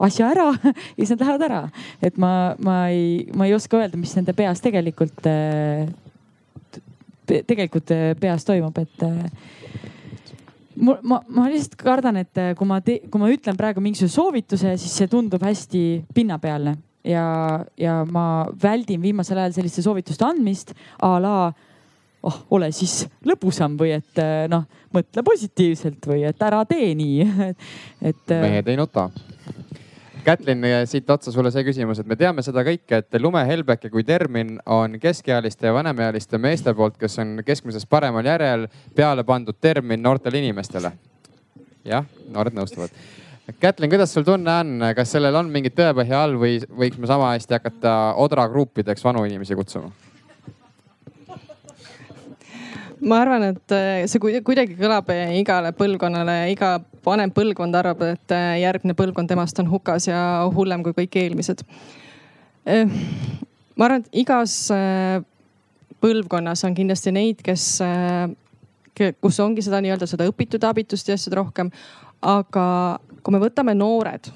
[0.00, 1.62] asja ära ja siis nad lähevad ära.
[2.02, 5.24] et ma, ma ei, ma ei oska öelda, mis nende peas tegelikult,
[7.26, 9.04] tegelikult peas toimub, et
[10.80, 15.00] ma, ma, ma lihtsalt kardan, et kui ma, kui ma ütlen praegu mingisuguse soovituse, siis
[15.02, 15.82] see tundub hästi
[16.14, 21.34] pinnapealne ja, ja ma väldin viimasel ajal selliste soovituste andmist a la
[22.22, 24.20] oh, ole siis lõbusam või et
[24.52, 27.26] noh, mõtle positiivselt või et ära tee nii
[28.10, 28.24] et.
[28.28, 29.08] mehed ei nuta.
[30.24, 34.58] Kätlin, siit otsa sulle see küsimus, et me teame seda kõike, et lumehelbeke kui termin
[34.66, 38.66] on keskealiste ja vanemaealiste meeste poolt, kes on keskmisest paremal järjel
[38.96, 40.92] peale pandud termin noortele inimestele.
[41.84, 42.92] jah, noored nõustuvad.
[43.60, 47.32] Kätlin, kuidas sul tunne on, kas sellel on mingit tõepõhja all või võiks me sama
[47.32, 49.90] hästi hakata odragruppideks vanu inimesi kutsuma?
[53.00, 56.74] Ma arvan, et äh, see kuidagi kõlab igale põlvkonnale, iga
[57.04, 60.20] vanem põlvkond arvab, et äh, järgmine põlvkond temast on hukas ja
[60.54, 61.64] hullem kui kõik eelmised.
[62.68, 62.84] Äh,
[63.76, 64.56] ma arvan, et igas
[66.00, 67.64] põlvkonnas on kindlasti neid, kes,
[69.20, 71.72] kus ongi seda nii-öelda seda õpitud abitust ja asjad rohkem.
[72.20, 74.28] aga kui me võtame noored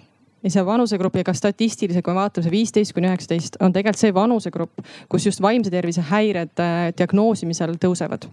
[0.44, 4.00] ja see vanusegrupp ja ka statistiliselt, kui me vaatame see viisteist kuni üheksateist on tegelikult
[4.00, 6.52] see vanusegrupp, kus just vaimse tervise häired
[6.96, 8.24] diagnoosimisel tõusevad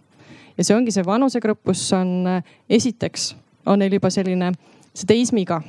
[0.57, 3.32] ja see ongi see vanusegrupp, kus on esiteks
[3.65, 4.52] on neil juba selline
[4.94, 5.61] see teismiga.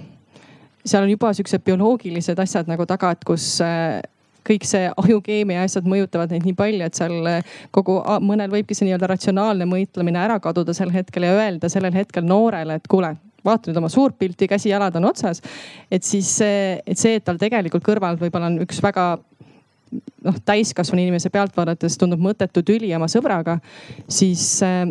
[0.85, 4.01] seal on juba siuksed bioloogilised asjad nagu taga, et kus äh,
[4.43, 8.89] kõik see ajukeemia asjad mõjutavad neid nii palju, et seal äh, kogu, mõnel võibki see
[8.89, 13.15] nii-öelda ratsionaalne mõtlemine ära kaduda sel hetkel ja öelda sellel hetkel noorele, et kuule,
[13.47, 15.43] vaata nüüd oma suurt pilti, käsi-jalad on otsas.
[15.91, 19.07] et siis see, et see, et tal tegelikult kõrval võib-olla on üks väga
[20.24, 23.59] noh, täiskasvanu inimese pealt vaadates tundub mõttetu tüli oma sõbraga,
[24.09, 24.85] siis äh,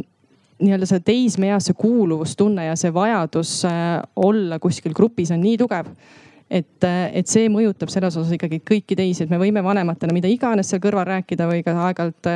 [0.61, 5.89] nii-öelda see teismeeas see kuuluvustunne ja see vajadus äh, olla kuskil grupis on nii tugev
[6.49, 10.31] et, äh, et see mõjutab selles osas ikkagi kõiki teisi, et me võime vanematena mida
[10.31, 12.33] iganes seal kõrval rääkida või ka aeg-ajalt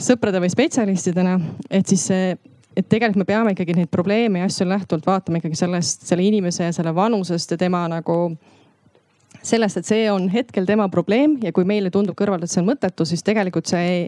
[0.00, 1.36] sõprade või spetsialistidena,
[1.70, 2.32] et siis see
[2.76, 6.68] et tegelikult me peame ikkagi neid probleeme ja asju lähtuvalt vaatama ikkagi sellest, selle inimese
[6.68, 8.32] ja selle vanusest ja tema nagu
[9.42, 12.70] sellest, et see on hetkel tema probleem ja kui meile tundub kõrvalt, et see on
[12.70, 14.06] mõttetu, siis tegelikult see ei,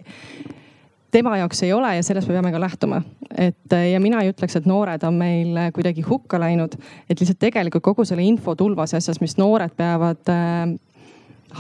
[1.15, 3.03] tema jaoks ei ole ja sellest me peame ka lähtuma.
[3.39, 6.75] et ja mina ei ütleks, et noored on meil kuidagi hukka läinud,
[7.09, 10.75] et lihtsalt tegelikult kogu selle infotulvas asjas, mis noored peavad äh,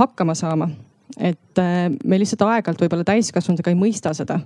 [0.01, 0.70] hakkama saama
[1.18, 4.40] et äh, me lihtsalt aeg-ajalt võib-olla täiskasvanutega ei mõista seda.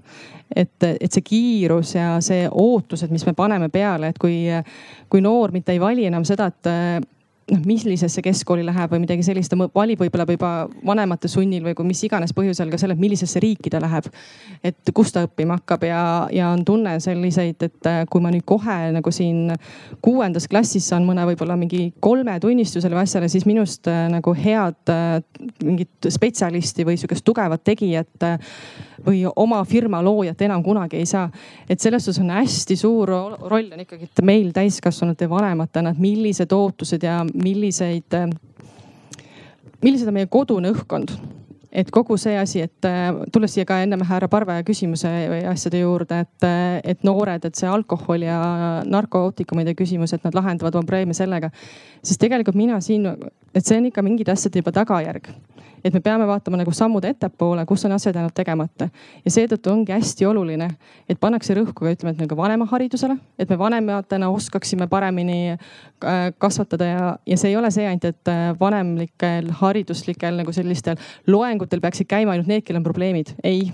[0.54, 4.42] et, et see kiirus ja see ootused, mis me paneme peale, et kui,
[5.08, 6.98] kui noor mitte ei vali enam seda, et äh,
[7.50, 10.50] noh, millisesse keskkooli läheb või midagi sellist, ta valib võib-olla juba
[10.86, 14.08] vanemate sunnil või kui mis iganes põhjusel ka selle, et millisesse riiki ta läheb.
[14.64, 16.02] et kus ta õppima hakkab ja,
[16.34, 19.52] ja on tunne selliseid, et äh, kui ma nüüd kohe nagu siin
[20.04, 24.92] kuuendas klassis saan mõne võib-olla mingi kolme tunnistusele või asjale, siis minust äh, nagu head
[24.92, 25.20] äh,
[25.64, 28.26] mingit spetsialisti või sihukest tugevat tegijat
[29.06, 31.28] või oma firma loojat enam kunagi ei saa.
[31.68, 37.02] et selles suhtes on hästi suur roll on ikkagi meil täiskasvanute vanematena, et millised ootused
[37.02, 38.18] ja milliseid,
[39.82, 41.14] millised on meie kodune õhkkond
[41.72, 42.88] et kogu see asi, et
[43.32, 46.46] tulles siia ka ennem härra Parve küsimuse või asjade juurde, et,
[46.94, 48.38] et noored, et see alkohol ja
[48.88, 51.50] narkootikumide küsimus, et nad lahendavad oma probleeme sellega.
[52.02, 53.06] siis tegelikult mina siin,
[53.54, 55.28] et see on ikka mingite asjade juba tagajärg
[55.84, 58.88] et me peame vaatama nagu sammud ettepoole, kus on asjad jäänud tegemata.
[59.24, 60.68] ja seetõttu ongi hästi oluline,
[61.08, 66.84] et pannakse rõhku ka ütleme, et nagu vanemaharidusele, et me vanematena oskaksime paremini äh, kasvatada
[66.84, 72.10] ja, ja see ei ole see ainult, et äh, vanemlikel hariduslikel nagu sellistel loengutel peaksid
[72.10, 73.34] käima ainult need, kellel on probleemid.
[73.44, 73.72] ei,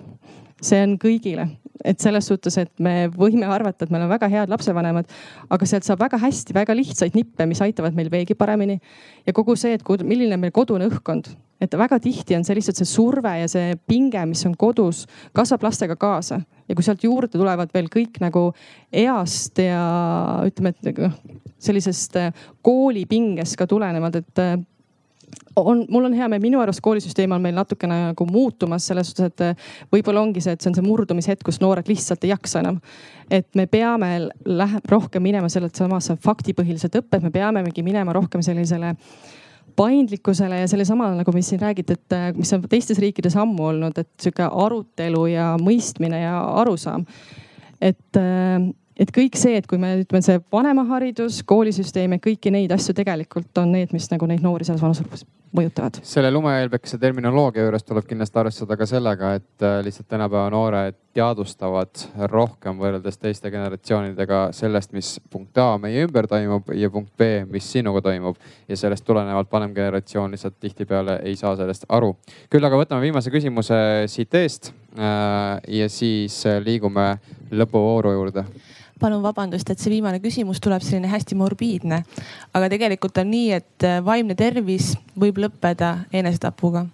[0.63, 1.51] see on kõigile
[1.85, 5.11] et selles suhtes, et me võime arvata, et meil on väga head lapsevanemad,
[5.53, 8.81] aga sealt saab väga hästi väga lihtsaid nippe, mis aitavad meil veelgi paremini.
[9.27, 11.31] ja kogu see, et milline on meil kodune õhkkond,
[11.61, 15.69] et väga tihti on see lihtsalt see surve ja see pinge, mis on kodus, kasvab
[15.69, 18.51] lastega kaasa ja kui sealt juurde tulevad veel kõik nagu
[18.91, 19.85] east ja
[20.49, 21.19] ütleme, et noh
[21.65, 22.19] sellisest
[22.65, 24.43] koolipingest ka tulenevad, et
[25.57, 29.33] on, mul on hea meel, minu arust koolisüsteem on meil natukene nagu muutumas selles suhtes,
[29.33, 32.63] et eh, võib-olla ongi see, et see on see murdumishetk, kus noored lihtsalt ei jaksa
[32.65, 32.81] enam.
[33.31, 38.43] et me peame läheb rohkem minema sellelt samasse faktipõhiliselt õppe, et me peamegi minema rohkem
[38.45, 38.95] sellisele
[39.77, 43.99] paindlikkusele ja sellesama nagu, mis siin räägiti, et eh, mis on teistes riikides ammu olnud,
[43.99, 47.07] et sihuke arutelu ja mõistmine ja arusaam.
[47.81, 52.75] et eh, et kõik see, et kui me ütleme, see vanemaharidus, koolisüsteem ja kõiki neid
[52.75, 56.01] asju tegelikult on need, mis nagu neid noori selles vanuserühmas mõjutavad.
[56.03, 62.03] selle lumehelbekese terminoloogia juures tuleb kindlasti arvestada ka sellega, et äh, lihtsalt tänapäeva noored teadvustavad
[62.31, 67.71] rohkem võrreldes teiste generatsioonidega sellest, mis punkt A meie ümber toimub ja punkt B, mis
[67.71, 68.37] sinuga toimub.
[68.69, 72.17] ja sellest tulenevalt vanem generatsioon lihtsalt tihtipeale ei saa sellest aru.
[72.51, 73.77] küll aga võtame viimase küsimuse
[74.11, 77.13] siit eest äh, ja siis liigume
[77.51, 78.45] lõpuvooru juurde
[79.05, 82.03] palun vabandust, et see viimane küsimus tuleb selline hästi morbiidne.
[82.57, 86.87] aga tegelikult on nii, et äh, vaimne tervis võib lõppeda enesetapuga.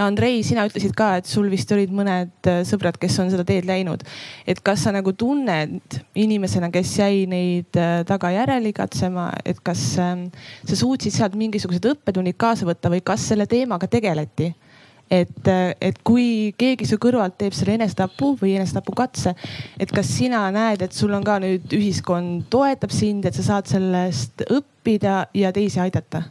[0.00, 3.66] Andrei, sina ütlesid ka, et sul vist olid mõned äh, sõbrad, kes on seda teed
[3.68, 4.04] läinud.
[4.46, 10.28] et kas sa nagu tunned inimesena, kes jäi neid äh, tagajärjel igatsema, et kas ähm,
[10.64, 14.54] sa suutsid sealt mingisugused õppetunnid kaasa võtta või kas selle teemaga tegeleti?
[15.10, 15.50] Et,
[15.82, 19.34] et kui keegi su kõrvalt teeb selle enesetapu või enesetapukatse,
[19.82, 23.70] et kas sina näed, et sul on ka nüüd ühiskond toetab sind, et sa saad
[23.70, 26.28] sellest õppida ja teisi aidata?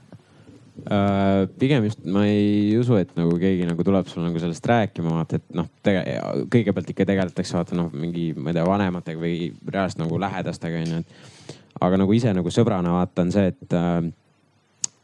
[0.79, 5.11] Uh, pigem just ma ei usu, et nagu keegi nagu tuleb sulle nagu sellest rääkima,
[5.11, 10.05] vaata, et noh, kõigepealt ikka tegeletakse vaata noh, mingi, ma ei tea, vanematega või reaalselt
[10.05, 11.59] nagu lähedastega onju, et.
[11.83, 14.07] aga nagu ise nagu sõbrana vaatan see, et uh,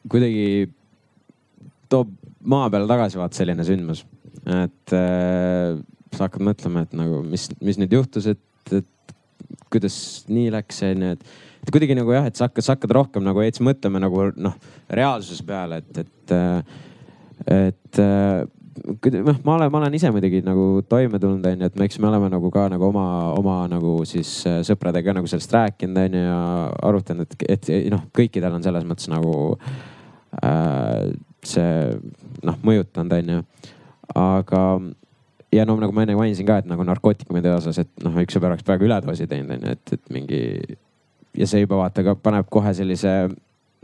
[0.07, 0.47] kuidagi
[1.91, 2.15] toob
[2.49, 4.05] maa peale tagasi vaata selline sündmus.
[4.45, 5.77] et äh,
[6.15, 9.15] sa hakkad mõtlema, et nagu mis, mis nüüd juhtus, et, et
[9.73, 9.97] kuidas
[10.31, 11.37] nii läks, onju, et.
[11.65, 14.59] et kuidagi nagu jah, et sa hakkad, sa hakkad rohkem nagu veits mõtlema nagu noh,
[14.93, 16.83] reaalsuse peale, et, et, äh,
[17.55, 18.45] et äh,
[18.85, 22.29] noh, ma olen, ma olen ise muidugi nagu toime tulnud, onju, et eks me oleme
[22.33, 23.05] nagu ka nagu oma,
[23.39, 26.41] oma nagu siis äh, sõpradega nagu sellest rääkinud, onju ja
[26.89, 29.35] arutanud, et, et noh, kõikidel on selles mõttes nagu
[30.43, 31.15] äh,
[31.49, 31.95] see
[32.45, 33.41] noh mõjutanud, onju.
[34.15, 34.61] aga
[35.55, 38.53] ja no nagu ma enne mainisin ka, et nagu narkootikumide osas, et noh, üks sõber
[38.53, 40.41] oleks praegu üledoosi teinud, onju, et, et mingi.
[41.35, 43.15] ja see juba vaata ka paneb kohe sellise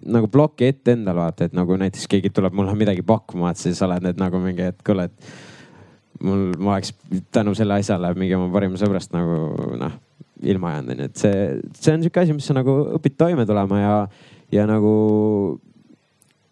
[0.02, 3.82] nagu ploki ette endale vaata, et nagu näiteks keegi tuleb mulle midagi pakkuma, et siis
[3.86, 6.94] oled nüüd nagu mingi, et kuule, et mul, ma oleks
[7.34, 9.98] tänu selle asjale mingi oma parima sõbrast nagu noh,
[10.42, 11.44] ilma jäänud onju, et see,
[11.78, 13.96] see on sihuke asi, mis sa nagu õpid toime tulema ja,
[14.54, 14.94] ja nagu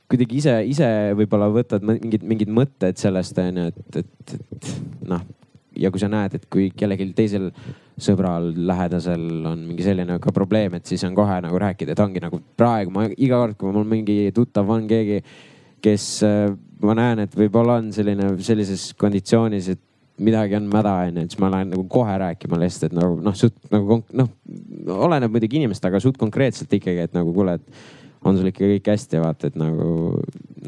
[0.09, 0.87] kuidagi ise, ise
[1.17, 4.71] võib-olla võtad mingid, mingid mõtted sellest onju, et, et, et
[5.09, 5.21] noh.
[5.79, 7.49] ja kui sa näed, et kui kellelgi teisel
[7.99, 12.23] sõbral, lähedasel on mingi selline ka probleem, et siis on kohe nagu rääkida, et ongi
[12.23, 15.19] nagu praegu ma iga kord, kui mul mingi tuttav on keegi,
[15.83, 16.07] kes
[16.83, 19.83] ma näen, et võib-olla on selline, sellises konditsioonis, et
[20.19, 23.55] midagi on mäda onju, siis ma lähen nagu kohe rääkima lihtsalt, et nagu noh, suht
[23.71, 24.33] nagu noh,
[25.05, 28.89] oleneb muidugi inimest, aga suht konkreetselt ikkagi, et nagu kuule, et on sul ikka kõik
[28.93, 29.91] hästi, vaata, et nagu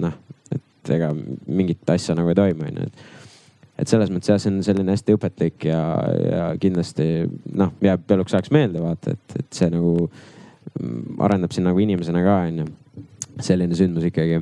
[0.01, 0.19] noh,
[0.51, 3.03] et ega mingit asja nagu ei toimu, onju, et.
[3.83, 5.81] et selles mõttes jah, see on selline hästi õpetlik ja,
[6.21, 7.09] ja kindlasti
[7.57, 10.09] noh, jääb eluks ajaks meelde vaata, et, et see nagu
[11.21, 12.67] arendab sind nagu inimesena ka, onju.
[13.41, 14.41] selline sündmus ikkagi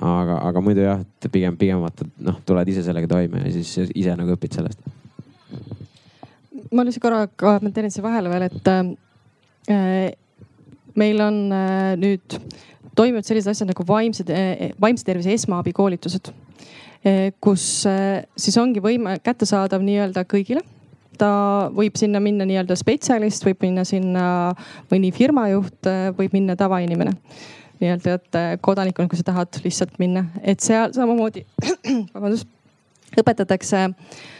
[0.00, 3.92] aga, aga muidu jah, et pigem, pigem vaata noh, tuled ise sellega toime ja siis
[3.94, 4.80] ise nagu õpid sellest.
[6.72, 10.12] ma lihtsalt korra kommenteerin siia vahele veel, et äh,
[10.98, 12.36] meil on äh, nüüd
[12.98, 14.24] toimuvad sellised asjad nagu vaimse,
[14.80, 16.32] vaimse tervise esmaabikoolitused,
[17.04, 20.64] äh, kus äh, siis ongi võime kättesaadav nii-öelda kõigile
[21.20, 24.24] ta võib sinna minna nii-öelda spetsialist, võib minna sinna
[24.88, 25.84] mõni firmajuht,
[26.16, 27.12] võib minna tavainimene.
[27.80, 31.44] nii-öelda, et kodanikuna, kui sa tahad lihtsalt minna, et seal samamoodi,
[32.14, 32.48] vabandust,
[33.20, 34.39] õpetatakse äh, Äh,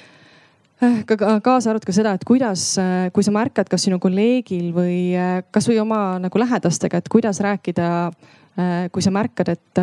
[1.06, 5.12] ka kaasa arvata ka seda, et kuidas, äh, kui sa märkad, kas sinu kolleegil või
[5.12, 7.88] äh, kasvõi oma nagu lähedastega, et kuidas rääkida,
[8.92, 9.78] kui sa märkad, et,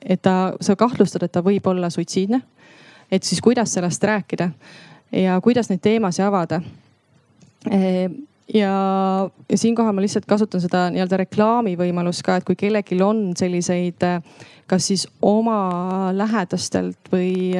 [0.00, 2.38] et ta, sa kahtlustad, et ta võib olla suitsiidne.
[3.10, 4.48] et siis kuidas sellest rääkida
[5.12, 6.60] ja kuidas neid teemasid avada.
[8.54, 8.70] ja,
[9.50, 14.06] ja siinkohal ma lihtsalt kasutan seda nii-öelda reklaamivõimalust ka, et kui kellelgi on selliseid,
[14.66, 17.52] kas siis oma lähedastelt või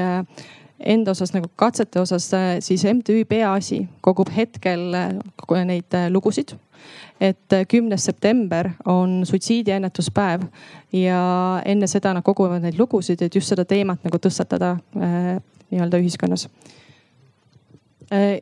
[0.80, 6.56] enda osas nagu katsete osas, äh, siis MTÜ Peaasi kogub hetkel äh, neid äh, lugusid.
[7.20, 10.42] et kümnes september on suitsiidiennetuspäev
[10.92, 11.20] ja
[11.64, 16.44] enne seda nad koguvad neid lugusid, et just seda teemat nagu tõstatada nii-öelda ühiskonnas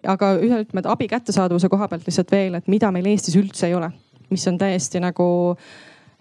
[0.07, 3.79] aga ütleme, et abi kättesaadavuse koha pealt lihtsalt veel, et mida meil Eestis üldse ei
[3.79, 3.93] ole,
[4.35, 5.27] mis on täiesti nagu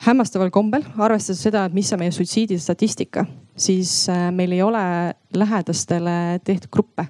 [0.06, 4.86] hämmastaval kombel, arvestades seda, et mis on meie suitsiidistatistika siis äh, meil ei ole
[5.34, 7.08] lähedastele tehtud gruppe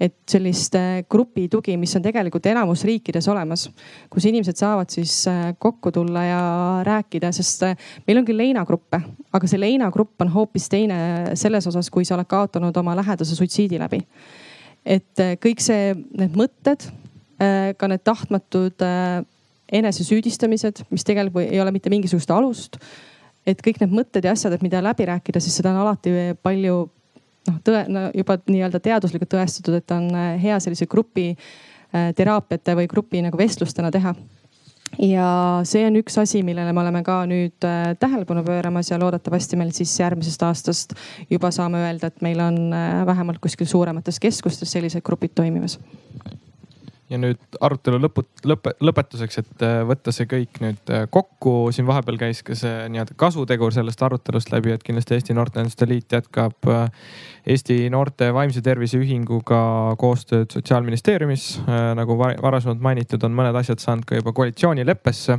[0.00, 3.66] et sellist äh, grupi tugi, mis on tegelikult enamus riikides olemas,
[4.10, 6.42] kus inimesed saavad siis äh, kokku tulla ja
[6.86, 7.64] rääkida, sest
[8.06, 9.00] meil on küll leinagruppe,
[9.34, 11.00] aga see leinagrupp on hoopis teine
[11.38, 14.04] selles osas, kui sa oled kaotanud oma lähedase suitsiidi läbi.
[14.86, 16.86] et kõik see, need mõtted,
[17.76, 18.86] ka need tahtmatud
[19.68, 22.78] enesesüüdistamised, mis tegelikult ei ole mitte mingisugust alust
[23.48, 26.14] et kõik need mõtted ja asjad, et mida läbi rääkida, siis seda on alati
[26.44, 26.78] palju
[27.48, 32.76] noh, tõe no, juba nii-öelda teaduslikult tõestatud, et on äh, hea sellise grupi äh, teraapiate
[32.78, 34.14] või grupi nagu vestlustena teha.
[34.96, 35.28] Ja
[35.68, 39.74] see on üks asi, millele me oleme ka nüüd äh, tähelepanu pööramas ja loodetavasti meil
[39.76, 40.96] siis järgmisest aastast
[41.30, 45.78] juba saame öelda, et meil on äh, vähemalt kuskil suuremates keskustes sellised grupid toimimas
[47.08, 51.88] ja nüüd arutelu lõpu, lõpe, lõpetuseks, et äh, võtta see kõik nüüd äh, kokku, siin
[51.88, 56.68] vahepeal käis ka see nii-öelda kasutegur sellest arutelust läbi, et kindlasti Eesti Noorteühenduste Liit jätkab
[56.68, 56.90] äh,
[57.48, 59.60] Eesti Noorte Vaimse Tervise Ühinguga
[60.00, 61.46] koostööd Sotsiaalministeeriumis.
[61.96, 65.38] nagu varasemalt mainitud, on mõned asjad saanud ka juba koalitsioonileppesse,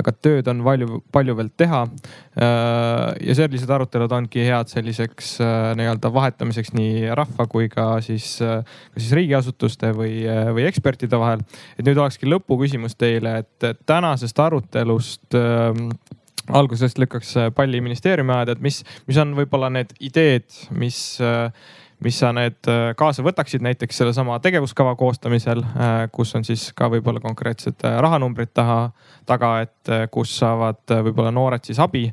[0.00, 1.84] aga tööd on palju, palju veel teha.
[2.34, 5.36] ja sellised arutelud ongi head selliseks
[5.78, 10.24] nii-öelda vahetamiseks nii rahva kui ka siis, ka siis riigiasutuste või,
[10.56, 11.44] või ekspertide ekspertide vahel.
[11.78, 15.72] et nüüd olekski lõpuküsimus teile, et tänasest arutelust äh,
[16.48, 20.44] algusest lükkaks palli ministeeriumi ajada, et mis, mis on võib-olla need ideed,
[20.76, 21.50] mis äh,
[22.04, 26.90] mis sa need äh, kaasa võtaksid näiteks sellesama tegevuskava koostamisel, äh, kus on siis ka
[26.92, 28.90] võib-olla konkreetsed äh, rahanumbrid taha,
[29.24, 32.10] taga, et kus saavad võib-olla noored siis abi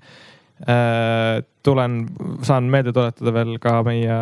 [1.64, 2.06] tulen,
[2.46, 4.18] saan meelde tuletada veel ka meie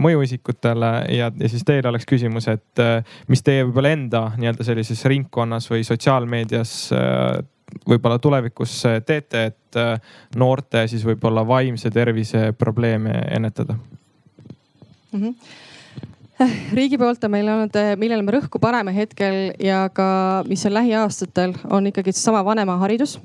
[0.00, 5.04] mõjuisikutele ja, ja siis teil oleks küsimus, et äh, mis teie võib-olla enda nii-öelda sellises
[5.10, 7.40] ringkonnas või sotsiaalmeedias äh,
[7.88, 9.78] võib-olla tulevikus teete, et
[10.36, 13.78] noorte siis võib-olla vaimse tervise probleeme ennetada
[15.12, 15.20] mm?
[15.20, 15.60] -hmm
[16.72, 20.06] riigi poolt on meil olnud, millele me rõhku paneme hetkel ja ka,
[20.48, 23.18] mis on lähiaastatel, on ikkagi seesama vanemaharidus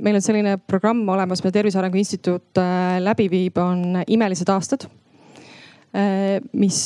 [0.00, 4.88] meil on selline programm olemas, mida Tervise Arengu Instituut äh, läbi viib, on Imelised aastad.
[5.92, 6.80] Äh, mis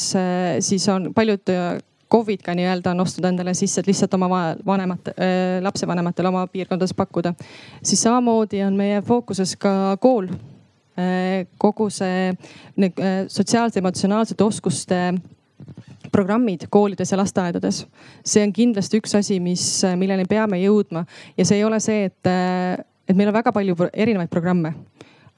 [0.66, 1.52] siis on paljud
[2.12, 4.28] KOV-id ka nii-öelda on ostnud endale sisse, et lihtsalt oma
[4.66, 5.14] vanemate,
[5.64, 7.32] lapsevanematele oma piirkondades pakkuda.
[7.82, 10.28] siis samamoodi on meie fookuses ka kool.
[11.58, 12.34] kogu see
[13.32, 14.98] sotsiaalsete, emotsionaalsete oskuste
[16.12, 17.86] programmid koolides ja lasteaedades.
[18.24, 19.64] see on kindlasti üks asi, mis,
[19.96, 21.06] milleni peame jõudma.
[21.36, 22.32] Ja see ei ole see, et,
[23.08, 24.74] et meil on väga palju erinevaid programme,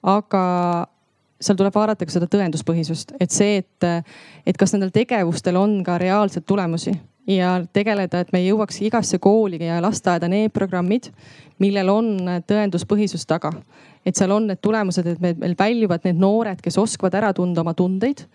[0.03, 0.45] aga
[1.41, 4.07] seal tuleb vaadata ka seda tõenduspõhisust, et see, et,
[4.47, 6.95] et kas nendel tegevustel on ka reaalseid tulemusi.
[7.25, 11.07] Ja tegeleda, et me jõuaks igasse kooli ja lasteaeda need programmid,
[11.63, 12.11] millel on
[12.45, 13.53] tõenduspõhisus taga.
[14.05, 17.73] et seal on need tulemused, et meil väljuvad need noored, kes oskavad ära tunda oma
[17.73, 18.27] tundeid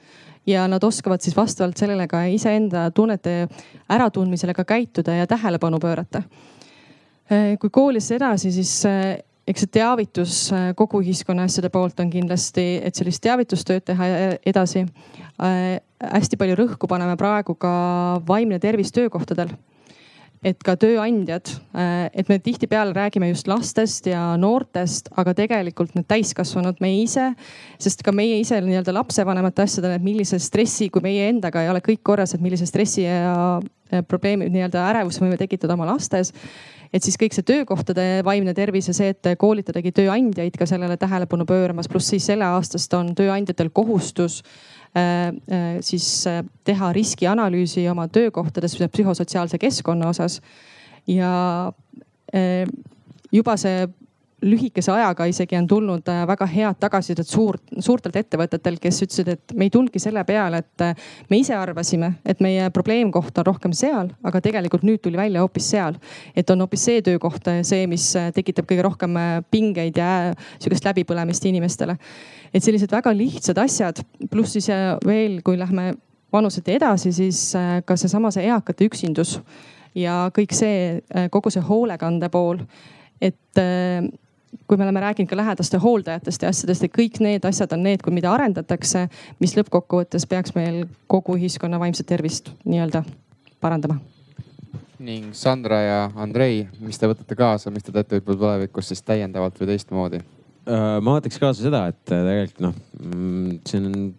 [0.49, 3.47] ja nad oskavad siis vastavalt sellele ka iseenda tunnete
[3.89, 6.23] äratundmisele ka käituda ja tähelepanu pöörata.
[7.59, 12.81] kui koolis edasi, siis eh, eks see teavitus eh, kogu ühiskonna asjade poolt on kindlasti,
[12.81, 14.07] et sellist teavitustööd teha
[14.49, 14.81] edasi.
[15.45, 17.71] Eh, hästi palju rõhku paneme praegu ka
[18.27, 19.53] vaimne tervis töökohtadel
[20.45, 26.07] et ka tööandjad, äh, et me tihtipeale räägime just lastest ja noortest, aga tegelikult need
[26.07, 27.33] täiskasvanud, meie ise,
[27.81, 31.83] sest ka meie ise nii-öelda lapsevanemate asjadele, et millise stressi, kui meie endaga ei ole
[31.83, 33.59] kõik korras, et millise stressi ja
[34.07, 36.31] probleemi nii-öelda ärevuse võime tekitada oma lastes
[36.93, 41.45] et siis kõik see töökohtade vaimne tervis ja see, et koolitadagi tööandjaid ka sellele tähelepanu
[41.49, 44.78] pööramas, pluss siis selle aastast on tööandjatel kohustus Äh, äh,
[45.81, 50.41] siis äh, teha riskianalüüsi oma töökohtades psühhosotsiaalse keskkonna osas.
[51.07, 51.71] ja
[53.31, 53.87] juba see
[54.41, 59.67] lühikese ajaga isegi on tulnud väga head tagasisidet suurt, suurtelt ettevõtetel, kes ütlesid, et me
[59.67, 64.41] ei tulnudki selle peale, et me ise arvasime, et meie probleemkoht on rohkem seal, aga
[64.41, 65.99] tegelikult nüüd tuli välja hoopis seal.
[66.35, 69.15] et on hoopis see töökoht, see, mis tekitab kõige rohkem
[69.51, 71.97] pingeid ja sihukest läbipõlemist inimestele
[72.53, 74.01] et sellised väga lihtsad asjad,
[74.31, 74.69] pluss siis
[75.05, 75.93] veel, kui lähme
[76.33, 79.37] vanuseti edasi, siis äh, ka seesama see eakate üksindus
[79.97, 82.61] ja kõik see, äh, kogu see hoolekande pool.
[83.21, 84.05] et äh,
[84.67, 88.05] kui me oleme rääkinud ka lähedaste hooldajatest ja asjadest, et kõik need asjad on need,
[88.13, 89.07] mida arendatakse,
[89.39, 93.03] mis lõppkokkuvõttes peaks meil kogu ühiskonna vaimset tervist nii-öelda
[93.61, 93.99] parandama
[94.99, 99.59] ning Sandra ja Andrei, mis te võtate kaasa, mis te teete võib-olla tulevikus siis täiendavalt
[99.61, 100.19] või teistmoodi?
[100.19, 104.09] Äh, ma võtaks kaasa seda, et äh, tegelikult noh, mm, see on,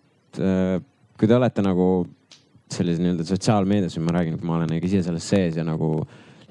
[0.40, 0.78] äh,
[1.20, 1.90] kui te olete nagu
[2.70, 5.92] sellises nii-öelda sotsiaalmeedias ma räägin, ma olen nagu ise selles sees ja nagu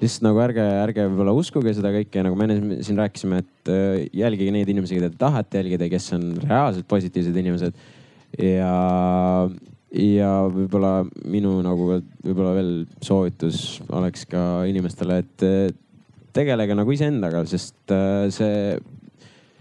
[0.00, 3.72] lihtsalt nagu ärge, ärge võib-olla uskuge seda kõike, nagu me enne siin rääkisime, et
[4.16, 7.82] jälgige neid inimesi, keda te tahate jälgida, kes on reaalselt positiivsed inimesed.
[8.38, 8.72] ja,
[9.92, 10.94] ja võib-olla
[11.26, 12.72] minu nagu võib-olla veel
[13.04, 15.76] soovitus oleks ka inimestele, et
[16.36, 17.94] tegelege nagu iseendaga, sest
[18.36, 18.56] see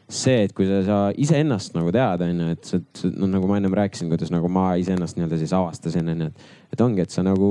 [0.10, 2.80] see, et kui sa, sa iseennast nagu tead, onju, et sa,
[3.14, 6.48] noh nagu ma ennem rääkisin, kuidas nagu ma iseennast nii-öelda siis avastasin, onju, et.
[6.74, 7.50] et ongi, et sa nagu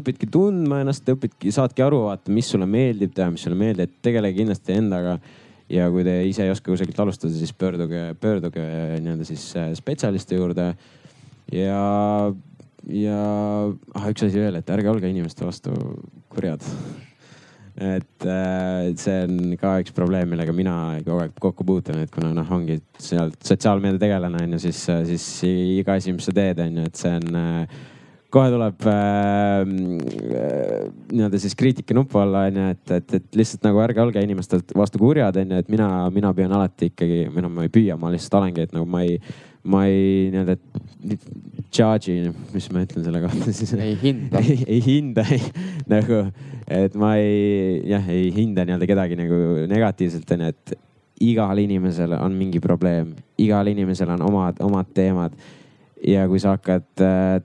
[0.00, 3.86] õpidki tundma ennast, õpidki, saadki aru, vaata, mis sulle meeldib teha, mis sulle ei meeldi,
[3.86, 5.18] et tegele kindlasti endaga.
[5.72, 8.64] ja kui te ise ei oska kusagilt alustada, siis pöörduge, pöörduge
[9.00, 10.72] nii-öelda siis äh, spetsialisti juurde.
[11.54, 11.78] ja,
[12.90, 13.22] ja
[13.94, 15.72] ah, üks asi veel, et ärge olge inimeste vastu
[16.34, 16.66] kurjad
[17.80, 20.74] et äh, see on ka üks probleem, millega mina
[21.06, 25.28] kogu aeg kokku puutun, et kuna noh, ongi sealt sotsiaalmeedia tegelane on ju, siis, siis
[25.78, 27.80] iga asi, mis sa teed, on ju, et see on äh,
[28.32, 29.62] kohe tuleb äh,
[31.12, 35.00] nii-öelda siis kriitika nupu alla onju, et, et, et lihtsalt nagu ärge olge inimeste vastu
[35.02, 38.38] kurjad onju, et mina, mina püüan alati ikkagi, või noh, ma ei püüa, ma lihtsalt
[38.40, 39.18] olengi, et nagu ma ei,
[39.68, 40.56] ma ei nii-öelda
[41.72, 43.74] judge'i, mis ma ütlen selle kohta siis.
[43.76, 45.52] ei hinda ei, ei hinda ei,
[45.92, 46.24] nagu,
[46.80, 50.76] et ma ei, jah, ei hinda nii-öelda kedagi nagu negatiivselt onju, et
[51.22, 55.36] igal inimesel on mingi probleem, igal inimesel on omad, omad teemad.
[56.02, 57.36] ja kui sa hakkad äh,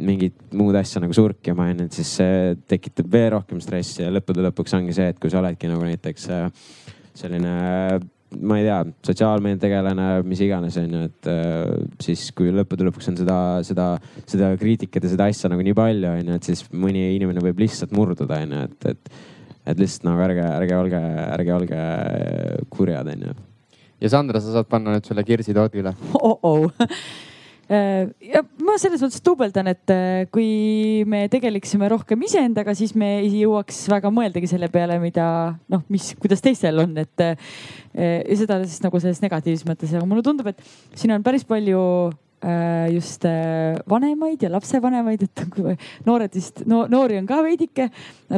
[0.00, 4.44] mingit muud asja nagu surkima onju, et siis see tekitab veel rohkem stressi ja lõppude
[4.46, 6.48] lõpuks ongi see, et kui sa oledki nagu näiteks äh,
[7.16, 7.52] selline,
[8.40, 8.78] ma ei tea,
[9.10, 13.90] sotsiaalmeediategelane, mis iganes onju, et äh, siis kui lõppude lõpuks on seda, seda,
[14.30, 17.94] seda kriitikat ja seda asja nagu nii palju onju, et siis mõni inimene võib lihtsalt
[17.96, 19.14] murduda onju, et, et,
[19.72, 21.02] et lihtsalt nagu ärge, ärge olge,
[21.38, 21.80] ärge olge
[22.72, 23.34] kurjad onju.
[24.00, 26.38] ja Sandra, sa saad panna nüüd selle kirsi toodile oh.
[26.40, 26.88] -oh.
[27.70, 33.20] Äh, ja ma selles mõttes duubeldan, et äh, kui me tegeleksime rohkem iseendaga, siis me
[33.20, 35.26] ei jõuaks väga mõeldagi selle peale, mida
[35.70, 37.36] noh, mis, kuidas teistel on, et äh,
[37.94, 41.84] ja seda siis nagu selles negatiivses mõttes, aga mulle tundub, et siin on päris palju
[42.88, 43.26] just
[43.92, 45.42] vanemaid ja lapsevanemaid, et
[46.06, 47.90] noored vist no,, noori on ka veidike.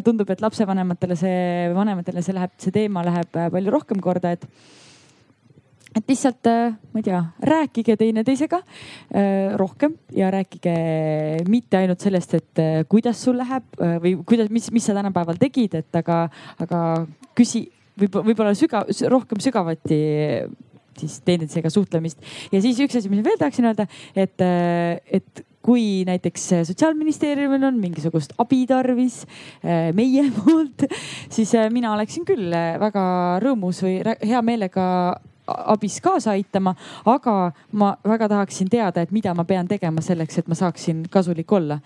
[0.03, 1.37] tundub, et lapsevanematele see,
[1.71, 4.49] vanematele see läheb, see teema läheb palju rohkem korda, et
[5.97, 10.75] et lihtsalt, äh, ma ei tea, rääkige teineteisega äh, rohkem ja rääkige
[11.53, 15.77] mitte ainult sellest, et äh, kuidas sul läheb või kuidas, mis, mis sa tänapäeval tegid,
[15.83, 16.25] et aga,
[16.63, 16.83] aga
[17.37, 17.67] küsi
[18.01, 20.03] võib-olla, võib-olla sügav, rohkem sügavuti
[20.99, 22.21] siis teineteisega suhtlemist.
[22.53, 23.87] ja siis üks asi, mis ma veel tahaksin öelda,
[24.17, 29.23] et, et kui näiteks sotsiaalministeeriumil on mingisugust abi tarvis
[29.97, 30.85] meie poolt,
[31.33, 32.53] siis mina oleksin küll
[32.83, 33.05] väga
[33.45, 34.87] rõõmus või hea meelega
[35.47, 36.75] abis kaasa aitama,
[37.07, 41.53] aga ma väga tahaksin teada, et mida ma pean tegema selleks, et ma saaksin kasulik
[41.53, 41.81] olla.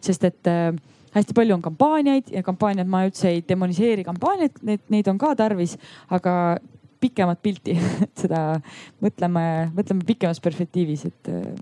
[0.00, 0.72] sest et äh,
[1.14, 5.34] hästi palju on kampaaniaid ja kampaaniad, ma üldse ei demoniseeri kampaaniaid, need, neid on ka
[5.36, 5.76] tarvis,
[6.10, 6.56] aga
[7.02, 7.76] pikemat pilti
[8.22, 8.60] seda
[9.02, 9.44] mõtleme,
[9.76, 11.32] mõtleme pikemas perspektiivis, et.
[11.32, 11.54] Äh,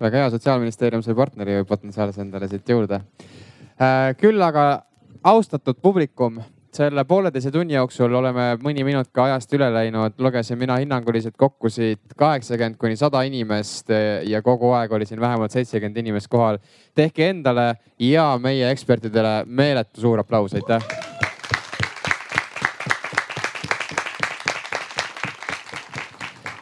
[0.00, 3.02] väga hea, sotsiaalministeerium sai partneri potentsiaalse endale siit juurde.
[3.78, 4.68] Äh, küll aga
[5.26, 6.38] austatud publikum
[6.74, 11.70] selle pooleteise tunni jooksul oleme mõni minut ka ajast üle läinud, lugesin mina hinnanguliselt kokku
[11.72, 13.92] siit kaheksakümmend kuni sada inimest
[14.28, 16.58] ja kogu aeg oli siin vähemalt seitsekümmend inimest kohal.
[16.94, 21.17] tehke endale ja meie ekspertidele meeletu suur aplaus, aitäh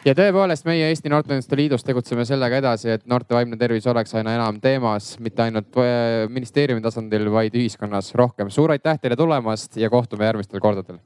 [0.07, 4.37] ja tõepoolest meie Eesti Noorteühenduste Liidus tegutseme sellega edasi, et noorte vaimne tervis oleks aina
[4.37, 8.51] enam teemas, mitte ainult äh, ministeeriumi tasandil, vaid ühiskonnas rohkem.
[8.53, 11.01] suur aitäh teile tulemast ja kohtume järgmistel kordadel.